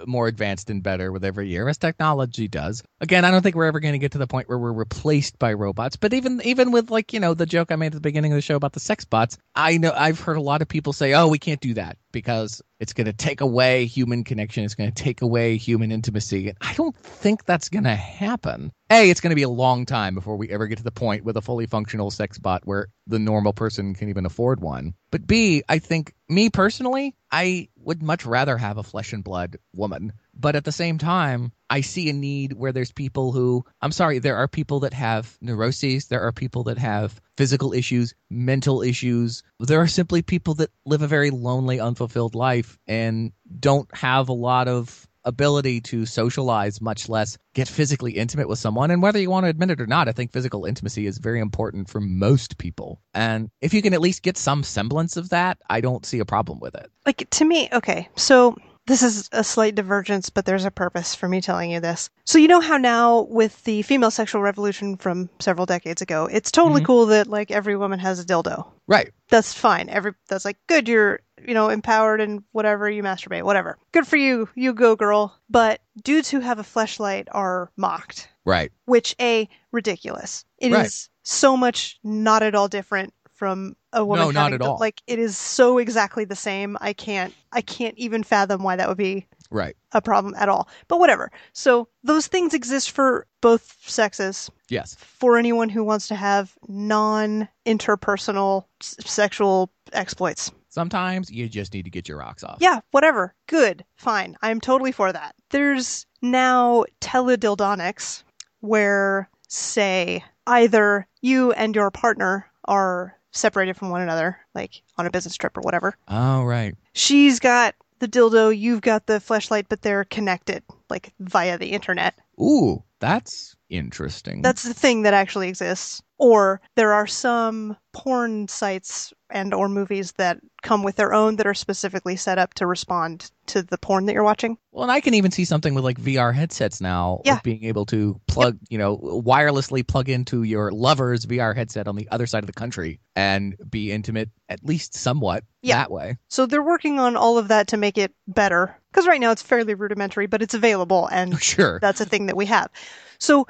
more 0.07 0.29
advanced 0.29 0.70
and 0.70 0.83
better 0.83 1.12
with 1.12 1.24
every 1.24 1.49
year 1.49 1.68
as 1.68 1.79
technology 1.79 2.49
does. 2.49 2.83
Again, 3.01 3.24
I 3.24 3.31
don't 3.31 3.43
think 3.43 3.57
we're 3.57 3.66
ever 3.66 3.81
going 3.81 3.93
to 3.93 3.99
get 3.99 4.12
to 4.12 4.18
the 4.18 4.26
point 4.26 4.49
where 4.49 4.59
we're 4.59 4.72
replaced 4.72 5.39
by 5.39 5.53
robots. 5.53 5.97
But 5.97 6.12
even 6.12 6.41
even 6.45 6.72
with 6.72 6.91
like 6.91 7.12
you 7.12 7.20
know 7.20 7.35
the 7.35 7.47
joke 7.47 7.72
I 7.72 7.76
made 7.76 7.89
at 7.89 7.93
the 7.93 8.01
beginning 8.01 8.33
of 8.33 8.37
the 8.37 8.43
show 8.43 8.57
about 8.57 8.72
the 8.72 8.81
sex 8.81 9.05
bots, 9.05 9.39
I 9.55 9.79
know 9.79 9.93
I've 9.95 10.20
heard 10.20 10.37
a 10.37 10.43
lot 10.43 10.62
of 10.62 10.68
people 10.68 10.93
say, 10.93 11.14
"Oh, 11.14 11.29
we 11.29 11.39
can't 11.39 11.61
do 11.61 11.74
that 11.74 11.99
because 12.12 12.62
it's 12.81 12.93
going 12.93 13.07
to 13.07 13.12
take 13.12 13.41
away 13.41 13.87
human 13.87 14.24
connection. 14.24 14.64
It's 14.64 14.74
going 14.74 14.93
to 14.93 15.03
take 15.03 15.22
away 15.22 15.57
human 15.57 15.93
intimacy." 15.93 16.49
And 16.49 16.59
I 16.61 16.74
don't 16.74 16.97
think 16.97 17.45
that's 17.45 17.68
going 17.68 17.85
to 17.85 17.97
happen. 17.97 18.72
A, 18.91 19.11
it's 19.11 19.20
going 19.20 19.31
to 19.31 19.37
be 19.37 19.43
a 19.43 19.51
long 19.51 19.85
time 19.85 20.14
before 20.14 20.37
we 20.37 20.49
ever 20.49 20.66
get 20.66 20.79
to 20.79 20.85
the 20.85 20.91
point 20.91 21.24
with 21.24 21.37
a 21.37 21.43
fully 21.43 21.66
functional 21.66 22.11
sex 22.11 22.39
bot 22.39 22.62
where 22.64 22.89
the 23.07 23.18
normal 23.18 23.53
person 23.53 23.95
can 23.95 24.09
even 24.09 24.24
afford 24.24 24.61
one. 24.61 24.95
But 25.11 25.26
B, 25.26 25.62
I 25.68 25.79
think 25.79 26.14
me 26.29 26.49
personally, 26.49 27.14
I 27.31 27.68
would 27.89 28.03
much 28.03 28.26
rather 28.26 28.59
have 28.59 28.76
a 28.76 28.82
flesh 28.82 29.14
and 29.14 29.24
blood 29.24 29.57
woman. 29.74 30.12
But 30.34 30.55
at 30.55 30.66
the 30.66 30.72
same 30.72 30.99
time, 30.99 31.53
I 31.70 31.80
see 31.80 32.11
a 32.11 32.12
need 32.12 32.53
where 32.53 32.70
there's 32.70 32.93
people 32.93 33.32
who, 33.32 33.64
I'm 33.80 33.93
sorry, 33.93 34.18
there 34.18 34.36
are 34.36 34.47
people 34.47 34.80
that 34.80 34.93
have 34.93 35.39
neuroses, 35.41 36.09
there 36.09 36.20
are 36.20 36.30
people 36.30 36.64
that 36.64 36.76
have 36.76 37.18
physical 37.39 37.72
issues, 37.72 38.14
mental 38.28 38.82
issues. 38.82 39.43
There 39.59 39.80
are 39.80 39.86
simply 39.86 40.20
people 40.20 40.53
that 40.57 40.70
live 40.84 41.01
a 41.01 41.07
very 41.07 41.30
lonely, 41.30 41.80
unfulfilled 41.80 42.34
life 42.34 42.78
and 42.86 43.32
don't 43.59 43.89
have 43.97 44.28
a 44.28 44.34
lot 44.34 44.68
of 44.68 45.08
ability 45.25 45.81
to 45.83 46.07
socialize, 46.07 46.81
much 46.81 47.09
less 47.09 47.37
get 47.55 47.69
physically 47.69 48.12
intimate 48.12 48.49
with 48.49 48.59
someone. 48.59 48.91
And 48.91 49.03
whether 49.03 49.19
you 49.19 49.31
want 49.31 49.45
to 49.45 49.51
admit 49.51 49.71
it 49.71 49.81
or 49.81 49.87
not, 49.87 50.09
I 50.09 50.12
think 50.12 50.33
physical 50.33 50.64
intimacy 50.64 51.07
is 51.07 51.19
very 51.19 51.41
important 51.41 51.89
for 51.89 52.01
most 52.01 52.59
people. 52.59 53.01
And 53.14 53.51
if 53.61 53.75
you 53.75 53.83
can 53.83 53.95
at 53.95 54.01
least 54.01 54.23
get 54.23 54.37
some 54.37 54.62
semblance 54.62 55.16
of 55.16 55.31
that, 55.31 55.59
I 55.69 55.81
don't 55.81 56.07
see 56.07 56.19
a 56.21 56.25
problem 56.25 56.61
with 56.61 56.75
it. 56.75 56.91
like 57.07 57.29
to 57.31 57.45
me 57.45 57.69
okay 57.73 58.09
so 58.16 58.55
this 58.87 59.03
is 59.03 59.29
a 59.33 59.43
slight 59.45 59.75
divergence 59.75 60.31
but 60.31 60.45
there's 60.47 60.64
a 60.64 60.71
purpose 60.71 61.14
for 61.14 61.29
me 61.29 61.41
telling 61.41 61.71
you 61.71 61.81
this 61.81 62.09
so 62.25 62.39
you 62.39 62.49
know 62.49 62.61
how 62.61 62.77
now 62.77 63.23
with 63.23 63.62
the 63.64 63.83
female 63.83 64.11
sexual 64.11 64.41
revolution 64.43 64.97
from 64.97 65.29
several 65.41 65.66
decades 65.66 66.01
ago 66.03 66.27
it's 66.31 66.51
totally 66.51 66.81
Mhm. 66.83 66.87
cool 66.87 67.07
that 67.07 67.27
like 67.27 67.51
every 67.51 67.77
woman 67.77 67.99
has 67.99 68.19
a 68.21 68.25
dildo 68.25 68.66
Right. 68.87 69.11
that's 69.29 69.53
fine 69.55 69.89
every 69.91 70.12
that's 70.29 70.45
like 70.45 70.57
good 70.69 70.89
you're 70.89 71.21
you 71.49 71.55
know 71.55 71.70
empowered 71.70 72.20
and 72.20 72.44
whatever 72.53 72.88
you 72.90 73.03
masturbate 73.03 73.42
whatever 73.42 73.78
good 73.92 74.07
for 74.07 74.16
you 74.16 74.49
you 74.55 74.74
go 74.74 74.94
girl 74.94 75.34
but 75.49 75.80
dudes 76.05 76.28
who 76.30 76.40
have 76.40 76.59
a 76.59 76.62
fleshlight 76.62 77.26
are 77.32 77.72
mocked 77.76 78.28
Right. 78.44 78.70
which 78.84 79.16
a 79.20 79.49
ridiculous 79.72 80.44
It 80.59 80.72
is 80.72 80.76
Right. 80.76 81.09
so 81.22 81.57
much 81.57 81.99
not 82.05 82.42
at 82.42 82.55
all 82.55 82.68
different 82.68 83.14
from 83.34 83.76
a 83.92 84.05
woman 84.05 84.26
No, 84.26 84.30
not 84.30 84.53
at 84.53 84.61
all. 84.61 84.76
like 84.78 85.01
it 85.07 85.18
is 85.18 85.36
so 85.38 85.78
exactly 85.78 86.24
the 86.26 86.36
same 86.36 86.76
i 86.82 86.92
can't 86.92 87.32
i 87.53 87.62
can't 87.62 87.96
even 87.96 88.22
fathom 88.22 88.62
why 88.62 88.76
that 88.76 88.88
would 88.88 88.99
be 88.99 89.26
Right. 89.51 89.74
a 89.92 90.03
problem 90.03 90.34
at 90.36 90.51
all 90.51 90.68
but 90.88 90.99
whatever 90.99 91.30
so 91.55 91.88
those 92.05 92.26
things 92.26 92.53
exist 92.53 92.90
for 92.90 93.26
both 93.40 93.74
sexes 93.86 94.51
Yes. 94.68 94.96
for 95.01 95.38
anyone 95.38 95.70
who 95.70 95.82
wants 95.82 96.09
to 96.09 96.14
have 96.14 96.53
non 96.68 97.49
interpersonal 97.66 98.66
sexual 98.82 99.70
exploits 99.94 100.51
Sometimes 100.79 101.31
you 101.31 101.49
just 101.49 101.74
need 101.74 101.85
to 101.85 101.91
get 101.91 102.09
your 102.09 102.18
rocks 102.18 102.45
off. 102.45 102.59
yeah, 102.61 102.81
whatever. 102.93 103.35
Good. 103.49 103.85
Fine. 103.97 104.37
I'm 104.43 104.61
totally 104.61 104.93
for 104.93 105.12
that. 105.12 105.35
There's 105.51 106.07
now 106.22 106.85
teledildonics 107.01 108.22
where, 108.61 109.29
say, 109.49 110.24
either 110.47 111.07
you 111.20 111.53
and 111.53 111.74
your 111.74 111.91
partner 111.91 112.47
are 112.66 113.16
separated 113.33 113.76
from 113.76 113.91
one 113.91 114.03
another, 114.03 114.39
like 114.55 114.83
on 114.97 115.07
a 115.07 115.11
business 115.11 115.37
trip 115.37 115.57
or 115.57 115.61
whatever. 115.62 115.97
Oh, 116.09 116.45
right. 116.45 116.74
She's 116.95 117.39
got 117.41 117.74
the 117.99 118.09
dildo, 118.09 118.57
you've 118.57 118.81
got 118.81 119.07
the 119.07 119.14
fleshlight, 119.14 119.64
but 119.68 119.83
they're 119.83 120.05
connected, 120.05 120.62
like 120.89 121.12
via 121.18 121.59
the 121.59 121.72
internet. 121.72 122.14
Ooh, 122.41 122.83
that's 123.01 123.55
interesting. 123.68 124.42
That's 124.42 124.62
the 124.62 124.74
thing 124.74 125.03
that 125.03 125.14
actually 125.14 125.49
exists. 125.49 126.03
Or 126.20 126.61
there 126.74 126.92
are 126.94 127.07
some 127.07 127.76
porn 127.92 128.49
sites 128.49 129.12
and 129.30 129.55
or 129.55 129.68
movies 129.68 130.12
that 130.12 130.38
come 130.62 130.82
with 130.82 130.96
their 130.96 131.12
own 131.14 131.36
that 131.36 131.46
are 131.46 131.55
specifically 131.55 132.16
set 132.16 132.38
up 132.38 132.55
to 132.55 132.66
respond 132.66 133.30
to 133.46 133.62
the 133.62 133.78
porn 133.78 134.07
that 134.07 134.14
you're 134.14 134.24
watching. 134.24 134.59
Well, 134.72 134.82
and 134.82 134.90
I 134.90 135.01
can 135.01 135.14
even 135.14 135.30
see 135.30 135.44
something 135.44 135.74
with 135.74 135.84
like 135.84 136.01
VR 136.01 136.34
headsets 136.34 136.80
now, 136.80 137.20
Yeah. 137.24 137.38
being 137.44 137.62
able 137.64 137.86
to 137.86 138.20
plug, 138.26 138.59
you 138.68 138.78
know, 138.78 138.96
wirelessly 138.99 139.86
plug 139.86 140.09
into 140.09 140.42
your 140.42 140.72
lover's 140.72 141.24
VR 141.26 141.55
headset 141.55 141.86
on 141.86 141.94
the 141.94 142.09
other 142.11 142.26
side 142.26 142.42
of 142.42 142.46
the 142.49 142.53
country 142.53 142.99
and 143.14 143.55
be 143.70 143.92
intimate 143.92 144.30
at 144.49 144.64
least 144.64 144.94
somewhat 144.94 145.44
Yeah. 145.62 145.76
that 145.76 145.90
way. 145.92 146.16
So 146.28 146.46
they're 146.46 146.62
working 146.62 146.99
on 146.99 147.16
all 147.16 147.38
of 147.38 147.49
that 147.49 147.68
to 147.68 147.76
make 147.76 147.96
it 147.99 148.12
better. 148.26 148.74
Because 148.90 149.07
right 149.07 149.20
now 149.20 149.30
it's 149.30 149.42
fairly 149.42 149.74
rudimentary, 149.74 150.26
but 150.26 150.40
it's 150.42 150.55
available, 150.55 151.07
and 151.12 151.38
Sure. 151.42 151.78
that's 151.80 152.01
a 152.01 152.07
thing 152.07 152.26
that 152.26 152.36
we 152.36 152.46
have. 152.46 152.70
So 153.19 153.47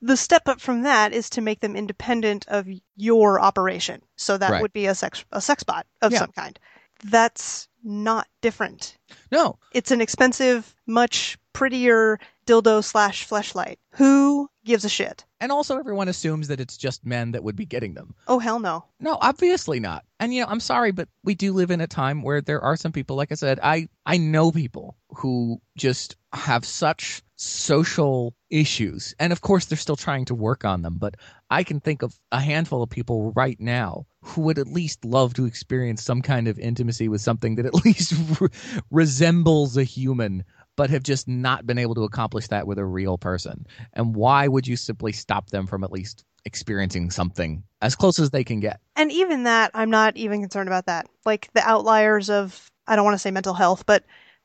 the 0.00 0.16
step 0.16 0.48
up 0.48 0.60
from 0.60 0.82
that 0.82 1.12
is 1.12 1.30
to 1.30 1.40
make 1.40 1.60
them 1.60 1.76
independent 1.76 2.44
of 2.48 2.66
your 2.96 3.40
operation. 3.40 4.02
So 4.16 4.36
that 4.38 4.50
Right. 4.50 4.60
would 4.62 4.72
be 4.72 4.86
a 4.86 4.94
sex 4.94 5.24
a 5.32 5.40
sex 5.40 5.62
bot 5.62 5.86
of 6.00 6.12
Yeah. 6.12 6.18
some 6.20 6.32
kind. 6.32 6.58
That's 7.04 7.68
not 7.84 8.28
different. 8.40 8.96
No. 9.30 9.58
It's 9.72 9.90
an 9.90 10.00
expensive, 10.00 10.74
much 10.86 11.36
prettier 11.52 12.18
dildo 12.46 12.82
slash 12.82 13.28
fleshlight. 13.28 13.76
Who 13.92 14.48
gives 14.64 14.84
a 14.84 14.88
shit? 14.88 15.24
And 15.40 15.50
also 15.50 15.78
everyone 15.78 16.08
assumes 16.08 16.46
that 16.48 16.60
it's 16.60 16.76
just 16.76 17.04
men 17.04 17.32
that 17.32 17.42
would 17.42 17.56
be 17.56 17.66
getting 17.66 17.94
them. 17.94 18.14
Oh 18.28 18.38
hell 18.38 18.60
no. 18.60 18.84
No, 19.00 19.18
obviously 19.20 19.80
not. 19.80 20.04
And 20.20 20.32
you 20.32 20.42
know, 20.42 20.48
I'm 20.48 20.60
sorry, 20.60 20.92
but 20.92 21.08
we 21.24 21.34
do 21.34 21.52
live 21.52 21.70
in 21.72 21.80
a 21.80 21.86
time 21.88 22.22
where 22.22 22.40
there 22.40 22.60
are 22.60 22.76
some 22.76 22.92
people, 22.92 23.16
like 23.16 23.32
I 23.32 23.36
said, 23.36 23.58
I 23.62 23.88
I 24.06 24.16
know 24.18 24.52
people 24.52 24.96
who 25.10 25.60
just 25.76 26.16
have 26.32 26.64
such 26.64 27.22
social 27.42 28.34
issues. 28.50 29.14
And 29.18 29.32
of 29.32 29.40
course 29.40 29.66
they're 29.66 29.78
still 29.78 29.96
trying 29.96 30.24
to 30.26 30.34
work 30.34 30.64
on 30.64 30.82
them, 30.82 30.96
but 30.98 31.16
I 31.50 31.64
can 31.64 31.80
think 31.80 32.02
of 32.02 32.18
a 32.30 32.40
handful 32.40 32.82
of 32.82 32.90
people 32.90 33.32
right 33.32 33.58
now 33.58 34.06
who 34.22 34.42
would 34.42 34.58
at 34.58 34.68
least 34.68 35.04
love 35.04 35.34
to 35.34 35.44
experience 35.44 36.02
some 36.02 36.22
kind 36.22 36.46
of 36.48 36.58
intimacy 36.58 37.08
with 37.08 37.20
something 37.20 37.56
that 37.56 37.66
at 37.66 37.74
least 37.84 38.14
re- 38.40 38.48
resembles 38.90 39.76
a 39.76 39.84
human 39.84 40.44
but 40.76 40.90
have 40.90 41.02
just 41.02 41.28
not 41.28 41.66
been 41.66 41.78
able 41.78 41.94
to 41.94 42.04
accomplish 42.04 42.48
that 42.48 42.66
with 42.66 42.78
a 42.78 42.84
real 42.84 43.18
person. 43.18 43.66
And 43.92 44.14
why 44.14 44.48
would 44.48 44.66
you 44.66 44.76
simply 44.76 45.12
stop 45.12 45.50
them 45.50 45.66
from 45.66 45.84
at 45.84 45.92
least 45.92 46.24
experiencing 46.44 47.10
something 47.10 47.62
as 47.82 47.94
close 47.94 48.18
as 48.18 48.30
they 48.30 48.44
can 48.44 48.60
get? 48.60 48.80
And 48.96 49.12
even 49.12 49.44
that, 49.44 49.70
I'm 49.74 49.90
not 49.90 50.16
even 50.16 50.40
concerned 50.40 50.68
about 50.68 50.86
that. 50.86 51.08
Like 51.26 51.50
the 51.52 51.68
outliers 51.68 52.30
of, 52.30 52.70
I 52.86 52.96
don't 52.96 53.04
want 53.04 53.14
to 53.14 53.18
say 53.18 53.30
mental 53.30 53.54
health, 53.54 53.84
but 53.84 54.04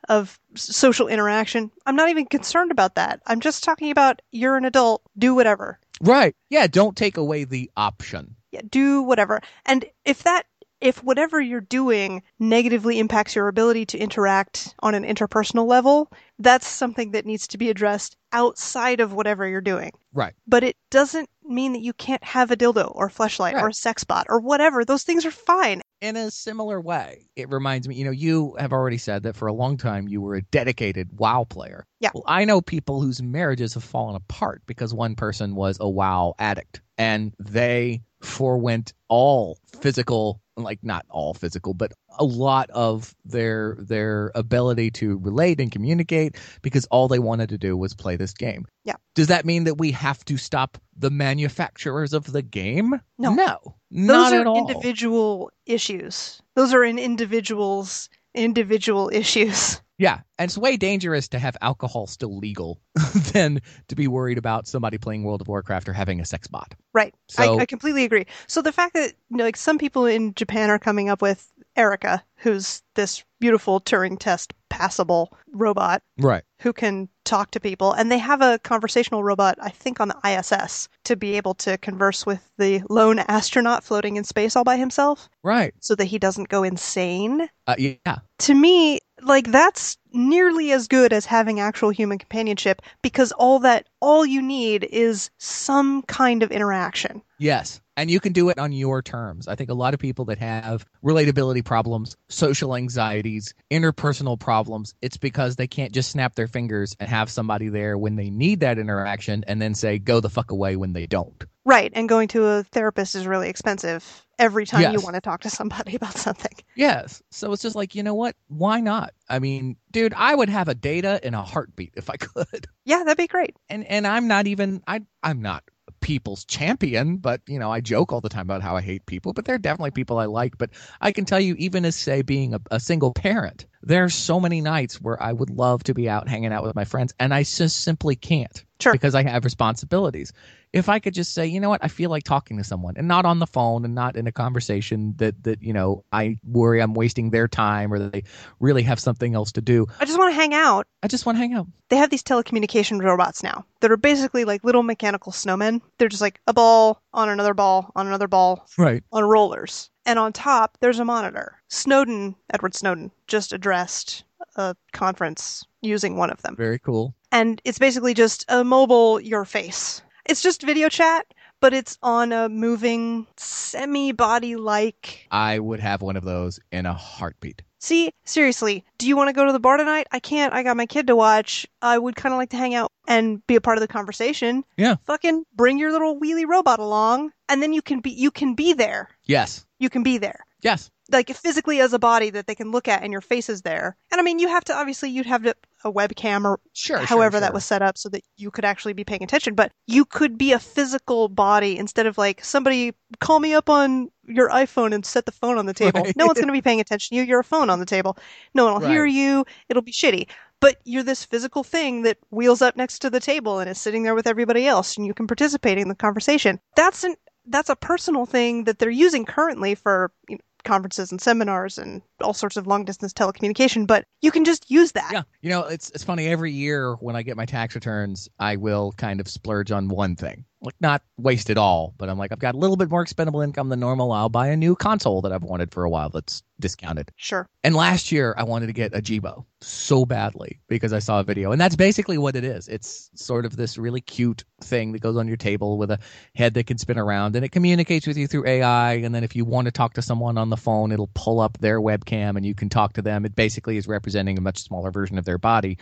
of 0.09 0.39
social 0.55 1.07
interaction, 1.07 1.71
I'm 1.85 1.95
not 1.95 2.09
even 2.09 2.25
concerned 2.25 2.71
about 2.71 2.95
that. 2.95 3.21
I'm 3.25 3.39
just 3.39 3.63
talking 3.63 3.91
about 3.91 4.21
you're 4.31 4.57
an 4.57 4.65
adult, 4.65 5.01
do 5.17 5.35
whatever. 5.35 5.79
Right. 6.01 6.35
Yeah, 6.49 6.67
don't 6.67 6.95
take 6.95 7.17
away 7.17 7.43
the 7.43 7.69
option. 7.75 8.35
Yeah, 8.51 8.61
do 8.69 9.01
whatever. 9.01 9.41
And 9.65 9.85
if 10.05 10.23
that, 10.23 10.45
if 10.79 11.03
whatever 11.03 11.41
you're 11.41 11.59
doing 11.59 12.21
negatively 12.39 12.99
impacts 12.99 13.35
your 13.35 13.47
ability 13.47 13.87
to 13.87 13.97
interact 13.97 14.75
on 14.81 14.93
an 14.93 15.03
interpersonal 15.03 15.67
level, 15.67 16.11
that's 16.37 16.67
something 16.67 17.11
that 17.11 17.25
needs 17.25 17.47
to 17.47 17.57
be 17.57 17.69
addressed 17.69 18.15
outside 18.31 18.99
of 18.99 19.11
whatever 19.11 19.47
you're 19.47 19.59
doing. 19.59 19.91
Right. 20.13 20.33
But 20.47 20.63
it 20.63 20.77
doesn't 20.91 21.29
mean 21.43 21.73
that 21.73 21.81
you 21.81 21.93
can't 21.93 22.23
have 22.23 22.51
a 22.51 22.57
dildo 22.57 22.91
or 22.93 23.09
fleshlight 23.09 23.59
or 23.59 23.69
a 23.69 23.73
sex 23.73 24.03
bot 24.03 24.27
or 24.29 24.39
whatever. 24.39 24.85
Those 24.85 25.03
things 25.03 25.25
are 25.25 25.31
fine. 25.31 25.81
In 26.01 26.15
a 26.15 26.31
similar 26.31 26.79
way, 26.79 27.29
it 27.35 27.49
reminds 27.49 27.87
me, 27.87 27.95
you 27.95 28.05
know, 28.05 28.11
you 28.11 28.55
have 28.59 28.73
already 28.73 28.97
said 28.97 29.23
that 29.23 29.35
for 29.35 29.47
a 29.47 29.53
long 29.53 29.77
time 29.77 30.07
you 30.07 30.21
were 30.21 30.35
a 30.35 30.41
dedicated 30.43 31.09
WoW 31.19 31.45
player. 31.49 31.85
Yeah. 31.99 32.11
Well, 32.13 32.23
I 32.27 32.45
know 32.45 32.61
people 32.61 33.01
whose 33.01 33.21
marriages 33.21 33.73
have 33.73 33.83
fallen 33.83 34.15
apart 34.15 34.61
because 34.65 34.93
one 34.93 35.15
person 35.15 35.55
was 35.55 35.77
a 35.79 35.89
WoW 35.89 36.35
addict 36.39 36.81
and 36.97 37.33
they 37.39 38.01
forewent 38.21 38.93
all 39.07 39.57
physical 39.81 40.41
like 40.63 40.79
not 40.83 41.05
all 41.09 41.33
physical 41.33 41.73
but 41.73 41.93
a 42.19 42.23
lot 42.23 42.69
of 42.71 43.15
their 43.25 43.77
their 43.79 44.31
ability 44.35 44.89
to 44.91 45.17
relate 45.19 45.59
and 45.61 45.71
communicate 45.71 46.35
because 46.61 46.85
all 46.85 47.07
they 47.07 47.19
wanted 47.19 47.49
to 47.49 47.57
do 47.57 47.77
was 47.77 47.93
play 47.93 48.15
this 48.15 48.33
game 48.33 48.65
Yeah. 48.83 48.95
does 49.15 49.27
that 49.27 49.45
mean 49.45 49.65
that 49.65 49.77
we 49.77 49.91
have 49.91 50.25
to 50.25 50.37
stop 50.37 50.77
the 50.97 51.11
manufacturers 51.11 52.13
of 52.13 52.31
the 52.31 52.41
game 52.41 52.99
No. 53.17 53.33
no 53.33 53.57
Those 53.91 54.07
not 54.07 54.33
are 54.33 54.41
at 54.41 54.47
all 54.47 54.57
individual 54.67 55.51
issues. 55.65 56.41
Those 56.55 56.73
are 56.73 56.83
in 56.83 56.97
individuals 56.97 58.09
individual 58.33 59.09
issues. 59.13 59.81
Yeah 59.97 60.19
and 60.37 60.49
it's 60.49 60.57
way 60.57 60.77
dangerous 60.77 61.27
to 61.27 61.39
have 61.39 61.57
alcohol 61.61 62.07
still 62.07 62.37
legal 62.37 62.79
than 63.33 63.59
to 63.87 63.95
be 63.95 64.07
worried 64.07 64.37
about 64.37 64.67
somebody 64.67 64.97
playing 64.97 65.23
world 65.23 65.41
of 65.41 65.47
warcraft 65.47 65.87
or 65.89 65.93
having 65.93 66.19
a 66.19 66.25
sex 66.25 66.47
bot 66.47 66.73
Right. 66.93 67.13
So- 67.27 67.57
I, 67.59 67.61
I 67.61 67.65
completely 67.67 68.05
agree. 68.05 68.25
So 68.47 68.63
the 68.63 68.71
fact 68.71 68.95
that 68.95 69.13
you 69.29 69.37
know, 69.37 69.43
like 69.43 69.55
some 69.57 69.77
people 69.77 70.07
in 70.07 70.33
Japan 70.33 70.71
are 70.71 70.79
coming 70.79 71.09
up 71.09 71.21
with 71.21 71.51
Erica, 71.75 72.23
who's 72.37 72.81
this 72.95 73.23
beautiful 73.39 73.79
Turing 73.79 74.17
test 74.17 74.51
passable 74.69 75.31
robot 75.51 76.01
right 76.17 76.43
who 76.61 76.73
can 76.73 77.07
talk 77.23 77.51
to 77.51 77.59
people, 77.59 77.93
and 77.93 78.11
they 78.11 78.17
have 78.17 78.41
a 78.41 78.57
conversational 78.63 79.23
robot, 79.23 79.59
I 79.61 79.69
think, 79.69 79.99
on 79.99 80.07
the 80.07 80.17
ISS 80.27 80.89
to 81.03 81.15
be 81.15 81.37
able 81.37 81.53
to 81.55 81.77
converse 81.77 82.25
with 82.25 82.49
the 82.57 82.81
lone 82.89 83.19
astronaut 83.19 83.83
floating 83.83 84.15
in 84.17 84.23
space 84.23 84.55
all 84.55 84.63
by 84.63 84.77
himself, 84.77 85.29
right 85.43 85.75
so 85.79 85.93
that 85.93 86.05
he 86.05 86.17
doesn't 86.17 86.49
go 86.49 86.63
insane. 86.63 87.47
uh, 87.67 87.75
yeah 87.77 88.17
To 88.39 88.55
me, 88.55 88.99
like 89.27 89.51
that's 89.51 89.97
nearly 90.13 90.71
as 90.71 90.87
good 90.87 91.13
as 91.13 91.25
having 91.25 91.59
actual 91.59 91.89
human 91.89 92.17
companionship 92.17 92.81
because 93.01 93.31
all 93.33 93.59
that 93.59 93.87
all 94.01 94.25
you 94.25 94.41
need 94.41 94.87
is 94.91 95.29
some 95.37 96.01
kind 96.03 96.43
of 96.43 96.51
interaction. 96.51 97.21
Yes. 97.37 97.81
And 97.95 98.11
you 98.11 98.19
can 98.19 98.31
do 98.31 98.49
it 98.49 98.59
on 98.59 98.71
your 98.71 99.01
terms. 99.01 99.47
I 99.47 99.55
think 99.55 99.69
a 99.69 99.75
lot 99.75 99.93
of 99.93 99.99
people 99.99 100.25
that 100.25 100.37
have 100.37 100.85
relatability 101.03 101.65
problems, 101.65 102.15
social 102.29 102.75
anxieties, 102.75 103.53
interpersonal 103.71 104.39
problems, 104.39 104.93
it's 105.01 105.17
because 105.17 105.55
they 105.55 105.67
can't 105.67 105.93
just 105.93 106.11
snap 106.11 106.35
their 106.35 106.47
fingers 106.47 106.95
and 106.99 107.09
have 107.09 107.29
somebody 107.29 107.69
there 107.69 107.97
when 107.97 108.15
they 108.15 108.29
need 108.29 108.59
that 108.59 108.77
interaction 108.77 109.43
and 109.47 109.61
then 109.61 109.73
say, 109.73 109.97
go 109.97 110.19
the 110.19 110.29
fuck 110.29 110.51
away 110.51 110.75
when 110.75 110.93
they 110.93 111.07
don't. 111.07 111.43
Right, 111.65 111.91
and 111.95 112.07
going 112.07 112.27
to 112.29 112.45
a 112.45 112.63
therapist 112.63 113.15
is 113.15 113.27
really 113.27 113.49
expensive 113.49 114.26
every 114.39 114.65
time 114.65 114.93
you 114.93 115.01
want 115.01 115.15
to 115.15 115.21
talk 115.21 115.41
to 115.41 115.49
somebody 115.49 115.95
about 115.97 116.13
something. 116.13 116.53
Yes. 116.75 117.21
So 117.31 117.51
it's 117.51 117.61
just 117.61 117.75
like, 117.75 117.95
you 117.95 118.03
know 118.03 118.13
what? 118.13 118.35
Why 118.47 118.79
not? 118.81 119.13
I 119.29 119.39
mean, 119.39 119.77
dude, 119.91 120.13
I 120.13 120.33
would 120.33 120.49
have 120.49 120.67
a 120.67 120.75
data 120.75 121.19
in 121.23 121.33
a 121.33 121.43
heartbeat 121.43 121.93
if 121.97 122.09
I 122.09 122.15
could. 122.17 122.67
Yeah, 122.85 123.03
that'd 123.03 123.17
be 123.17 123.27
great. 123.27 123.55
And 123.69 123.85
and 123.85 124.05
I'm 124.05 124.27
not 124.27 124.47
even 124.47 124.81
I 124.87 125.01
I'm 125.23 125.41
not 125.41 125.63
people's 125.99 126.45
champion, 126.45 127.17
but 127.17 127.41
you 127.47 127.59
know, 127.59 127.71
I 127.71 127.81
joke 127.81 128.13
all 128.13 128.21
the 128.21 128.29
time 128.29 128.47
about 128.47 128.61
how 128.61 128.75
I 128.75 128.81
hate 128.81 129.05
people, 129.05 129.33
but 129.33 129.45
there 129.45 129.55
are 129.55 129.59
definitely 129.59 129.91
people 129.91 130.19
I 130.19 130.25
like. 130.25 130.57
But 130.57 130.71
I 131.01 131.11
can 131.11 131.25
tell 131.25 131.39
you, 131.39 131.55
even 131.57 131.85
as 131.85 131.95
say 131.95 132.21
being 132.21 132.53
a, 132.53 132.61
a 132.71 132.79
single 132.79 133.13
parent, 133.13 133.65
there 133.81 134.03
are 134.03 134.09
so 134.09 134.39
many 134.39 134.61
nights 134.61 135.01
where 135.01 135.21
I 135.21 135.33
would 135.33 135.49
love 135.49 135.83
to 135.85 135.93
be 135.93 136.09
out 136.09 136.27
hanging 136.27 136.53
out 136.53 136.63
with 136.63 136.75
my 136.75 136.85
friends, 136.85 137.13
and 137.19 137.33
I 137.33 137.43
just 137.43 137.81
simply 137.81 138.15
can't 138.15 138.63
Sure. 138.79 138.93
because 138.93 139.15
I 139.15 139.23
have 139.23 139.43
responsibilities. 139.43 140.31
If 140.73 140.89
I 140.89 140.99
could 140.99 141.13
just 141.13 141.33
say, 141.33 141.47
you 141.47 141.59
know 141.59 141.69
what, 141.69 141.83
I 141.83 141.87
feel 141.87 142.09
like 142.09 142.23
talking 142.23 142.57
to 142.57 142.63
someone, 142.63 142.95
and 142.97 143.07
not 143.07 143.25
on 143.25 143.39
the 143.39 143.47
phone, 143.47 143.85
and 143.85 143.95
not 143.95 144.15
in 144.17 144.27
a 144.27 144.31
conversation 144.31 145.13
that 145.17 145.41
that 145.43 145.63
you 145.63 145.71
know 145.73 146.03
I 146.11 146.37
worry 146.43 146.81
I'm 146.81 146.93
wasting 146.93 147.29
their 147.31 147.47
time 147.47 147.91
or 147.93 147.99
that 147.99 148.11
they 148.11 148.23
really 148.59 148.83
have 148.83 148.99
something 148.99 149.33
else 149.33 149.51
to 149.53 149.61
do. 149.61 149.87
I 149.99 150.05
just 150.05 150.17
want 150.19 150.31
to 150.31 150.35
hang 150.35 150.53
out. 150.53 150.85
I 151.03 151.07
just 151.07 151.25
want 151.25 151.37
to 151.37 151.39
hang 151.39 151.53
out. 151.53 151.67
They 151.89 151.95
have 151.95 152.09
these 152.09 152.23
telecommunication 152.23 153.01
robots 153.01 153.41
now 153.43 153.65
that 153.79 153.91
are 153.91 153.97
basically 153.97 154.43
like 154.45 154.63
little 154.63 154.83
mechanical 154.83 155.31
snowmen. 155.31 155.81
They're 155.97 156.09
just 156.09 156.21
like 156.21 156.39
a 156.47 156.53
ball 156.53 157.01
on 157.13 157.29
another 157.29 157.53
ball 157.53 157.91
on 157.95 158.07
another 158.07 158.27
ball 158.27 158.67
Right. 158.77 159.03
on 159.11 159.23
rollers. 159.23 159.89
And 160.05 160.19
on 160.19 160.31
top, 160.33 160.77
there's 160.81 160.99
a 160.99 161.05
monitor. 161.05 161.57
Snowden, 161.69 162.35
Edward 162.53 162.75
Snowden, 162.75 163.11
just 163.27 163.51
addressed 163.53 164.23
a 164.55 164.75
conference 164.93 165.65
using 165.81 166.15
one 166.17 166.29
of 166.29 166.41
them. 166.43 166.55
Very 166.55 166.79
cool. 166.79 167.13
And 167.31 167.61
it's 167.65 167.79
basically 167.79 168.13
just 168.13 168.45
a 168.47 168.63
mobile 168.63 169.19
your 169.19 169.45
face. 169.45 170.01
It's 170.25 170.41
just 170.41 170.61
video 170.61 170.89
chat, 170.89 171.25
but 171.61 171.73
it's 171.73 171.97
on 172.01 172.31
a 172.31 172.49
moving 172.49 173.27
semi 173.37 174.11
body 174.11 174.55
like. 174.55 175.27
I 175.31 175.59
would 175.59 175.79
have 175.79 176.01
one 176.01 176.17
of 176.17 176.23
those 176.23 176.59
in 176.71 176.85
a 176.85 176.93
heartbeat. 176.93 177.61
See, 177.79 178.11
seriously, 178.25 178.83
do 178.97 179.07
you 179.07 179.15
want 179.15 179.29
to 179.29 179.33
go 179.33 179.45
to 179.45 179.51
the 179.51 179.59
bar 179.59 179.77
tonight? 179.77 180.07
I 180.11 180.19
can't. 180.19 180.53
I 180.53 180.63
got 180.63 180.77
my 180.77 180.87
kid 180.87 181.07
to 181.07 181.15
watch. 181.15 181.67
I 181.81 181.97
would 181.97 182.15
kind 182.15 182.33
of 182.33 182.37
like 182.37 182.49
to 182.49 182.57
hang 182.57 182.73
out 182.73 182.91
and 183.07 183.45
be 183.45 183.55
a 183.55 183.61
part 183.61 183.77
of 183.77 183.81
the 183.81 183.87
conversation. 183.87 184.63
Yeah. 184.77 184.95
Fucking 185.05 185.45
bring 185.55 185.77
your 185.77 185.91
little 185.91 186.19
wheelie 186.19 186.47
robot 186.47 186.79
along, 186.79 187.31
and 187.49 187.61
then 187.61 187.73
you 187.73 187.81
can 187.81 187.99
be 187.99 188.09
you 188.09 188.31
can 188.31 188.55
be 188.55 188.73
there. 188.73 189.09
Yes. 189.25 189.65
You 189.79 189.89
can 189.89 190.01
be 190.03 190.17
there. 190.17 190.45
Yes. 190.61 190.89
Like 191.11 191.29
physically 191.29 191.79
as 191.79 191.93
a 191.93 191.99
body 191.99 192.29
that 192.31 192.47
they 192.47 192.55
can 192.55 192.71
look 192.71 192.87
at 192.87 193.03
and 193.03 193.11
your 193.11 193.21
face 193.21 193.49
is 193.49 193.61
there. 193.61 193.95
And 194.11 194.19
I 194.19 194.23
mean, 194.23 194.39
you 194.39 194.47
have 194.47 194.63
to 194.65 194.73
obviously 194.73 195.09
you'd 195.09 195.25
have 195.25 195.43
to, 195.43 195.55
a 195.83 195.91
webcam 195.91 196.43
or 196.43 196.59
Sure. 196.73 196.97
however 196.97 197.35
sure, 197.35 197.41
that 197.41 197.53
was 197.53 197.63
set 197.63 197.81
up 197.81 197.97
so 197.97 198.09
that 198.09 198.23
you 198.35 198.51
could 198.51 198.65
actually 198.65 198.93
be 198.93 199.03
paying 199.03 199.23
attention. 199.23 199.55
But 199.55 199.71
you 199.85 200.05
could 200.05 200.37
be 200.37 200.51
a 200.51 200.59
physical 200.59 201.29
body 201.29 201.77
instead 201.77 202.07
of 202.07 202.17
like 202.17 202.43
somebody 202.43 202.93
call 203.19 203.39
me 203.39 203.53
up 203.53 203.69
on 203.69 204.09
your 204.27 204.49
iphone 204.49 204.93
and 204.93 205.05
set 205.05 205.25
the 205.25 205.31
phone 205.31 205.57
on 205.57 205.65
the 205.65 205.73
table. 205.73 206.01
Right. 206.01 206.17
no 206.17 206.25
one's 206.25 206.39
going 206.39 206.47
to 206.53 206.53
be 206.53 206.61
paying 206.61 206.81
attention 206.81 207.15
to 207.15 207.21
you. 207.21 207.27
You're 207.27 207.39
a 207.39 207.43
phone 207.43 207.69
on 207.69 207.79
the 207.79 207.85
table. 207.85 208.17
No 208.53 208.65
one 208.65 208.81
will 208.81 208.89
hear 208.89 209.05
you. 209.05 209.45
It'll 209.69 209.81
be 209.81 209.91
shitty. 209.93 210.27
But 210.59 210.77
you're 210.85 211.03
this 211.03 211.23
physical 211.23 211.63
thing 211.63 212.01
that 212.01 212.17
wheels 212.31 212.61
up 212.61 212.75
next 212.75 212.99
to 212.99 213.09
the 213.09 213.19
table 213.19 213.59
and 213.59 213.69
is 213.69 213.77
sitting 213.79 214.03
there 214.03 214.15
with 214.15 214.25
everybody 214.27 214.65
else 214.65 214.97
and 214.97 215.05
you 215.05 215.13
can 215.13 215.27
participate 215.27 215.77
in 215.77 215.87
the 215.87 215.95
conversation. 215.95 216.59
That's 216.75 217.03
an 217.03 217.15
that's 217.49 217.69
a 217.69 217.75
personal 217.75 218.25
thing 218.25 218.65
that 218.65 218.79
they're 218.79 218.89
using 218.89 219.23
currently 219.23 219.75
for 219.75 220.11
you 220.27 220.35
know, 220.35 220.41
conferences 220.63 221.11
and 221.11 221.21
seminars 221.21 221.77
and 221.77 222.01
all 222.21 222.33
sorts 222.33 222.57
of 222.57 222.67
long 222.67 222.85
distance 222.85 223.13
telecommunication 223.13 223.87
but 223.87 224.05
you 224.21 224.31
can 224.31 224.43
just 224.43 224.69
use 224.69 224.91
that 224.93 225.11
Yeah, 225.11 225.23
you 225.41 225.49
know, 225.49 225.61
it's 225.61 225.89
it's 225.91 226.03
funny. 226.03 226.27
Every 226.27 226.51
year 226.51 226.95
when 226.95 227.15
I 227.15 227.21
get 227.21 227.37
my 227.37 227.45
tax 227.45 227.75
returns, 227.75 228.27
I 228.39 228.55
will 228.55 228.91
kind 228.93 229.19
of 229.19 229.27
splurge 229.27 229.71
on 229.71 229.87
one 229.89 230.15
thing, 230.15 230.45
like 230.61 230.75
not 230.79 231.03
waste 231.17 231.49
it 231.49 231.57
all, 231.57 231.93
but 231.97 232.09
I'm 232.09 232.17
like, 232.17 232.31
I've 232.31 232.39
got 232.39 232.55
a 232.55 232.57
little 232.57 232.77
bit 232.77 232.89
more 232.89 233.01
expendable 233.01 233.41
income 233.41 233.69
than 233.69 233.79
normal. 233.79 234.11
I'll 234.11 234.29
buy 234.29 234.47
a 234.47 234.57
new 234.57 234.75
console 234.75 235.21
that 235.21 235.31
I've 235.31 235.43
wanted 235.43 235.71
for 235.71 235.83
a 235.83 235.89
while 235.89 236.09
that's 236.09 236.41
discounted. 236.59 237.11
sure 237.15 237.47
And 237.63 237.75
last 237.75 238.11
year 238.11 238.33
I 238.37 238.43
wanted 238.43 238.67
to 238.67 238.73
get 238.73 238.95
a 238.95 239.01
Jibo 239.01 239.45
so 239.61 240.05
badly 240.05 240.59
because 240.67 240.93
I 240.93 240.99
saw 240.99 241.19
a 241.19 241.23
video, 241.23 241.51
and 241.51 241.61
that's 241.61 241.75
basically 241.75 242.17
what 242.17 242.35
it 242.35 242.43
is. 242.43 242.67
It's 242.67 243.11
sort 243.13 243.45
of 243.45 243.55
this 243.55 243.77
really 243.77 244.01
cute 244.01 244.43
thing 244.61 244.91
that 244.93 245.01
goes 245.01 245.17
on 245.17 245.27
your 245.27 245.37
table 245.37 245.77
with 245.77 245.91
a 245.91 245.99
head 246.33 246.55
that 246.55 246.65
can 246.65 246.79
spin 246.79 246.97
around, 246.97 247.35
and 247.35 247.45
it 247.45 247.51
communicates 247.51 248.07
with 248.07 248.17
you 248.17 248.27
through 248.27 248.47
AI. 248.47 248.93
And 248.93 249.13
then 249.13 249.23
if 249.23 249.35
you 249.35 249.45
want 249.45 249.65
to 249.65 249.71
talk 249.71 249.93
to 249.93 250.01
someone 250.01 250.37
on 250.39 250.49
the 250.49 250.57
phone, 250.57 250.91
it'll 250.91 251.11
pull 251.13 251.39
up 251.39 251.57
their 251.59 251.79
webcam 251.79 252.06
and 252.15 252.45
you 252.45 252.55
can 252.55 252.69
talk 252.69 252.93
to 252.93 253.01
them. 253.01 253.25
It 253.25 253.35
basically 253.35 253.77
is 253.77 253.87
representing 253.87 254.37
a 254.37 254.41
much 254.41 254.59
smaller 254.59 254.91
version 254.91 255.17
of 255.17 255.25
their 255.25 255.37
body. 255.37 255.77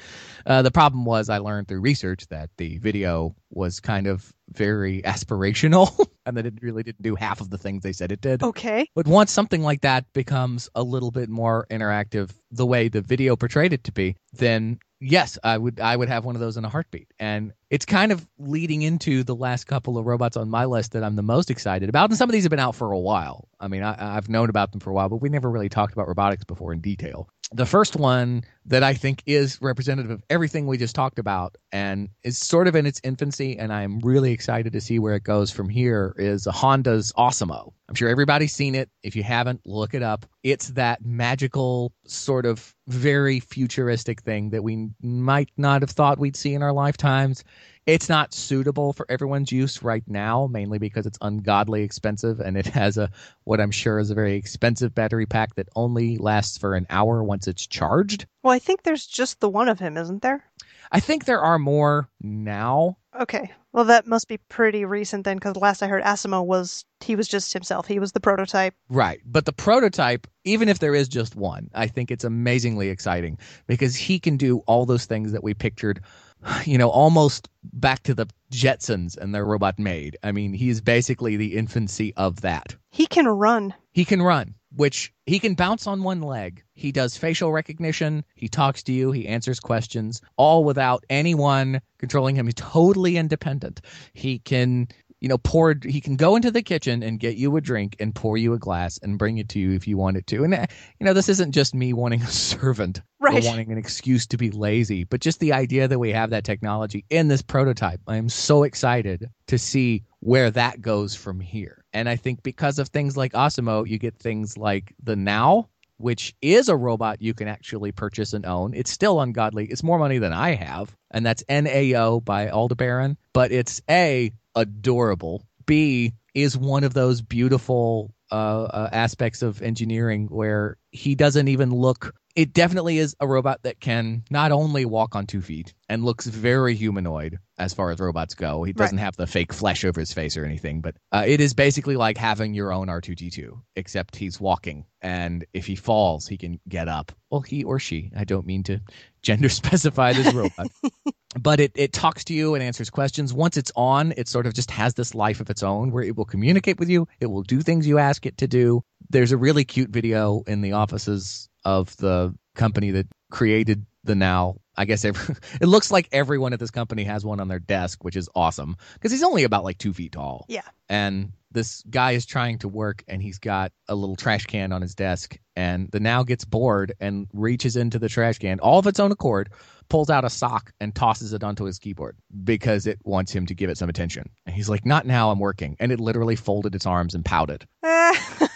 Uh, 0.45 0.61
the 0.61 0.71
problem 0.71 1.05
was 1.05 1.29
I 1.29 1.39
learned 1.39 1.67
through 1.67 1.81
research 1.81 2.27
that 2.27 2.49
the 2.57 2.77
video 2.79 3.35
was 3.49 3.79
kind 3.79 4.07
of 4.07 4.33
very 4.49 5.01
aspirational, 5.05 6.07
and 6.25 6.37
that 6.37 6.45
it 6.45 6.55
really 6.61 6.83
didn't 6.83 7.01
do 7.01 7.15
half 7.15 7.41
of 7.41 7.49
the 7.49 7.57
things 7.57 7.83
they 7.83 7.93
said 7.93 8.11
it 8.11 8.21
did. 8.21 8.43
okay 8.43 8.87
But 8.95 9.07
once 9.07 9.31
something 9.31 9.61
like 9.61 9.81
that 9.81 10.11
becomes 10.13 10.69
a 10.75 10.83
little 10.83 11.11
bit 11.11 11.29
more 11.29 11.65
interactive, 11.69 12.31
the 12.51 12.65
way 12.65 12.87
the 12.87 13.01
video 13.01 13.35
portrayed 13.35 13.73
it 13.73 13.83
to 13.85 13.91
be, 13.91 14.15
then 14.33 14.79
yes, 15.05 15.37
I 15.43 15.57
would 15.57 15.79
I 15.79 15.95
would 15.95 16.09
have 16.09 16.25
one 16.25 16.35
of 16.35 16.41
those 16.41 16.57
in 16.57 16.65
a 16.65 16.69
heartbeat. 16.69 17.13
And 17.19 17.53
it's 17.69 17.85
kind 17.85 18.11
of 18.11 18.27
leading 18.37 18.81
into 18.81 19.23
the 19.23 19.35
last 19.35 19.65
couple 19.65 19.97
of 19.97 20.05
robots 20.05 20.35
on 20.37 20.49
my 20.49 20.65
list 20.65 20.93
that 20.93 21.03
I'm 21.03 21.15
the 21.15 21.23
most 21.23 21.51
excited 21.51 21.89
about. 21.89 22.09
And 22.09 22.17
some 22.17 22.29
of 22.29 22.33
these 22.33 22.43
have 22.43 22.49
been 22.49 22.59
out 22.59 22.75
for 22.75 22.91
a 22.91 22.99
while. 22.99 23.47
I 23.59 23.67
mean, 23.67 23.83
I, 23.83 24.17
I've 24.17 24.29
known 24.29 24.49
about 24.49 24.71
them 24.71 24.81
for 24.81 24.89
a 24.89 24.93
while, 24.93 25.09
but 25.09 25.17
we 25.17 25.29
never 25.29 25.49
really 25.49 25.69
talked 25.69 25.93
about 25.93 26.07
robotics 26.07 26.43
before 26.43 26.73
in 26.73 26.81
detail. 26.81 27.29
The 27.51 27.65
first 27.65 27.95
one 27.95 28.43
that 28.65 28.81
I 28.81 28.95
think 28.95 29.21
is 29.27 29.61
representative 29.61 30.09
of 30.09 30.23
everything 30.29 30.65
we 30.65 30.77
just 30.77 30.95
talked 30.95 31.19
about 31.19 31.55
and 31.71 32.09
is 32.23 32.37
sort 32.37 32.67
of 32.67 32.75
in 32.75 32.87
its 32.87 32.99
infancy, 33.03 33.57
and 33.57 33.71
I'm 33.71 33.99
really 33.99 34.31
excited 34.31 34.73
to 34.73 34.81
see 34.81 34.97
where 34.97 35.13
it 35.15 35.23
goes 35.23 35.51
from 35.51 35.69
here, 35.69 36.15
is 36.17 36.45
Honda's 36.45 37.13
Asimo. 37.17 37.71
I'm 37.87 37.95
sure 37.95 38.09
everybody's 38.09 38.53
seen 38.53 38.73
it. 38.73 38.89
If 39.03 39.15
you 39.15 39.21
haven't, 39.21 39.61
look 39.65 39.93
it 39.93 40.01
up. 40.01 40.25
It's 40.43 40.69
that 40.69 41.05
magical, 41.05 41.93
sort 42.07 42.47
of 42.47 42.73
very 42.87 43.39
futuristic 43.39 44.23
thing 44.23 44.49
that 44.49 44.63
we 44.63 44.89
might 45.01 45.49
not 45.55 45.83
have 45.83 45.91
thought 45.91 46.17
we'd 46.17 46.35
see 46.35 46.55
in 46.55 46.63
our 46.63 46.73
lifetimes. 46.73 47.43
It's 47.85 48.09
not 48.09 48.33
suitable 48.33 48.93
for 48.93 49.05
everyone's 49.09 49.51
use 49.51 49.83
right 49.83 50.03
now, 50.07 50.47
mainly 50.47 50.79
because 50.79 51.05
it's 51.05 51.19
ungodly 51.21 51.83
expensive 51.83 52.39
and 52.39 52.57
it 52.57 52.65
has 52.67 52.97
a 52.97 53.11
what 53.43 53.61
I'm 53.61 53.71
sure 53.71 53.99
is 53.99 54.09
a 54.09 54.15
very 54.15 54.35
expensive 54.35 54.95
battery 54.95 55.27
pack 55.27 55.55
that 55.55 55.69
only 55.75 56.17
lasts 56.17 56.57
for 56.57 56.73
an 56.75 56.87
hour 56.89 57.23
once 57.23 57.47
it's 57.47 57.67
charged. 57.67 58.25
Well, 58.41 58.53
I 58.53 58.59
think 58.59 58.83
there's 58.83 59.05
just 59.05 59.39
the 59.39 59.49
one 59.49 59.69
of 59.69 59.79
him, 59.79 59.97
isn't 59.97 60.23
there? 60.23 60.43
I 60.91 60.99
think 60.99 61.25
there 61.25 61.41
are 61.41 61.59
more 61.59 62.09
now. 62.21 62.97
Okay. 63.19 63.51
Well, 63.71 63.85
that 63.85 64.07
must 64.07 64.27
be 64.27 64.37
pretty 64.37 64.85
recent 64.85 65.25
then, 65.25 65.37
because 65.37 65.57
last 65.57 65.83
I 65.83 65.87
heard, 65.87 66.03
Asimo 66.03 66.45
was 66.45 66.85
he 67.01 67.15
was 67.15 67.27
just 67.27 67.53
himself. 67.53 67.87
He 67.87 67.99
was 67.99 68.13
the 68.13 68.19
prototype. 68.19 68.73
Right. 68.89 69.19
But 69.25 69.45
the 69.45 69.51
prototype, 69.51 70.27
even 70.43 70.69
if 70.69 70.79
there 70.79 70.95
is 70.95 71.07
just 71.07 71.35
one, 71.35 71.69
I 71.73 71.87
think 71.87 72.09
it's 72.09 72.23
amazingly 72.23 72.89
exciting 72.89 73.37
because 73.67 73.95
he 73.95 74.19
can 74.19 74.37
do 74.37 74.59
all 74.59 74.85
those 74.85 75.05
things 75.05 75.33
that 75.33 75.43
we 75.43 75.53
pictured, 75.53 76.01
you 76.65 76.77
know, 76.77 76.89
almost 76.89 77.49
back 77.63 78.03
to 78.03 78.13
the 78.13 78.27
Jetsons 78.51 79.17
and 79.17 79.33
their 79.33 79.45
robot 79.45 79.79
maid. 79.79 80.17
I 80.23 80.31
mean, 80.31 80.53
he 80.53 80.69
is 80.69 80.81
basically 80.81 81.37
the 81.37 81.55
infancy 81.55 82.13
of 82.15 82.41
that. 82.41 82.75
He 82.91 83.07
can 83.07 83.27
run. 83.27 83.73
He 83.91 84.05
can 84.05 84.21
run, 84.21 84.55
which 84.75 85.13
he 85.25 85.39
can 85.39 85.55
bounce 85.55 85.87
on 85.87 86.03
one 86.03 86.21
leg. 86.21 86.63
He 86.73 86.91
does 86.91 87.17
facial 87.17 87.51
recognition. 87.51 88.23
He 88.35 88.47
talks 88.47 88.83
to 88.83 88.93
you. 88.93 89.11
He 89.11 89.27
answers 89.27 89.59
questions, 89.59 90.21
all 90.37 90.63
without 90.63 91.05
anyone 91.09 91.81
controlling 91.97 92.35
him. 92.35 92.45
He's 92.45 92.55
totally 92.55 93.17
independent. 93.17 93.81
He 94.13 94.39
can, 94.39 94.87
you 95.25 95.29
know, 95.29 95.39
pour, 95.39 95.73
he 95.83 96.01
can 96.01 96.17
go 96.17 96.35
into 96.35 96.51
the 96.51 96.61
kitchen 96.61 97.01
and 97.01 97.19
get 97.19 97.35
you 97.35 97.57
a 97.57 97.59
drink 97.59 97.95
and 97.99 98.13
pour 98.13 98.37
you 98.37 98.53
a 98.53 98.59
glass 98.59 98.99
and 99.01 99.17
bring 99.17 99.39
it 99.39 99.49
to 99.49 99.57
you 99.59 99.71
if 99.71 99.87
you 99.87 99.97
want 99.97 100.17
it 100.17 100.27
to. 100.27 100.43
And, 100.43 100.53
uh, 100.53 100.67
you 100.99 101.05
know, 101.07 101.13
this 101.13 101.29
isn't 101.29 101.51
just 101.51 101.73
me 101.73 101.93
wanting 101.93 102.21
a 102.21 102.27
servant 102.27 103.01
Right. 103.19 103.43
or 103.43 103.47
wanting 103.47 103.71
an 103.71 103.79
excuse 103.79 104.27
to 104.27 104.37
be 104.37 104.51
lazy, 104.51 105.03
but 105.03 105.21
just 105.21 105.39
the 105.39 105.51
idea 105.51 105.87
that 105.87 105.97
we 105.97 106.11
have 106.11 106.29
that 106.29 106.43
technology 106.43 107.05
in 107.09 107.27
this 107.27 107.41
prototype. 107.41 107.99
I 108.05 108.17
am 108.17 108.29
so 108.29 108.61
excited 108.61 109.27
to 109.47 109.57
see 109.57 110.03
where 110.19 110.51
that 110.51 110.79
goes 110.79 111.15
from 111.15 111.39
here. 111.39 111.83
And 111.91 112.07
I 112.07 112.17
think 112.17 112.43
because 112.43 112.77
of 112.77 112.89
things 112.89 113.17
like 113.17 113.33
Asimo, 113.33 113.87
you 113.87 113.97
get 113.97 114.15
things 114.19 114.59
like 114.59 114.93
the 115.03 115.15
NAO, 115.15 115.69
which 115.97 116.35
is 116.43 116.69
a 116.69 116.75
robot 116.75 117.19
you 117.19 117.33
can 117.33 117.47
actually 117.47 117.91
purchase 117.91 118.33
and 118.33 118.45
own. 118.45 118.75
It's 118.75 118.91
still 118.91 119.19
ungodly. 119.21 119.65
It's 119.71 119.81
more 119.81 119.97
money 119.97 120.19
than 120.19 120.33
I 120.33 120.53
have, 120.53 120.95
and 121.09 121.25
that's 121.25 121.43
NAO 121.49 122.19
by 122.19 122.49
Aldebaran. 122.49 123.17
But 123.33 123.51
it's 123.51 123.81
A, 123.89 124.31
adorable. 124.55 125.43
B, 125.65 126.13
is 126.33 126.57
one 126.57 126.83
of 126.83 126.93
those 126.93 127.21
beautiful 127.21 128.13
uh, 128.31 128.63
uh, 128.63 128.89
aspects 128.91 129.41
of 129.41 129.61
engineering 129.61 130.27
where 130.27 130.77
he 130.91 131.15
doesn't 131.15 131.47
even 131.47 131.71
look. 131.71 132.13
It 132.35 132.51
definitely 132.51 132.97
is 132.97 133.15
a 133.21 133.27
robot 133.27 133.63
that 133.63 133.79
can 133.79 134.23
not 134.29 134.51
only 134.51 134.83
walk 134.83 135.15
on 135.15 135.25
two 135.25 135.41
feet 135.41 135.73
and 135.87 136.03
looks 136.03 136.27
very 136.27 136.75
humanoid 136.75 137.39
as 137.57 137.73
far 137.73 137.91
as 137.91 137.99
robots 138.01 138.35
go. 138.35 138.63
He 138.63 138.73
doesn't 138.73 138.97
have 138.97 139.15
the 139.15 139.25
fake 139.25 139.53
flesh 139.53 139.85
over 139.85 140.01
his 140.01 140.11
face 140.11 140.35
or 140.35 140.43
anything, 140.43 140.81
but 140.81 140.97
uh, 141.13 141.23
it 141.25 141.39
is 141.39 141.53
basically 141.53 141.95
like 141.95 142.17
having 142.17 142.53
your 142.53 142.73
own 142.73 142.87
R2D2, 142.87 143.61
except 143.77 144.17
he's 144.17 144.37
walking. 144.37 144.85
And 145.01 145.45
if 145.53 145.65
he 145.65 145.77
falls, 145.77 146.27
he 146.27 146.35
can 146.35 146.59
get 146.67 146.89
up. 146.89 147.13
Well, 147.29 147.39
he 147.39 147.63
or 147.63 147.79
she. 147.79 148.11
I 148.13 148.25
don't 148.25 148.45
mean 148.45 148.63
to 148.63 148.81
gender 149.21 149.47
specify 149.49 150.11
this 150.11 150.33
robot. 150.33 150.67
but 151.39 151.61
it, 151.61 151.71
it 151.75 151.93
talks 151.93 152.25
to 152.25 152.33
you 152.33 152.53
and 152.53 152.61
answers 152.61 152.89
questions. 152.89 153.33
Once 153.33 153.55
it's 153.55 153.71
on, 153.77 154.13
it 154.17 154.27
sort 154.27 154.45
of 154.45 154.53
just 154.53 154.71
has 154.71 154.93
this 154.95 155.15
life 155.15 155.39
of 155.39 155.49
its 155.49 155.63
own 155.63 155.91
where 155.91 156.03
it 156.03 156.17
will 156.17 156.25
communicate 156.25 156.79
with 156.79 156.89
you. 156.89 157.07
It 157.21 157.27
will 157.27 157.43
do 157.43 157.61
things 157.61 157.87
you 157.87 157.97
ask 157.97 158.25
it 158.25 158.39
to 158.39 158.47
do. 158.47 158.83
There's 159.09 159.31
a 159.31 159.37
really 159.37 159.63
cute 159.63 159.91
video 159.91 160.43
in 160.47 160.59
the 160.59 160.73
offices 160.73 161.47
of 161.65 161.95
the 161.97 162.33
company 162.55 162.91
that 162.91 163.07
created 163.31 163.85
the 164.03 164.15
NAO. 164.15 164.61
I 164.77 164.85
guess 164.85 165.03
every, 165.03 165.35
it 165.61 165.67
looks 165.67 165.91
like 165.91 166.07
everyone 166.11 166.53
at 166.53 166.59
this 166.59 166.71
company 166.71 167.03
has 167.03 167.25
one 167.25 167.39
on 167.39 167.47
their 167.47 167.59
desk, 167.59 168.03
which 168.03 168.15
is 168.15 168.29
awesome 168.35 168.77
because 168.93 169.11
he's 169.11 169.23
only 169.23 169.43
about 169.43 169.63
like 169.63 169.77
two 169.77 169.93
feet 169.93 170.13
tall. 170.13 170.45
Yeah. 170.47 170.61
And 170.89 171.31
this 171.51 171.83
guy 171.89 172.11
is 172.11 172.25
trying 172.25 172.59
to 172.59 172.67
work 172.67 173.03
and 173.07 173.21
he's 173.21 173.39
got 173.39 173.71
a 173.87 173.95
little 173.95 174.15
trash 174.15 174.45
can 174.45 174.71
on 174.71 174.81
his 174.81 174.95
desk 174.95 175.37
and 175.55 175.89
the 175.91 175.99
NAO 175.99 176.23
gets 176.23 176.45
bored 176.45 176.93
and 176.99 177.27
reaches 177.33 177.75
into 177.75 177.99
the 177.99 178.09
trash 178.09 178.37
can 178.37 178.59
all 178.59 178.79
of 178.79 178.87
its 178.87 178.99
own 178.99 179.11
accord 179.11 179.49
pulls 179.89 180.09
out 180.09 180.25
a 180.25 180.29
sock 180.29 180.71
and 180.79 180.95
tosses 180.95 181.33
it 181.33 181.43
onto 181.43 181.63
his 181.63 181.77
keyboard 181.79 182.17
because 182.43 182.87
it 182.87 182.99
wants 183.03 183.31
him 183.31 183.45
to 183.45 183.53
give 183.53 183.69
it 183.69 183.77
some 183.77 183.89
attention. 183.89 184.27
And 184.45 184.55
he's 184.55 184.69
like 184.69 184.85
not 184.85 185.05
now 185.05 185.29
i'm 185.31 185.39
working. 185.39 185.75
And 185.79 185.91
it 185.91 185.99
literally 185.99 186.35
folded 186.35 186.75
its 186.75 186.85
arms 186.85 187.13
and 187.13 187.23
pouted. 187.23 187.67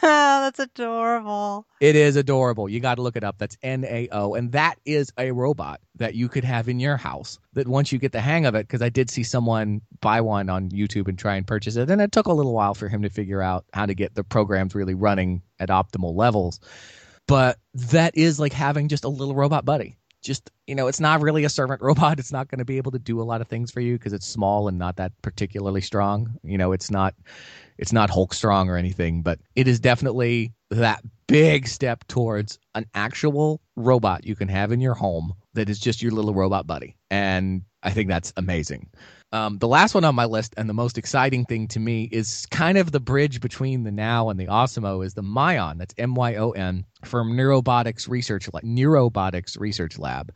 That's 0.02 0.60
adorable. 0.60 1.68
it 1.80 1.96
is 1.96 2.16
adorable. 2.16 2.68
You 2.68 2.80
got 2.80 2.96
to 2.96 3.02
look 3.02 3.16
it 3.16 3.24
up. 3.24 3.38
That's 3.38 3.58
NAO 3.64 4.34
and 4.34 4.52
that 4.54 4.80
is 4.86 5.12
a 5.18 5.32
robot 5.32 5.82
that 5.96 6.16
you 6.16 6.30
could 6.30 6.44
have 6.44 6.68
in 6.68 6.80
your 6.80 6.98
house 6.98 7.38
that 7.54 7.68
once 7.68 7.92
you 7.92 8.00
get 8.00 8.12
the 8.12 8.22
hang 8.22 8.46
of 8.46 8.56
it 8.56 8.68
because 8.68 8.82
i 8.82 8.90
did 8.90 9.10
see 9.10 9.24
someone 9.24 9.82
buy 10.00 10.22
one 10.22 10.50
on 10.50 10.70
youtube 10.70 11.08
and 11.08 11.20
try 11.20 11.36
and 11.36 11.46
purchase 11.46 11.76
it. 11.76 11.90
And 11.90 12.02
it 12.02 12.12
took 12.12 12.28
a 12.28 12.34
little 12.34 12.54
while 12.54 12.74
for 12.74 12.88
him 12.88 13.02
to 13.04 13.10
figure 13.10 13.42
out 13.42 13.66
how 13.74 13.86
to 13.86 13.94
get 13.94 14.16
the 14.16 14.24
programs 14.24 14.74
really 14.74 14.94
running 14.94 15.42
at 15.60 15.70
optimal 15.70 16.16
levels. 16.16 16.60
But 17.28 17.60
that 17.74 18.18
is 18.18 18.40
like 18.40 18.54
having 18.54 18.88
just 18.88 19.04
a 19.04 19.10
little 19.10 19.36
robot 19.36 19.64
buddy. 19.64 19.98
Just 20.22 20.50
you 20.68 20.76
know 20.76 20.88
it's 20.88 21.00
not 21.00 21.22
really 21.22 21.44
a 21.44 21.50
servant 21.50 21.82
robot. 21.84 22.20
It's 22.20 22.32
not 22.32 22.50
going 22.50 22.60
to 22.60 22.66
be 22.66 22.78
able 22.78 22.92
to 22.92 23.00
do 23.00 23.22
a 23.22 23.24
lot 23.24 23.40
of 23.40 23.48
things 23.48 23.72
for 23.72 23.82
you 23.82 23.98
because 23.98 24.14
it's 24.14 24.26
small 24.26 24.68
and 24.68 24.78
not 24.78 24.98
that 24.98 25.14
particularly 25.22 25.82
strong. 25.82 26.36
You 26.44 26.58
know 26.58 26.72
it's 26.72 26.90
not 26.90 27.14
it's 27.78 27.94
not 27.94 28.10
hulk 28.10 28.34
strong 28.34 28.70
or 28.70 28.76
anything 28.76 29.22
but 29.22 29.40
it 29.56 29.68
is 29.68 29.80
definitely 29.80 30.52
that 30.70 31.02
big 31.28 31.68
step 31.68 32.06
towards 32.08 32.60
an 32.76 32.86
actual 32.94 33.62
robot 33.76 34.26
you 34.26 34.36
can 34.36 34.50
have 34.50 34.72
in 34.72 34.82
your 34.82 34.94
home 34.94 35.34
that 35.54 35.70
is 35.70 35.80
just 35.80 36.02
your 36.02 36.12
little 36.12 36.34
robot 36.34 36.68
buddy. 36.68 36.96
And 37.12 37.62
i 37.84 37.92
think 37.92 38.10
that's 38.10 38.34
amazing 38.36 38.90
um, 39.32 39.60
the 39.60 39.68
last 39.68 39.94
one 39.94 40.04
on 40.04 40.16
my 40.16 40.26
list 40.26 40.56
and 40.58 40.68
the 40.68 40.74
most 40.74 40.98
exciting 40.98 41.46
thing 41.46 41.68
to 41.70 41.80
me 41.80 42.10
is 42.12 42.48
kind 42.48 42.78
of 42.78 42.92
the 42.92 43.00
bridge 43.00 43.42
between 43.42 43.84
the 43.84 43.92
NAO 43.92 44.30
and 44.30 44.40
the 44.40 44.48
Asimo 44.48 45.06
is 45.06 45.14
the 45.14 45.22
Myon. 45.22 45.78
That's 45.78 45.94
M-Y-O-N 46.00 46.86
from 47.06 47.34
Neurobotics 47.34 48.10
Research 48.10 48.50
Lab, 48.52 48.64
Neurobotics 48.64 49.60
Research 49.60 50.00
Lab. 50.00 50.34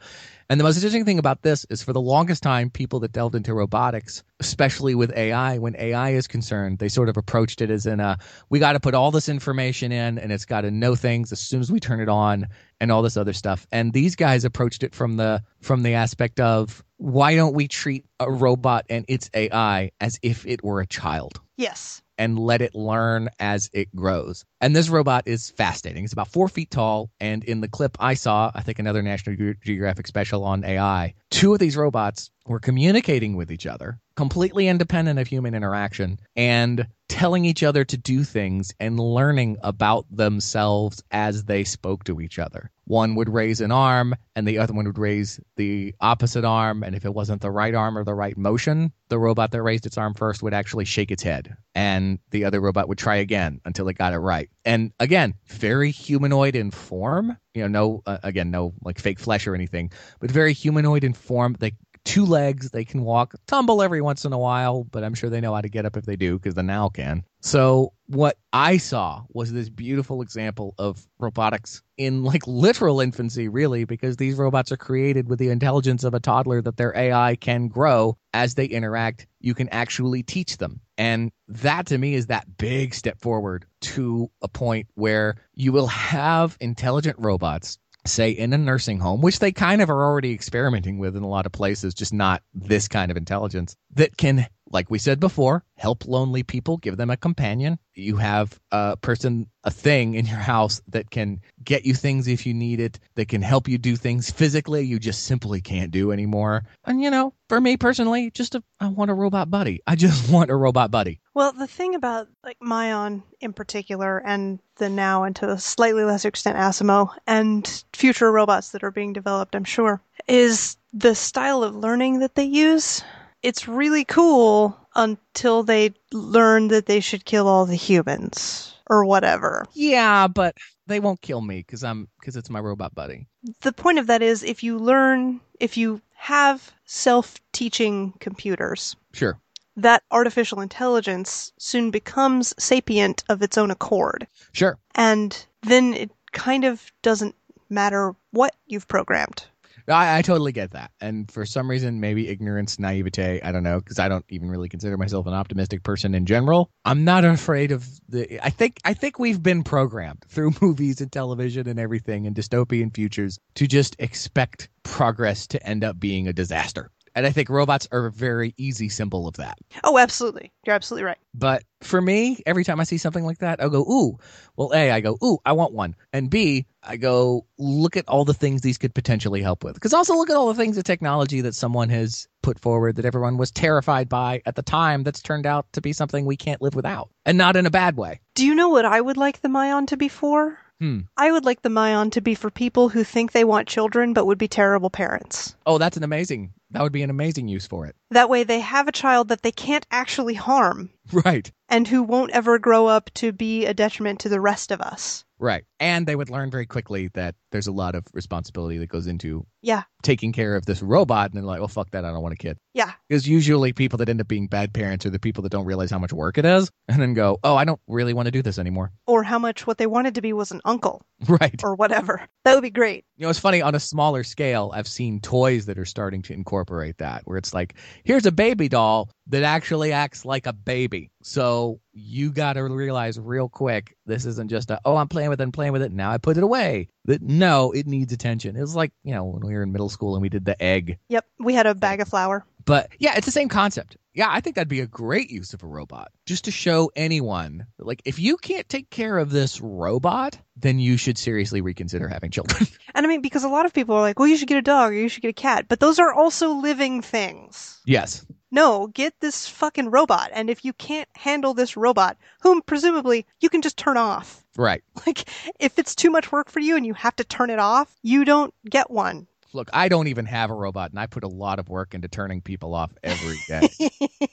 And 0.50 0.60
the 0.60 0.64
most 0.64 0.76
interesting 0.76 1.06
thing 1.06 1.18
about 1.18 1.42
this 1.42 1.66
is 1.72 1.82
for 1.82 1.94
the 1.94 2.02
longest 2.02 2.44
time, 2.44 2.70
people 2.70 3.00
that 3.00 3.12
delved 3.12 3.34
into 3.34 3.56
robotics, 3.56 4.24
especially 4.40 4.94
with 4.94 5.12
AI, 5.16 5.58
when 5.58 5.76
AI 5.78 6.12
is 6.12 6.28
concerned, 6.28 6.78
they 6.78 6.90
sort 6.90 7.10
of 7.10 7.18
approached 7.18 7.62
it 7.62 7.72
as 7.72 7.88
in 7.88 8.00
a, 8.00 8.18
we 8.50 8.60
got 8.60 8.74
to 8.74 8.80
put 8.80 8.94
all 8.94 9.10
this 9.10 9.28
information 9.28 9.92
in 9.92 10.20
and 10.20 10.32
it's 10.32 10.46
got 10.46 10.62
to 10.62 10.72
know 10.72 10.96
things 10.96 11.32
as 11.32 11.40
soon 11.40 11.62
as 11.62 11.72
we 11.72 11.80
turn 11.80 12.00
it 12.00 12.10
on 12.10 12.48
and 12.84 12.92
all 12.92 13.02
this 13.02 13.16
other 13.16 13.32
stuff. 13.32 13.66
And 13.72 13.94
these 13.94 14.18
guys 14.18 14.44
approached 14.44 14.84
it 14.84 14.94
from 14.94 15.16
the, 15.16 15.42
from 15.62 15.84
the 15.84 15.94
aspect 15.94 16.42
of, 16.42 16.84
why 16.98 17.34
don't 17.36 17.56
we 17.56 17.70
treat 17.70 18.06
a 18.20 18.30
robot 18.30 18.86
and 18.90 19.06
its 19.08 19.30
AI 19.34 19.92
as 20.02 20.20
if 20.22 20.46
it 20.46 20.64
were 20.64 20.82
a 20.82 20.86
child? 20.86 21.40
Yes. 21.56 22.02
and 22.18 22.38
let 22.38 22.62
it 22.62 22.76
learn 22.76 23.30
as 23.40 23.70
it 23.74 23.96
grows. 23.96 24.44
And 24.60 24.76
this 24.76 24.90
robot 24.90 25.24
is 25.28 25.52
fascinating. 25.52 26.04
It's 26.04 26.14
about 26.14 26.28
four 26.28 26.48
feet 26.48 26.70
tall. 26.72 27.10
And 27.20 27.44
in 27.44 27.62
the 27.62 27.68
clip 27.68 27.96
I 28.00 28.16
saw, 28.16 28.52
I 28.54 28.62
think 28.62 28.80
another 28.80 29.02
National 29.02 29.36
Ge- 29.36 29.60
Geographic 29.64 30.08
special 30.08 30.44
on 30.44 30.64
AI, 30.64 31.14
two 31.32 31.54
of 31.54 31.60
these 31.60 31.78
robots 31.78 32.32
were 32.46 32.60
communicating 32.60 33.36
with 33.36 33.52
each 33.52 33.66
other, 33.66 34.00
completely 34.16 34.68
independent 34.68 35.20
of 35.20 35.28
human 35.28 35.56
interaction, 35.56 36.20
and 36.36 36.88
telling 37.14 37.46
each 37.46 37.62
other 37.64 37.86
to 37.86 37.96
do 37.98 38.24
things 38.24 38.74
and 38.80 39.00
learning 39.00 39.58
about 39.62 40.06
themselves 40.10 41.04
as 41.12 41.44
they 41.44 41.64
spoke 41.64 42.04
to 42.04 42.20
each 42.20 42.40
other. 42.40 42.72
One 42.86 43.16
would 43.16 43.30
raise 43.30 43.62
an 43.62 43.72
arm 43.72 44.16
and 44.36 44.48
the 44.48 44.58
other 44.58 44.74
one 44.74 44.86
would 44.86 44.98
raise 44.98 45.40
the 45.56 45.94
opposite 46.02 46.44
arm. 46.44 46.84
And 46.84 46.96
if 46.96 47.06
it 47.06 47.14
wasn't 47.14 47.42
the 47.42 47.52
right 47.52 47.76
arm 47.76 47.98
or 47.98 48.04
the 48.04 48.16
right 48.16 48.36
motion, 48.36 48.92
the 49.10 49.20
robot 49.20 49.52
that 49.52 49.62
raised 49.62 49.86
its 49.86 49.98
arm 49.98 50.16
first 50.16 50.42
would 50.44 50.54
actually 50.54 50.86
shake 50.86 51.12
its 51.12 51.24
head. 51.24 51.56
And 51.76 52.20
the 52.32 52.46
other 52.46 52.60
robot 52.60 52.88
would 52.88 52.98
try 52.98 53.18
again 53.18 53.62
until 53.64 53.88
it 53.90 53.98
got 53.98 54.14
it 54.14 54.18
right. 54.18 54.50
And 54.66 54.92
again, 55.00 55.36
very 55.46 55.92
humanoid 55.92 56.56
in 56.56 56.72
form. 56.72 57.38
You 57.54 57.62
know, 57.62 57.68
no, 57.68 58.04
uh, 58.06 58.18
again, 58.24 58.50
no 58.50 58.74
like 58.84 59.00
fake 59.00 59.20
flesh 59.20 59.46
or 59.46 59.54
anything, 59.54 59.92
but 60.20 60.32
very 60.32 60.54
humanoid 60.54 61.04
in 61.04 61.14
form. 61.14 61.56
They 61.60 61.74
two 62.06 62.26
legs. 62.26 62.72
They 62.72 62.86
can 62.86 63.04
walk, 63.04 63.36
tumble 63.48 63.82
every 63.82 64.02
once 64.02 64.26
in 64.26 64.34
a 64.34 64.38
while, 64.38 64.84
but 64.84 65.04
I'm 65.04 65.14
sure 65.14 65.30
they 65.30 65.42
know 65.42 65.54
how 65.54 65.62
to 65.62 65.70
get 65.70 65.86
up 65.86 65.98
if 65.98 66.06
they 66.06 66.16
do 66.16 66.38
because 66.38 66.54
the 66.54 66.64
NAO 66.64 66.90
can. 66.90 67.24
So 67.42 67.94
what 68.08 68.38
I 68.52 68.78
saw 68.78 69.24
was 69.30 69.52
this 69.52 69.70
beautiful 69.70 70.22
example 70.22 70.76
of 70.78 71.06
robotics 71.20 71.82
in 71.98 72.24
like 72.24 72.48
literal 72.48 73.02
infancy, 73.02 73.48
really, 73.48 73.86
because 73.86 74.18
these 74.18 74.36
robots 74.36 74.72
are 74.72 74.78
created 74.78 75.28
with 75.28 75.40
the 75.40 75.50
intelligence 75.50 76.04
of 76.04 76.14
a 76.14 76.20
toddler 76.20 76.62
that 76.62 76.78
their 76.78 76.96
AI 76.96 77.36
can 77.36 77.68
grow 77.68 78.18
as 78.34 78.56
they 78.56 78.66
interact. 78.66 79.28
You 79.40 79.54
can 79.54 79.70
actually 79.70 80.24
teach 80.24 80.58
them. 80.58 80.82
And 80.98 81.32
that 81.48 81.88
to 81.88 81.98
me 81.98 82.14
is 82.14 82.28
that 82.28 82.58
big 82.58 82.94
step 82.94 83.20
forward 83.20 83.66
to 83.82 84.30
a 84.42 84.48
point 84.48 84.88
where 84.94 85.36
you 85.54 85.72
will 85.72 85.88
have 85.88 86.58
intelligent 86.62 87.18
robots 87.20 87.78
say 88.06 88.32
in 88.32 88.54
a 88.54 88.58
nursing 88.58 89.00
home, 89.00 89.22
which 89.22 89.40
they 89.40 89.52
kind 89.52 89.82
of 89.82 89.90
are 89.90 90.04
already 90.04 90.32
experimenting 90.34 90.98
with 90.98 91.16
in 91.16 91.24
a 91.24 91.28
lot 91.28 91.46
of 91.46 91.52
places, 91.52 91.94
just 91.94 92.14
not 92.14 92.44
this 92.54 92.88
kind 92.88 93.12
of 93.12 93.18
intelligence 93.18 93.76
that 93.94 94.18
can, 94.18 94.48
like 94.72 94.90
we 94.90 95.00
said 95.00 95.20
before, 95.20 95.64
help 95.78 96.08
lonely 96.08 96.44
people, 96.44 96.78
give 96.78 96.98
them 96.98 97.10
a 97.10 97.18
companion. 97.18 97.78
You 97.94 98.18
have 98.18 98.60
a 98.72 98.98
person, 98.98 99.48
a 99.64 99.72
thing 99.72 100.16
in 100.16 100.26
your 100.26 100.38
house 100.38 100.82
that 100.88 101.12
can 101.12 101.42
get 101.64 101.86
you 101.86 101.94
things 101.94 102.28
if 102.28 102.46
you 102.46 102.54
need 102.54 102.80
it, 102.80 103.00
that 103.16 103.30
can 103.30 103.42
help 103.42 103.68
you 103.68 103.78
do 103.78 103.96
things 103.96 104.32
physically 104.32 104.84
you 104.84 105.00
just 105.00 105.26
simply 105.26 105.62
can't 105.62 105.92
do 105.92 106.12
anymore. 106.12 106.64
And 106.86 107.02
you 107.02 107.10
know, 107.10 107.34
for 107.50 107.62
me 107.62 107.78
personally, 107.78 108.32
just 108.32 108.56
a, 108.56 108.64
I 108.80 108.88
want 108.88 109.12
a 109.12 109.16
robot 109.16 109.50
buddy. 109.50 109.82
I 109.88 109.96
just 109.96 110.30
want 110.32 110.50
a 110.50 110.56
robot 110.56 110.92
buddy. 110.92 111.22
Well, 111.34 111.52
the 111.52 111.68
thing 111.68 111.96
about 111.96 112.28
like 112.44 112.60
Myon 112.60 113.24
in 113.42 113.54
particular, 113.54 114.20
and 114.20 114.60
the 114.78 114.90
NAO 114.90 115.24
and 115.24 115.36
to 115.38 115.50
a 115.50 115.58
slightly 115.58 116.04
lesser 116.04 116.28
extent 116.28 116.58
Asimo, 116.58 117.10
and 117.28 117.84
future 117.94 118.32
robots 118.32 118.70
that 118.72 118.84
are 118.84 118.92
being 118.92 119.14
developed, 119.14 119.56
I'm 119.56 119.64
sure, 119.64 120.02
is 120.28 120.78
the 120.94 121.16
style 121.16 121.64
of 121.64 121.76
learning 121.76 122.20
that 122.20 122.36
they 122.36 122.44
use. 122.46 123.04
it's 123.42 123.68
really 123.68 124.06
cool 124.06 124.78
until 124.96 125.64
they 125.64 125.94
learn 126.14 126.68
that 126.70 126.86
they 126.86 127.00
should 127.00 127.26
kill 127.26 127.48
all 127.48 127.66
the 127.66 127.76
humans 127.76 128.76
or 128.88 129.04
whatever. 129.04 129.66
Yeah, 129.74 130.28
but 130.28 130.56
they 130.88 131.00
won't 131.00 131.22
kill 131.22 131.42
me 131.42 131.58
because 131.58 131.84
I'm 131.84 132.08
because 132.20 132.36
it's 132.36 132.50
my 132.50 132.60
robot 132.60 132.94
buddy. 132.94 133.28
The 133.62 133.74
point 133.74 133.98
of 134.00 134.08
that 134.08 134.22
is 134.22 134.44
if 134.44 134.64
you 134.64 134.78
learn, 134.78 135.42
if 135.60 135.76
you 135.78 136.02
have 136.16 136.72
self 136.86 137.40
teaching 137.52 138.14
computers, 138.20 138.96
Sure. 139.14 139.40
That 139.76 140.04
artificial 140.12 140.62
intelligence 140.62 141.52
soon 141.58 141.92
becomes 141.92 142.54
sapient 142.60 143.24
of 143.30 143.42
its 143.42 143.58
own 143.58 143.72
accord. 143.72 144.28
Sure. 144.52 144.78
And 144.96 145.46
then 145.62 145.94
it 145.94 146.12
kind 146.32 146.64
of 146.66 146.92
doesn't 147.02 147.36
matter 147.70 148.16
what 148.32 148.56
you've 148.68 148.88
programmed. 148.88 149.46
I, 149.88 150.20
I 150.20 150.22
totally 150.22 150.52
get 150.52 150.72
that. 150.72 150.92
And 151.02 151.30
for 151.30 151.46
some 151.46 151.70
reason, 151.70 152.00
maybe 152.00 152.30
ignorance, 152.30 152.80
naivete, 152.80 153.42
I 153.42 153.52
don't 153.52 153.64
know, 153.64 153.80
because 153.80 154.00
I 154.00 154.08
don't 154.08 154.26
even 154.30 154.50
really 154.50 154.70
consider 154.70 154.98
myself 154.98 155.28
an 155.28 155.34
optimistic 155.34 155.84
person 155.84 156.16
in 156.16 156.26
general. 156.26 156.72
I'm 156.86 157.04
not 157.04 157.26
afraid 157.26 157.72
of 157.72 157.88
the 158.08 158.40
I 158.44 158.50
think 158.50 158.80
I 158.86 158.94
think 158.94 159.20
we've 159.20 159.42
been 159.42 159.64
programmed 159.64 160.24
through 160.28 160.54
movies 160.62 161.02
and 161.02 161.12
television 161.12 161.68
and 161.68 161.80
everything 161.80 162.28
and 162.28 162.36
dystopian 162.36 162.94
futures 162.94 163.40
to 163.56 163.68
just 163.68 163.96
expect 164.00 164.70
progress 164.84 165.48
to 165.48 165.68
end 165.68 165.84
up 165.84 166.00
being 166.00 166.28
a 166.28 166.34
disaster. 166.34 166.90
And 167.16 167.26
I 167.26 167.32
think 167.32 167.50
robots 167.50 167.88
are 167.92 168.08
a 168.08 168.12
very 168.12 168.54
easy 168.58 168.90
symbol 168.90 169.28
of 169.28 169.36
that. 169.36 169.58
Oh, 169.84 169.98
absolutely. 169.98 170.52
You're 170.66 170.76
absolutely 170.76 171.06
right. 171.06 171.18
But 171.36 171.64
for 171.82 172.02
me, 172.02 172.42
every 172.46 172.64
time 172.64 172.80
I 172.80 172.86
see 172.86 172.98
something 172.98 173.24
like 173.24 173.40
that, 173.40 173.62
I'll 173.62 173.70
go, 173.70 173.82
ooh. 173.82 174.18
Well, 174.56 174.72
A, 174.74 174.92
I 174.92 175.00
go, 175.00 175.18
ooh, 175.24 175.38
I 175.46 175.52
want 175.52 175.74
one. 175.74 175.96
And 176.12 176.30
B, 176.30 176.66
I 176.82 176.98
go, 176.98 177.46
look 177.58 177.98
at 177.98 178.08
all 178.08 178.26
the 178.26 178.34
things 178.34 178.62
these 178.62 178.78
could 178.78 178.94
potentially 178.94 179.42
help 179.42 179.64
with. 179.64 179.76
Because 179.76 179.94
also 179.94 180.16
look 180.16 180.30
at 180.30 180.36
all 180.36 180.48
the 180.48 180.56
things 180.56 180.78
of 180.78 180.84
technology 180.84 181.42
that 181.42 181.56
someone 181.56 181.90
has 181.90 182.28
put 182.42 182.60
forward 182.60 182.96
that 182.96 183.06
everyone 183.06 183.38
was 183.38 183.52
terrified 183.52 184.10
by 184.10 184.42
at 184.46 184.56
the 184.56 184.64
time 184.64 185.04
that's 185.04 185.22
turned 185.22 185.46
out 185.46 185.66
to 185.74 185.82
be 185.82 185.94
something 185.94 186.26
we 186.26 186.38
can't 186.38 186.62
live 186.62 186.76
without. 186.76 187.10
And 187.26 187.38
not 187.38 187.56
in 187.56 187.66
a 187.66 187.72
bad 187.72 187.96
way. 187.96 188.22
Do 188.36 188.46
you 188.46 188.56
know 188.56 188.70
what 188.70 188.86
I 188.86 189.00
would 189.00 189.18
like 189.18 189.42
the 189.42 189.50
Myon 189.50 189.88
to 189.88 189.98
be 189.98 190.10
for? 190.10 190.58
Hmm. 190.80 191.02
I 191.16 191.32
would 191.32 191.46
like 191.46 191.62
the 191.62 191.70
Myon 191.70 192.12
to 192.12 192.22
be 192.22 192.36
for 192.36 192.50
people 192.50 192.90
who 192.90 193.04
think 193.04 193.32
they 193.32 193.44
want 193.44 193.68
children 193.68 194.14
but 194.14 194.26
would 194.26 194.38
be 194.38 194.48
terrible 194.48 194.90
parents. 194.90 195.56
Oh, 195.66 195.78
that's 195.78 195.96
an 195.98 196.04
amazing, 196.04 196.54
that 196.74 196.84
would 196.84 196.92
be 196.92 197.04
an 197.04 197.10
amazing 197.10 197.48
use 197.48 197.66
for 197.66 197.86
it. 197.86 197.96
That 198.12 198.30
way 198.30 198.44
they 198.44 198.60
have 198.60 198.88
a 198.88 198.92
child 198.92 199.30
that 199.30 199.42
they 199.42 199.52
can't 199.52 199.88
actually 199.92 200.34
harm 200.34 200.90
Right. 201.26 201.52
and 201.70 201.88
who 201.88 202.04
won't 202.04 202.32
ever 202.32 202.60
grow 202.60 202.88
up 202.88 203.10
to 203.16 203.32
be 203.32 203.66
a 203.66 203.74
detriment 203.74 204.20
to 204.22 204.30
the 204.30 204.40
rest 204.42 204.72
of 204.72 204.80
us. 204.82 205.26
Right. 205.40 205.66
And 205.80 206.08
they 206.08 206.16
would 206.16 206.30
learn 206.30 206.50
very 206.52 206.66
quickly 206.66 207.10
that 207.16 207.36
there's 207.52 207.68
a 207.68 207.72
lot 207.74 207.96
of 207.96 208.06
responsibility 208.14 208.78
that 208.78 208.88
goes 208.88 209.08
into 209.08 209.46
Yeah. 209.62 209.84
taking 210.02 210.32
care 210.32 210.56
of 210.56 210.66
this 210.66 210.82
robot. 210.82 211.32
And 211.32 211.36
they're 211.38 211.44
like, 211.44 211.60
well, 211.60 211.68
fuck 211.68 211.90
that. 211.92 212.06
I 212.06 212.12
don't 212.12 212.22
want 212.22 212.34
a 212.34 212.38
kid. 212.38 212.58
Yeah. 212.74 212.92
Because 213.10 213.28
usually 213.28 213.74
people 213.74 213.98
that 213.98 214.08
end 214.08 214.22
up 214.22 214.28
being 214.30 214.48
bad 214.48 214.74
parents 214.74 215.06
are 215.06 215.10
the 215.10 215.20
people 215.20 215.42
that 215.44 215.52
don't 215.52 215.66
realize 215.66 215.92
how 215.92 216.00
much 216.00 216.14
work 216.14 216.38
it 216.38 216.46
is 216.46 216.72
and 216.88 217.02
then 217.02 217.14
go, 217.14 217.40
oh, 217.44 217.56
I 217.58 217.66
don't 217.66 217.82
really 217.88 218.14
want 218.14 218.28
to 218.28 218.32
do 218.32 218.42
this 218.42 218.58
anymore. 218.58 218.92
Or 219.06 219.24
how 219.24 219.38
much 219.40 219.68
what 219.68 219.78
they 219.78 219.88
wanted 219.88 220.16
to 220.16 220.22
be 220.22 220.32
was 220.32 220.52
an 220.52 220.62
uncle 220.64 221.02
Right. 221.28 221.62
or 221.64 221.76
whatever. 221.76 222.26
That 222.46 222.54
would 222.54 222.64
be 222.64 222.70
great. 222.70 223.04
You 223.18 223.24
know, 223.24 223.30
it's 223.30 223.40
funny 223.40 223.62
on 223.62 223.76
a 223.76 223.80
smaller 223.80 224.24
scale, 224.24 224.72
I've 224.74 224.88
seen 224.88 225.20
toys 225.20 225.66
that 225.66 225.78
are 225.78 225.86
starting 225.86 226.22
to 226.24 226.34
incorporate 226.34 227.00
that, 227.00 227.24
where 227.26 227.38
it's 227.38 227.54
like, 227.54 227.74
here's 228.06 228.26
a 228.26 228.32
baby 228.32 228.70
doll 228.70 229.10
that 229.28 229.44
actually 229.44 229.92
acts 229.92 230.26
like 230.26 230.46
a 230.48 230.54
baby. 230.54 231.12
So 231.22 231.80
you 231.94 232.32
got 232.32 232.54
to 232.54 232.64
realize 232.64 233.20
real 233.20 233.48
quick, 233.48 233.96
this 234.06 234.26
isn't 234.26 234.50
just 234.50 234.70
a, 234.72 234.80
oh, 234.86 234.96
I'm 234.98 235.08
playing 235.08 235.30
with 235.30 235.40
it 235.40 235.44
and 235.44 235.54
playing 235.54 235.74
with 235.74 235.82
it. 235.82 235.92
Now 235.92 236.12
I 236.12 236.18
put 236.18 236.38
it 236.38 236.44
away. 236.44 236.90
That 237.06 237.22
no, 237.22 237.72
it 237.72 237.88
needs 237.88 238.12
attention. 238.14 238.56
It 238.56 238.62
was 238.62 238.76
like, 238.76 238.92
you 239.04 239.14
know, 239.14 239.26
when 239.26 239.46
we 239.46 239.54
were 239.54 239.64
in 239.64 239.72
middle 239.72 239.90
school 239.90 240.16
and 240.16 240.22
we 240.22 240.30
did 240.30 240.46
the 240.46 240.62
egg. 240.62 240.98
Yep. 241.10 241.26
We 241.40 241.54
had 241.54 241.68
a 241.68 241.76
bag 241.76 242.02
of 242.02 242.08
flour. 242.08 242.46
But 242.66 242.90
yeah, 243.00 243.16
it's 243.18 243.26
the 243.26 243.32
same 243.32 243.50
concept. 243.50 243.98
Yeah, 244.14 244.28
I 244.30 244.40
think 244.42 244.56
that'd 244.56 244.70
be 244.70 244.80
a 244.80 244.88
great 244.88 245.32
use 245.32 245.54
of 245.54 245.64
a 245.64 245.68
robot. 245.68 246.12
Just 246.26 246.46
to 246.46 246.52
show 246.52 246.92
anyone, 246.96 247.66
like, 247.80 248.02
if 248.06 248.20
you 248.20 248.38
can't 248.38 248.70
take 248.70 248.90
care 248.90 249.18
of 249.18 249.32
this 249.32 249.60
robot, 249.60 250.38
then 250.56 250.80
you 250.80 250.98
should 250.98 251.18
seriously 251.18 251.62
reconsider 251.62 252.08
having 252.08 252.32
children. 252.32 252.68
And 252.96 253.08
I 253.08 253.10
mean, 253.10 253.22
because 253.22 253.44
a 253.44 253.50
lot 253.50 253.66
of 253.66 253.74
people 253.74 253.96
are 253.96 254.02
like, 254.02 254.20
well, 254.20 254.28
you 254.28 254.38
should 254.38 254.48
get 254.48 254.60
a 254.60 254.62
dog 254.62 254.92
or 254.92 254.96
you 254.96 255.10
should 255.10 255.24
get 255.24 255.30
a 255.30 255.34
cat. 255.34 255.66
But 255.68 255.80
those 255.80 255.98
are 255.98 256.14
also 256.14 256.52
living 256.52 257.02
things. 257.02 257.82
yes. 257.88 258.24
No, 258.54 258.86
get 258.86 259.20
this 259.20 259.50
fucking 259.50 259.90
robot. 259.90 260.30
And 260.32 260.48
if 260.48 260.64
you 260.64 260.74
can't 260.74 261.10
handle 261.16 261.56
this 261.56 261.76
robot, 261.76 262.18
whom 262.42 262.62
presumably 262.62 263.26
you 263.40 263.50
can 263.50 263.64
just 263.64 263.78
turn 263.78 263.98
off. 263.98 264.46
Right. 264.56 264.84
Like, 265.08 265.28
if 265.60 265.80
it's 265.80 265.96
too 265.96 266.12
much 266.12 266.32
work 266.32 266.50
for 266.52 266.60
you 266.60 266.78
and 266.78 266.86
you 266.86 266.94
have 266.94 267.16
to 267.16 267.24
turn 267.24 267.50
it 267.50 267.58
off, 267.58 267.94
you 268.04 268.24
don't 268.24 268.54
get 268.70 268.92
one. 268.92 269.28
Look, 269.54 269.70
I 269.74 269.90
don't 269.90 270.08
even 270.08 270.26
have 270.28 270.50
a 270.50 270.54
robot, 270.54 270.92
and 270.92 271.00
I 271.00 271.08
put 271.08 271.24
a 271.24 271.28
lot 271.28 271.60
of 271.60 271.68
work 271.68 271.94
into 271.94 272.08
turning 272.08 272.42
people 272.42 272.74
off 272.74 272.92
every 273.04 273.38
day. 273.48 273.70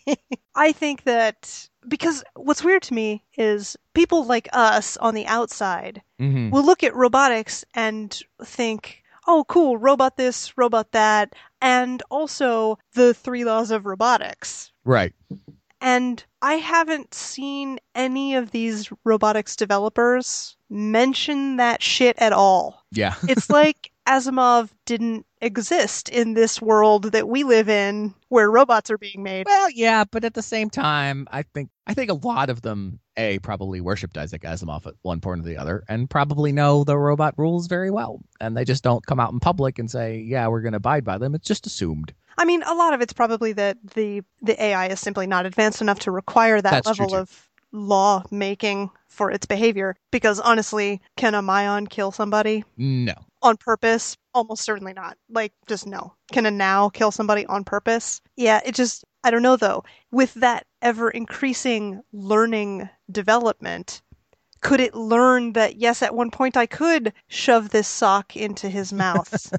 I 0.55 0.73
think 0.73 1.05
that 1.05 1.68
because 1.89 2.23
what's 2.37 2.62
weird 2.62 2.83
to 2.83 2.95
me 2.95 3.25
is 3.37 3.77
people 3.95 4.25
like 4.25 4.49
us 4.53 4.97
on 4.99 5.14
the 5.14 5.27
outside 5.27 6.03
hmm 6.18 6.51
will 6.51 6.64
look 6.64 6.85
at 6.85 6.95
robotics 6.95 7.64
and 7.75 8.18
think, 8.45 9.03
oh, 9.27 9.45
cool, 9.49 9.77
robot 9.77 10.16
this, 10.16 10.57
robot 10.57 10.93
that, 10.93 11.35
and 11.61 12.03
also 12.11 12.79
the 12.95 13.15
three 13.15 13.45
laws 13.45 13.71
of 13.71 13.87
robotics. 13.87 14.73
Right. 14.85 15.13
And 15.81 16.23
I 16.43 16.55
haven't 16.55 17.15
seen 17.15 17.79
any 17.95 18.35
of 18.35 18.51
these 18.51 18.91
robotics 19.05 19.57
developers 19.57 20.57
mention 20.69 21.57
that 21.57 21.83
shit 21.83 22.17
at 22.19 22.33
all. 22.33 22.85
Yeah. 22.93 23.15
It's 23.29 23.51
like 23.51 23.91
Asimov 24.07 24.71
didn't 24.85 25.27
exist 25.41 26.09
in 26.09 26.34
this 26.34 26.61
world 26.61 27.12
that 27.12 27.28
we 27.28 27.45
live 27.45 27.68
in 27.68 28.14
where 28.28 28.51
robots 28.51 28.91
are 28.91 28.99
being 28.99 29.22
made. 29.22 29.47
well, 29.47 29.70
yeah, 29.70 30.05
but 30.11 30.24
at 30.24 30.34
the 30.34 30.43
same 30.43 30.70
time, 30.70 31.26
I 31.30 31.43
think 31.43 31.70
I 31.86 31.95
think 31.95 32.11
a 32.11 32.14
lot 32.14 32.51
of 32.51 32.62
them 32.62 33.01
a 33.16 33.38
probably 33.41 33.80
worshipped 33.80 34.16
Isaac 34.16 34.43
Asimov 34.43 34.86
at 34.86 34.95
one 35.03 35.20
point 35.20 35.41
or 35.41 35.45
the 35.45 35.57
other, 35.57 35.84
and 35.88 36.09
probably 36.09 36.53
know 36.53 36.84
the 36.84 36.99
robot 36.99 37.34
rules 37.36 37.66
very 37.66 37.91
well, 37.91 38.20
and 38.41 38.57
they 38.57 38.64
just 38.64 38.84
don't 38.84 39.05
come 39.05 39.20
out 39.20 39.32
in 39.32 39.41
public 39.41 39.78
and 39.78 39.91
say, 39.91 40.18
"Yeah, 40.18 40.49
we're 40.49 40.62
going 40.62 40.72
to 40.72 40.78
abide 40.78 41.05
by 41.05 41.18
them." 41.18 41.34
It's 41.34 41.49
just 41.49 41.66
assumed. 41.66 42.14
I 42.38 42.45
mean, 42.45 42.62
a 42.62 42.74
lot 42.74 42.95
of 42.95 43.01
it's 43.01 43.12
probably 43.12 43.53
that 43.55 43.78
the 43.95 44.22
the 44.43 44.62
AI 44.62 44.88
is 44.88 45.01
simply 45.01 45.26
not 45.26 45.47
advanced 45.47 45.80
enough 45.80 46.01
to 46.01 46.11
require 46.11 46.61
that 46.61 46.70
That's 46.70 46.86
level 46.86 47.14
of 47.14 47.49
law 47.72 48.24
making 48.30 48.91
for 49.09 49.30
its 49.30 49.47
behavior. 49.47 49.97
Because 50.11 50.41
honestly, 50.41 51.01
can 51.16 51.34
a 51.34 51.43
Myon 51.43 51.88
kill 51.88 52.12
somebody 52.12 52.64
No. 52.76 53.14
On 53.43 53.57
purpose? 53.57 54.16
Almost 54.34 54.62
certainly 54.62 54.93
not. 54.93 55.16
Like, 55.28 55.53
just 55.66 55.86
no. 55.86 56.14
Can 56.32 56.47
a 56.47 56.51
NAO 56.51 56.88
kill 56.91 57.11
somebody 57.11 57.47
on 57.47 57.64
purpose? 57.64 58.20
Yeah, 58.36 58.61
it 58.64 58.74
just 58.74 59.05
I 59.24 59.30
don't 59.30 59.43
know 59.43 59.57
though. 59.57 59.84
With 60.11 60.34
that 60.34 60.66
ever 60.82 61.11
increasing 61.11 62.03
learning 62.12 62.88
development, 63.11 64.03
could 64.61 64.81
it 64.81 64.95
learn 64.95 65.53
that 65.55 65.77
yes, 65.77 66.03
at 66.03 66.15
one 66.15 66.31
point 66.31 66.57
I 66.57 66.67
could 66.67 67.13
shove 67.29 67.71
this 67.71 67.89
sock 67.89 68.37
into 68.37 68.69
his 68.69 68.93
mouth? 69.05 69.53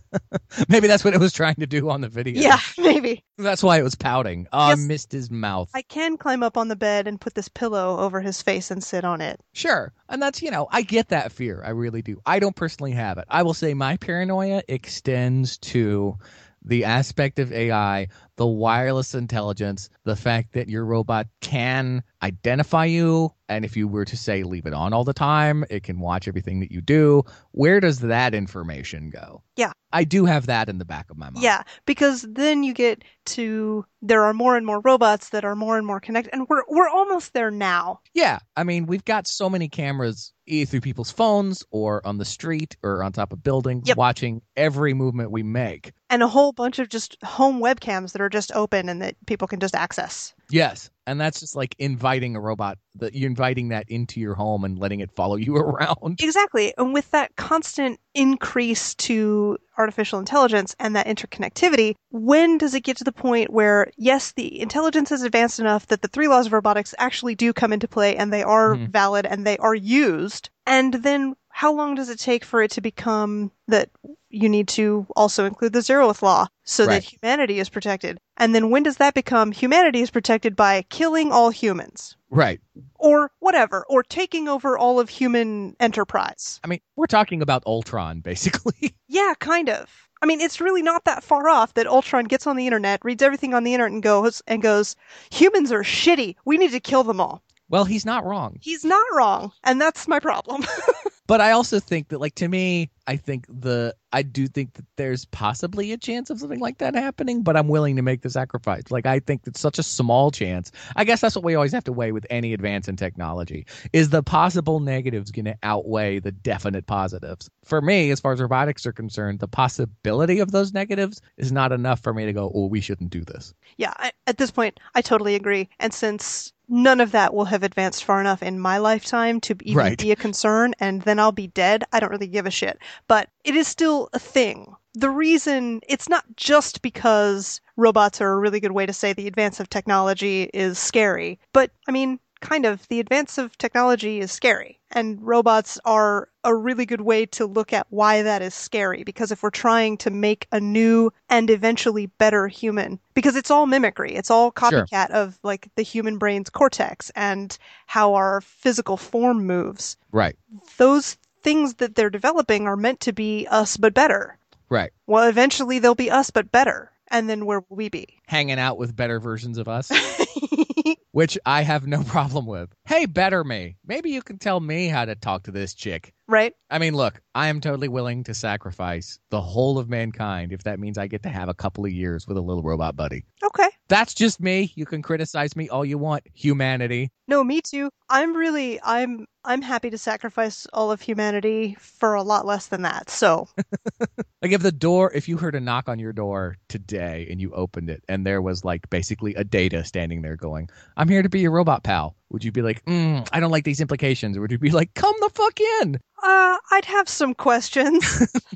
Maybe 0.70 0.88
that's 0.88 1.04
what 1.04 1.14
it 1.14 1.20
was 1.20 1.34
trying 1.34 1.56
to 1.56 1.68
do 1.68 1.89
on 1.89 2.02
the 2.02 2.08
video. 2.10 2.41
yeah, 2.41 2.60
maybe. 2.78 3.24
That's 3.38 3.64
why 3.64 3.80
it 3.80 3.84
was 3.84 3.95
pouting. 3.95 4.47
Oh, 4.54 4.70
Yes. 4.70 4.78
I 4.78 4.82
missed 4.88 5.12
his 5.12 5.32
mouth. 5.32 5.70
I 5.74 5.82
can 5.82 6.18
climb 6.18 6.43
up 6.43 6.58
on 6.58 6.68
the 6.68 6.76
bed 6.76 7.08
and 7.08 7.20
put 7.20 7.34
this 7.36 7.47
pillow 7.47 7.97
over 7.99 8.22
his 8.22 8.41
face 8.41 8.70
and 8.72 8.84
sit 8.84 9.04
on 9.04 9.22
it. 9.22 9.39
Sure. 9.54 9.93
And 10.10 10.22
that's, 10.22 10.41
you 10.41 10.52
know, 10.52 10.68
I 10.72 10.82
get 10.84 11.10
that 11.10 11.32
fear. 11.32 11.64
I 11.66 11.70
really 11.72 12.02
do. 12.02 12.22
I 12.26 12.39
don't 12.39 12.56
personally 12.56 12.91
have 12.91 13.18
it. 13.18 13.26
I 13.30 13.43
will 13.43 13.54
say 13.56 13.74
my 13.74 13.97
paranoia 13.97 14.62
extends 14.68 15.58
to 15.60 16.18
the 16.64 16.86
aspect 16.86 17.39
of 17.39 17.52
AI, 17.52 18.08
the 18.41 18.47
wireless 18.47 19.13
intelligence, 19.13 19.87
the 20.03 20.15
fact 20.15 20.53
that 20.53 20.67
your 20.67 20.83
robot 20.83 21.27
can 21.41 22.01
identify 22.23 22.85
you. 22.85 23.31
And 23.47 23.63
if 23.63 23.77
you 23.77 23.87
were 23.87 24.05
to 24.05 24.17
say 24.17 24.41
leave 24.41 24.65
it 24.65 24.73
on 24.73 24.93
all 24.93 25.03
the 25.03 25.13
time, 25.13 25.63
it 25.69 25.83
can 25.83 25.99
watch 25.99 26.27
everything 26.27 26.59
that 26.61 26.71
you 26.71 26.81
do. 26.81 27.21
Where 27.51 27.79
does 27.79 27.99
that 27.99 28.33
information 28.33 29.11
go? 29.11 29.43
Yeah. 29.57 29.73
I 29.93 30.05
do 30.05 30.25
have 30.25 30.47
that 30.47 30.69
in 30.69 30.79
the 30.79 30.85
back 30.85 31.11
of 31.11 31.17
my 31.17 31.29
mind. 31.29 31.43
Yeah, 31.43 31.63
because 31.85 32.25
then 32.27 32.63
you 32.63 32.73
get 32.73 33.03
to 33.25 33.85
there 34.01 34.23
are 34.23 34.33
more 34.33 34.55
and 34.55 34.65
more 34.65 34.79
robots 34.79 35.29
that 35.29 35.43
are 35.43 35.55
more 35.55 35.77
and 35.77 35.85
more 35.85 35.99
connected, 35.99 36.33
and 36.33 36.47
we're 36.47 36.63
we're 36.69 36.87
almost 36.87 37.33
there 37.33 37.51
now. 37.51 37.99
Yeah, 38.13 38.39
I 38.55 38.63
mean, 38.63 38.85
we've 38.85 39.03
got 39.03 39.27
so 39.27 39.49
many 39.49 39.67
cameras 39.67 40.31
either 40.47 40.65
through 40.69 40.79
people's 40.81 41.11
phones 41.11 41.65
or 41.71 42.05
on 42.07 42.17
the 42.17 42.25
street 42.25 42.77
or 42.83 43.03
on 43.03 43.11
top 43.11 43.33
of 43.33 43.43
buildings 43.43 43.89
Yep. 43.89 43.97
watching 43.97 44.41
every 44.55 44.93
movement 44.93 45.29
we 45.29 45.43
make. 45.43 45.91
And 46.09 46.23
a 46.23 46.27
whole 46.27 46.53
bunch 46.53 46.79
of 46.79 46.87
just 46.87 47.17
home 47.23 47.59
webcams 47.59 48.13
that 48.13 48.21
are 48.21 48.29
just 48.32 48.51
open 48.53 48.89
and 48.89 49.01
that 49.01 49.15
people 49.27 49.47
can 49.47 49.59
just 49.59 49.75
access. 49.75 50.34
Yes, 50.49 50.89
and 51.07 51.19
that's 51.19 51.39
just 51.39 51.55
like 51.55 51.75
inviting 51.79 52.36
a 52.36 52.41
robot 52.41 52.77
that 52.95 53.13
you're 53.15 53.29
inviting 53.29 53.69
that 53.69 53.86
into 53.88 54.19
your 54.19 54.34
home 54.36 54.65
and 54.65 54.77
letting 54.79 54.99
it 54.99 55.11
follow 55.11 55.36
you 55.36 55.55
around. 55.57 56.19
Exactly. 56.21 56.73
And 56.77 56.93
with 56.93 57.09
that 57.11 57.36
constant 57.38 57.99
increase 58.13 58.95
to 58.95 59.57
artificial 59.77 60.19
intelligence 60.19 60.75
and 60.79 60.95
that 60.95 61.07
interconnectivity, 61.07 61.95
when 62.09 62.57
does 62.57 62.73
it 62.73 62.82
get 62.84 62.97
to 62.97 63.03
the 63.03 63.11
point 63.13 63.51
where, 63.51 63.88
yes, 63.97 64.34
the 64.34 64.59
intelligence 64.59 65.11
is 65.11 65.23
advanced 65.23 65.59
enough 65.59 65.88
that 65.88 66.01
the 66.01 66.07
three 66.09 66.27
laws 66.27 66.47
of 66.47 66.53
robotics 66.53 66.93
actually 66.97 67.36
do 67.36 67.53
come 67.53 67.71
into 67.71 67.88
play 67.88 68.17
and 68.17 68.32
they 68.34 68.43
are 68.43 68.75
Mhm. 68.75 68.89
valid 68.89 69.25
and 69.25 69.45
they 69.45 69.57
are 69.57 69.75
used? 69.75 70.49
And 70.65 70.93
then 70.95 71.36
how 71.54 71.72
long 71.74 71.95
does 71.95 72.10
it 72.10 72.20
take 72.20 72.43
for 72.45 72.62
it 72.62 72.72
to 72.72 72.82
become 72.82 73.52
that 73.68 73.89
you 74.30 74.47
need 74.49 74.68
to 74.70 75.06
also 75.16 75.45
include 75.45 75.74
the 75.74 75.80
zeroth 75.80 76.22
law 76.22 76.47
so 76.64 76.86
Right. 76.86 76.93
that 77.02 77.04
humanity 77.04 77.60
is 77.60 77.70
protected. 77.70 78.18
And 78.38 78.56
then 78.56 78.70
when 78.70 78.84
does 78.84 78.97
that 78.97 79.14
become 79.14 79.52
humanity 79.52 80.02
is 80.02 80.10
protected 80.10 80.56
by 80.56 80.84
killing 80.89 81.32
all 81.32 81.49
humans? 81.49 82.16
Right. 82.30 82.62
Or 82.95 83.32
whatever, 83.39 83.86
or 83.89 84.04
taking 84.04 84.47
over 84.47 84.78
all 84.78 84.99
of 84.99 85.10
human 85.10 85.76
enterprise. 85.80 86.60
I 86.64 86.68
mean, 86.68 86.80
we're 86.95 87.08
talking 87.08 87.41
about 87.41 87.64
Ultron, 87.66 88.22
basically. 88.22 88.95
Yeah, 89.08 89.34
kind 89.39 89.68
of. 89.70 89.89
I 90.22 90.26
mean, 90.26 90.39
it's 90.39 90.62
really 90.62 90.82
not 90.82 91.04
that 91.04 91.22
far 91.24 91.49
off 91.49 91.74
that 91.74 91.86
Ultron 91.88 92.26
gets 92.26 92.47
on 92.47 92.56
the 92.56 92.66
internet, 92.66 93.04
reads 93.04 93.22
everything 93.22 93.54
on 93.54 93.66
the 93.66 93.74
internet, 93.74 93.91
and 93.91 94.02
goes 94.04 94.41
and 94.47 94.62
goes, 94.62 94.95
"Humans 95.32 95.72
are 95.74 95.84
shitty. 95.84 96.36
We 96.45 96.58
need 96.58 96.72
to 96.72 96.80
kill 96.80 97.04
them 97.04 97.20
all." 97.20 97.41
Well, 97.72 97.86
he's 97.86 98.05
not 98.05 98.26
wrong. 98.26 98.57
He's 98.61 98.84
not 98.84 99.05
wrong, 99.13 99.51
and 99.63 99.82
that's 99.82 100.07
my 100.07 100.19
problem. 100.19 100.63
But 101.32 101.39
I 101.39 101.51
also 101.51 101.80
think 101.80 102.09
that, 102.09 102.19
like, 102.19 102.36
to 102.36 102.49
me, 102.49 102.91
I 103.07 103.15
think 103.15 103.45
the 103.47 103.95
I 104.11 104.22
do 104.22 104.47
think 104.47 104.74
that 104.74 104.86
there's 104.97 105.24
possibly 105.24 105.93
a 105.93 105.97
chance 105.97 106.30
of 106.30 106.41
something 106.41 106.59
like 106.59 106.80
that 106.80 106.93
happening, 106.93 107.41
but 107.41 107.55
I'm 107.55 107.69
willing 107.69 107.95
to 107.95 108.01
make 108.01 108.22
the 108.22 108.30
sacrifice. 108.30 108.84
Like, 108.89 109.05
I 109.05 109.19
think 109.19 109.43
it's 109.45 109.61
such 109.61 109.80
a 109.80 109.84
small 109.84 110.32
chance. 110.32 110.74
I 110.97 111.05
guess 111.05 111.22
that's 111.22 111.34
what 111.34 111.45
we 111.45 111.55
always 111.55 111.72
have 111.72 111.86
to 111.86 111.93
weigh 111.93 112.11
with 112.11 112.28
any 112.30 112.53
advance 112.53 112.89
in 112.89 112.97
technology: 112.97 113.65
is 113.93 114.09
the 114.09 114.22
possible 114.22 114.82
negatives 114.82 115.32
going 115.32 115.45
to 115.45 115.55
outweigh 115.63 116.19
the 116.19 116.34
definite 116.34 116.86
positives? 116.88 117.49
For 117.63 117.82
me, 117.82 118.11
as 118.11 118.19
far 118.19 118.34
as 118.34 118.41
robotics 118.41 118.86
are 118.86 118.91
concerned, 118.91 119.39
the 119.39 119.47
possibility 119.47 120.39
of 120.39 120.51
those 120.51 120.74
negatives 120.74 121.22
is 121.38 121.53
not 121.53 121.72
enough 121.72 122.01
for 122.01 122.13
me 122.13 122.26
to 122.26 122.34
go, 122.34 122.51
"Oh, 122.53 122.65
we 122.65 122.82
shouldn't 122.82 123.09
do 123.09 123.24
this." 123.24 123.53
yeah, 123.78 123.93
I, 123.95 124.11
at 124.32 124.38
this 124.38 124.49
point, 124.49 124.79
I 124.95 125.01
totally 125.01 125.36
agree. 125.36 125.67
And 125.77 125.93
since 125.93 126.53
none 126.69 127.01
of 127.01 127.11
that 127.11 127.34
will 127.34 127.45
have 127.45 127.63
advanced 127.63 128.05
far 128.05 128.21
enough 128.21 128.41
in 128.41 128.57
my 128.57 128.77
lifetime 128.77 129.41
to 129.41 129.57
even 129.61 129.77
Right. 129.77 129.97
be 129.97 130.11
a 130.13 130.15
concern, 130.15 130.73
and 130.79 131.01
then 131.01 131.19
I'll 131.19 131.34
be 131.34 131.47
dead, 131.47 131.84
I 131.91 131.99
don't 131.99 132.11
really 132.11 132.27
give 132.27 132.45
a 132.45 132.51
shit. 132.51 132.79
But 133.09 133.27
it 133.43 133.57
is 133.57 133.67
still 133.67 134.07
a 134.13 134.19
thing. 134.19 134.73
The 134.93 135.09
reason 135.09 135.82
it's 135.88 136.07
not 136.07 136.23
just 136.38 136.82
because 136.82 137.59
robots 137.75 138.21
are 138.21 138.32
a 138.32 138.39
really 138.39 138.61
good 138.61 138.71
way 138.71 138.86
to 138.86 138.93
say 138.93 139.11
the 139.11 139.27
advance 139.27 139.59
of 139.59 139.69
technology 139.69 140.49
is 140.53 140.79
scary, 140.79 141.38
but 141.51 141.71
I 141.89 141.91
mean, 141.91 142.17
kind 142.41 142.65
of, 142.65 142.87
the 142.89 142.99
advance 142.99 143.37
of 143.37 143.57
technology 143.57 144.19
is 144.19 144.31
scary. 144.31 144.79
And 144.91 145.21
robots 145.21 145.79
are 145.85 146.27
a 146.43 146.53
really 146.53 146.85
good 146.85 147.01
way 147.01 147.25
to 147.27 147.45
look 147.45 147.71
at 147.71 147.87
why 147.91 148.23
that 148.23 148.41
is 148.41 148.53
scary. 148.53 149.03
Because 149.03 149.31
if 149.31 149.41
we're 149.41 149.49
trying 149.49 149.95
to 149.99 150.09
make 150.09 150.47
a 150.51 150.59
new 150.59 151.11
and 151.29 151.49
eventually 151.49 152.07
better 152.07 152.47
human, 152.47 152.99
because 153.13 153.37
it's 153.37 153.49
all 153.51 153.65
mimicry, 153.67 154.13
it's 154.13 154.29
all 154.29 154.51
Sure. 154.59 154.85
copycat 154.85 155.11
of 155.11 155.39
like 155.43 155.69
the 155.75 155.83
human 155.83 156.17
brain's 156.17 156.49
cortex 156.49 157.09
and 157.15 157.57
how 157.85 158.15
our 158.15 158.41
physical 158.41 158.97
form 158.97 159.45
moves. 159.47 159.95
Right. 160.11 160.35
Those 160.77 161.17
things 161.41 161.75
that 161.75 161.95
they're 161.95 162.09
developing 162.09 162.67
are 162.67 162.75
meant 162.77 162.99
to 163.01 163.13
be 163.13 163.47
us 163.49 163.77
but 163.77 163.93
better. 163.93 164.37
Right. 164.69 164.91
Well, 165.07 165.27
eventually 165.29 165.79
they'll 165.79 165.95
be 165.95 166.11
us 166.11 166.31
but 166.31 166.51
better. 166.51 166.91
And 167.07 167.29
then 167.29 167.45
where 167.45 167.59
will 167.59 167.77
we 167.77 167.89
be? 167.89 168.19
Hanging 168.27 168.59
out 168.59 168.77
with 168.77 168.95
better 168.95 169.19
versions 169.19 169.57
of 169.57 169.67
us. 169.67 169.91
which 171.12 171.38
I 171.45 171.64
have 171.64 171.88
no 171.88 172.03
problem 172.16 172.45
with. 172.45 172.74
Hey, 172.86 173.05
better 173.05 173.43
me. 173.43 173.78
Maybe 173.86 174.12
you 174.12 174.22
can 174.22 174.38
tell 174.38 174.59
me 174.59 174.88
how 174.88 175.05
to 175.05 175.16
talk 175.16 175.43
to 175.43 175.51
this 175.51 175.74
chick. 175.74 176.14
Right? 176.32 176.53
I 176.69 176.79
mean, 176.79 176.95
look, 176.95 177.21
I 177.36 177.47
am 177.47 177.61
totally 177.61 177.88
willing 177.88 178.23
to 178.23 178.34
sacrifice 178.34 179.19
the 179.29 179.41
whole 179.41 179.77
of 179.77 179.89
mankind 179.89 180.51
if 180.53 180.63
that 180.63 180.79
means 180.79 180.97
I 180.97 181.07
get 181.07 181.23
to 181.23 181.29
have 181.29 181.49
a 181.49 181.53
couple 181.53 181.86
of 181.86 181.91
years 181.91 182.27
with 182.27 182.38
a 182.38 182.41
little 182.41 182.63
robot 182.63 182.95
buddy. 182.95 183.25
Okay. 183.43 183.69
That's 183.89 184.13
just 184.13 184.39
me. 184.39 184.71
You 184.75 184.86
can 184.86 185.01
criticize 185.01 185.55
me 185.55 185.67
all 185.67 185.84
you 185.84 185.97
want, 185.97 186.23
humanity. 186.34 187.11
No, 187.27 187.43
me 187.43 187.61
too. 187.61 187.89
I'm 188.09 188.36
really 188.36 188.79
I'm 188.82 189.25
I'm 189.43 189.61
happy 189.61 189.89
to 189.89 189.97
sacrifice 189.97 190.65
all 190.71 190.91
of 190.91 191.01
humanity 191.01 191.75
for 191.79 192.13
a 192.13 192.23
lot 192.23 192.45
less 192.45 192.67
than 192.67 192.84
that. 192.84 193.09
So, 193.09 193.47
Like 194.41 194.53
if 194.53 194.63
the 194.63 194.71
door, 194.71 195.11
if 195.13 195.29
you 195.29 195.38
heard 195.38 195.53
a 195.53 195.59
knock 195.59 195.88
on 195.88 195.99
your 195.99 196.13
door 196.13 196.57
today 196.67 197.27
and 197.29 197.39
you 197.39 197.51
opened 197.51 197.91
it 197.91 198.03
and 198.07 198.25
there 198.25 198.41
was 198.41 198.65
like 198.65 198.89
basically 198.89 199.36
a 199.36 199.43
data 199.43 199.84
standing 199.84 200.23
there 200.23 200.36
going, 200.36 200.67
I'm 200.97 201.07
here 201.07 201.21
to 201.21 201.29
be 201.29 201.41
your 201.41 201.51
robot 201.51 201.84
pal. 201.84 202.15
Would 202.32 202.43
you 202.45 202.51
be 202.51 202.61
like, 202.61 202.84
mm, 202.86 203.27
I 203.34 203.39
don't 203.41 203.51
like 203.51 203.65
these 203.65 203.82
implications? 203.82 204.38
Or 204.38 204.41
would 204.41 204.51
you 204.51 204.57
be 204.57 204.71
like, 204.71 204.93
come 204.93 205.13
the 205.19 205.29
fuck 205.29 205.59
in? 205.82 205.99
uh 206.23 206.57
I'd 206.71 206.86
have 206.86 207.09
some 207.09 207.34
questions, 207.34 208.03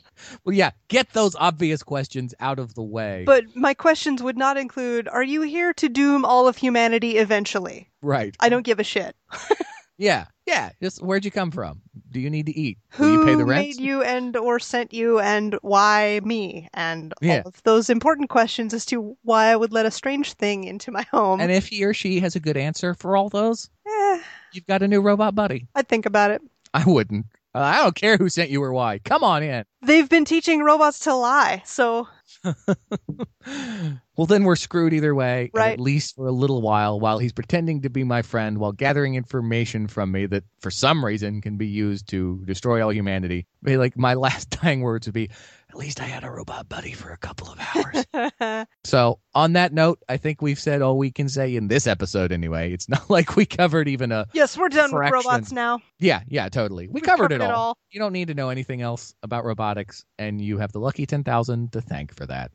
Well, 0.45 0.55
yeah, 0.55 0.71
get 0.87 1.11
those 1.13 1.35
obvious 1.35 1.83
questions 1.83 2.33
out 2.39 2.57
of 2.59 2.73
the 2.75 2.83
way. 2.83 3.23
but 3.25 3.43
my 3.55 3.73
questions 3.73 4.21
would 4.23 4.37
not 4.37 4.55
include 4.55 5.07
are 5.09 5.23
you 5.23 5.41
here 5.41 5.73
to 5.73 5.89
doom 5.89 6.23
all 6.25 6.47
of 6.47 6.57
humanity 6.57 7.17
eventually? 7.17 7.89
right. 8.01 8.35
I 8.39 8.49
don't 8.49 8.63
give 8.65 8.79
a 8.79 8.83
shit. 8.83 9.15
Yeah, 9.97 10.25
yeah. 10.45 10.71
Just 10.81 11.01
where'd 11.01 11.23
you 11.23 11.31
come 11.31 11.51
from? 11.51 11.81
Do 12.11 12.19
you 12.19 12.29
need 12.29 12.45
to 12.47 12.57
eat? 12.57 12.77
Will 12.99 13.07
Who 13.07 13.11
you 13.13 13.25
pay 13.25 13.35
the 13.35 13.45
rent? 13.45 13.65
made 13.65 13.79
you 13.79 14.01
and 14.03 14.35
or 14.35 14.59
sent 14.59 14.93
you 14.93 15.19
and 15.19 15.57
why 15.61 16.19
me 16.23 16.67
and 16.73 17.13
Yeah. 17.21 17.43
all 17.45 17.49
of 17.49 17.63
those 17.63 17.89
important 17.89 18.29
questions 18.29 18.73
as 18.73 18.85
to 18.87 19.15
why 19.23 19.45
I 19.47 19.55
would 19.55 19.71
let 19.71 19.85
a 19.85 19.91
strange 19.91 20.33
thing 20.33 20.65
into 20.65 20.91
my 20.91 21.03
home. 21.11 21.39
And 21.39 21.51
if 21.51 21.67
he 21.67 21.83
or 21.85 21.93
she 21.93 22.19
has 22.19 22.35
a 22.35 22.39
good 22.41 22.57
answer 22.57 22.93
for 22.93 23.15
all 23.15 23.29
those, 23.29 23.69
eh, 23.87 24.21
you've 24.51 24.67
got 24.67 24.83
a 24.83 24.87
new 24.87 25.01
robot 25.01 25.33
buddy. 25.35 25.67
I'd 25.75 25.87
think 25.87 26.05
about 26.05 26.31
it. 26.31 26.41
I 26.73 26.83
wouldn't. 26.85 27.27
Uh, 27.53 27.59
I 27.59 27.77
don't 27.83 27.95
care 27.95 28.17
who 28.17 28.27
sent 28.27 28.49
you 28.49 28.61
or 28.61 28.73
why. 28.73 28.99
Come 28.99 29.23
on 29.23 29.41
in. 29.43 29.63
They've 29.81 30.09
been 30.09 30.25
teaching 30.25 30.61
robots 30.61 30.99
to 30.99 31.15
lie, 31.15 31.61
so 31.65 32.09
well, 34.17 34.25
then 34.27 34.43
we're 34.43 34.55
screwed 34.55 34.93
either 34.93 35.13
way, 35.13 35.51
Right. 35.53 35.73
at 35.73 35.79
least 35.79 36.15
for 36.15 36.27
a 36.27 36.31
little 36.31 36.61
while, 36.61 36.99
while 36.99 37.19
he's 37.19 37.33
pretending 37.33 37.81
to 37.81 37.89
be 37.89 38.03
my 38.03 38.21
friend, 38.21 38.57
while 38.57 38.71
gathering 38.71 39.15
information 39.15 39.87
from 39.87 40.11
me 40.11 40.25
that 40.27 40.43
for 40.59 40.71
some 40.71 41.03
reason 41.03 41.41
can 41.41 41.57
be 41.57 41.67
used 41.67 42.07
to 42.09 42.41
destroy 42.45 42.83
all 42.83 42.93
humanity. 42.93 43.45
Be 43.63 43.77
like 43.77 43.97
my 43.97 44.13
last 44.25 44.49
dying 44.49 44.81
words 44.81 45.07
would 45.07 45.13
be, 45.13 45.29
"At 45.69 45.75
least 45.75 45.99
I 46.01 46.05
had 46.05 46.23
a 46.23 46.29
robot 46.29 46.69
buddy 46.69 46.93
for 46.93 47.11
a 47.11 47.17
couple 47.17 47.47
of 47.51 47.59
hours." 47.59 48.65
so, 48.83 49.19
on 49.33 49.53
that 49.53 49.73
note, 49.73 49.99
I 50.07 50.17
think 50.17 50.41
we've 50.41 50.59
said 50.59 50.81
all 50.81 50.97
we 50.97 51.11
can 51.11 51.27
say 51.27 51.55
in 51.55 51.67
this 51.67 51.87
episode. 51.87 52.31
Anyway, 52.31 52.71
it's 52.73 52.87
not 52.87 53.09
like 53.09 53.35
we 53.35 53.45
covered 53.45 53.87
even 53.87 54.11
a. 54.11 54.27
yes, 54.33 54.57
we're 54.57 54.69
done 54.69 54.91
Fraction. 54.91 55.17
with 55.17 55.25
robots 55.25 55.51
now. 55.51 55.79
Yeah, 55.99 56.21
yeah, 56.27 56.47
totally. 56.49 56.87
We 56.87 57.01
covered, 57.01 57.29
covered 57.29 57.31
it 57.33 57.41
it 57.41 57.51
all. 57.51 57.59
all. 57.69 57.77
You 57.91 57.99
don't 57.99 58.13
need 58.13 58.27
to 58.29 58.33
know 58.33 58.49
anything 58.49 58.81
else 58.81 59.13
about 59.23 59.43
robotics, 59.45 60.05
and 60.19 60.39
you 60.41 60.57
have 60.59 60.71
the 60.71 60.79
lucky 60.79 61.05
10,000 61.05 61.71
to 61.73 61.81
thank 61.81 62.13
for 62.15 62.25
that. 62.27 62.51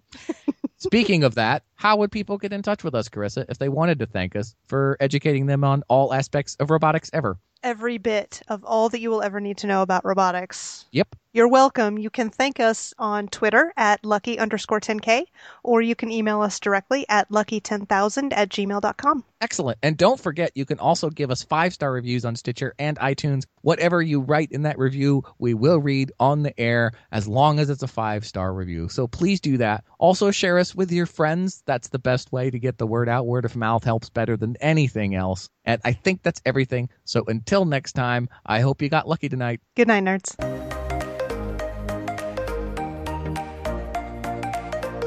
Speaking 0.81 1.25
of 1.25 1.35
that, 1.35 1.63
how 1.75 1.97
would 1.97 2.11
people 2.11 2.39
get 2.39 2.55
in 2.55 2.63
touch 2.63 2.83
with 2.83 2.95
us, 2.95 3.07
Carissa, 3.07 3.45
if 3.51 3.59
they 3.59 3.69
wanted 3.69 3.99
to 3.99 4.07
thank 4.07 4.35
us 4.35 4.55
for 4.67 4.97
educating 4.99 5.45
them 5.45 5.63
on 5.63 5.83
all 5.89 6.15
aspects 6.15 6.57
of 6.57 6.71
robotics 6.71 7.11
ever? 7.13 7.39
Every 7.63 7.99
bit 7.99 8.41
of 8.49 8.65
all 8.65 8.89
that 8.89 9.01
you 9.01 9.11
will 9.11 9.21
ever 9.21 9.41
need 9.41 9.59
to 9.59 9.67
know 9.67 9.83
about 9.83 10.07
robotics. 10.07 10.87
Yep. 10.93 11.17
You're 11.33 11.47
welcome. 11.47 11.97
You 11.97 12.11
can 12.11 12.29
thank 12.29 12.59
us 12.59 12.93
on 12.99 13.29
Twitter 13.29 13.73
at 13.77 14.05
lucky 14.05 14.37
underscore 14.41 14.81
10k, 14.81 15.27
or 15.63 15.81
you 15.81 15.95
can 15.95 16.11
email 16.11 16.41
us 16.41 16.59
directly 16.59 17.07
at 17.09 17.29
lucky10000 17.29 18.33
at 18.33 18.49
gmail.com. 18.49 19.25
Excellent. 19.41 19.79
And 19.81 19.97
don't 19.97 20.19
forget, 20.19 20.51
you 20.57 20.65
can 20.65 20.81
also 20.81 21.09
give 21.09 21.31
us 21.31 21.45
five 21.45 21.73
star 21.73 21.93
reviews 21.93 22.25
on 22.25 22.35
Stitcher 22.35 22.75
and 22.81 22.99
iTunes. 22.99 23.45
Whatever 23.63 24.03
you 24.03 24.21
write 24.21 24.51
in 24.51 24.63
that 24.63 24.77
review, 24.77 25.23
we 25.39 25.55
will 25.55 25.79
read 25.79 26.11
on 26.19 26.43
the 26.43 26.59
air 26.59 26.93
as 27.13 27.29
long 27.29 27.61
as 27.61 27.71
it's 27.71 27.85
a 27.85 27.89
five 27.89 28.27
star 28.27 28.53
review. 28.53 28.89
So 28.89 29.07
please 29.07 29.41
do 29.41 29.57
that. 29.59 29.85
Also, 30.01 30.33
share 30.33 30.59
us 30.59 30.75
with 30.75 30.91
your 30.91 31.07
friends. 31.07 31.63
That's 31.65 31.91
the 31.91 32.01
best 32.01 32.33
way 32.33 32.51
to 32.51 32.59
get 32.59 32.77
the 32.77 32.89
word 32.89 33.09
out. 33.09 33.27
Word 33.27 33.45
of 33.45 33.55
mouth 33.55 33.85
helps 33.85 34.11
better 34.11 34.37
than 34.37 34.57
anything 34.61 35.15
else. 35.15 35.49
And 35.65 35.81
I 35.85 35.93
think 35.93 36.25
that's 36.25 36.43
everything. 36.45 36.89
So 37.05 37.23
until 37.29 37.65
next 37.67 37.93
time, 37.93 38.29
I 38.45 38.63
hope 38.63 38.83
you 38.83 38.89
got 38.89 39.07
lucky 39.07 39.29
tonight. 39.29 39.61
Good 39.77 39.87
night, 39.87 40.03
nerds. 40.03 40.70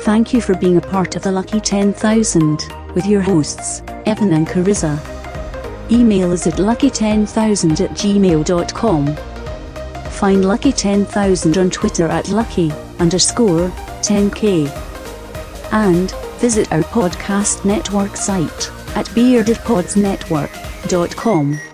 Thank 0.04 0.34
you 0.34 0.42
for 0.42 0.54
being 0.56 0.76
a 0.76 0.82
part 0.82 1.16
of 1.16 1.24
the 1.24 1.32
Lucky 1.32 1.62
10,000 1.62 2.60
with 2.94 3.06
your 3.06 3.22
hosts, 3.22 3.82
Evan 4.06 4.34
and 4.34 4.46
Carissa. 4.46 5.00
Email 5.90 6.34
us 6.34 6.46
at 6.46 6.56
lucky10000 6.56 7.80
at 7.80 7.92
gmail.com. 7.92 9.16
Find 10.12 10.44
Lucky 10.44 10.74
10,000 10.74 11.58
on 11.58 11.70
Twitter 11.70 12.08
at 12.08 12.28
lucky 12.28 12.74
underscore 13.00 13.70
10k. 14.02 14.70
And 15.72 16.12
visit 16.42 16.70
our 16.74 16.84
podcast 16.84 17.64
network 17.64 18.18
site 18.18 18.70
at 18.98 19.06
beardedpodsnetwork.com. 19.08 21.73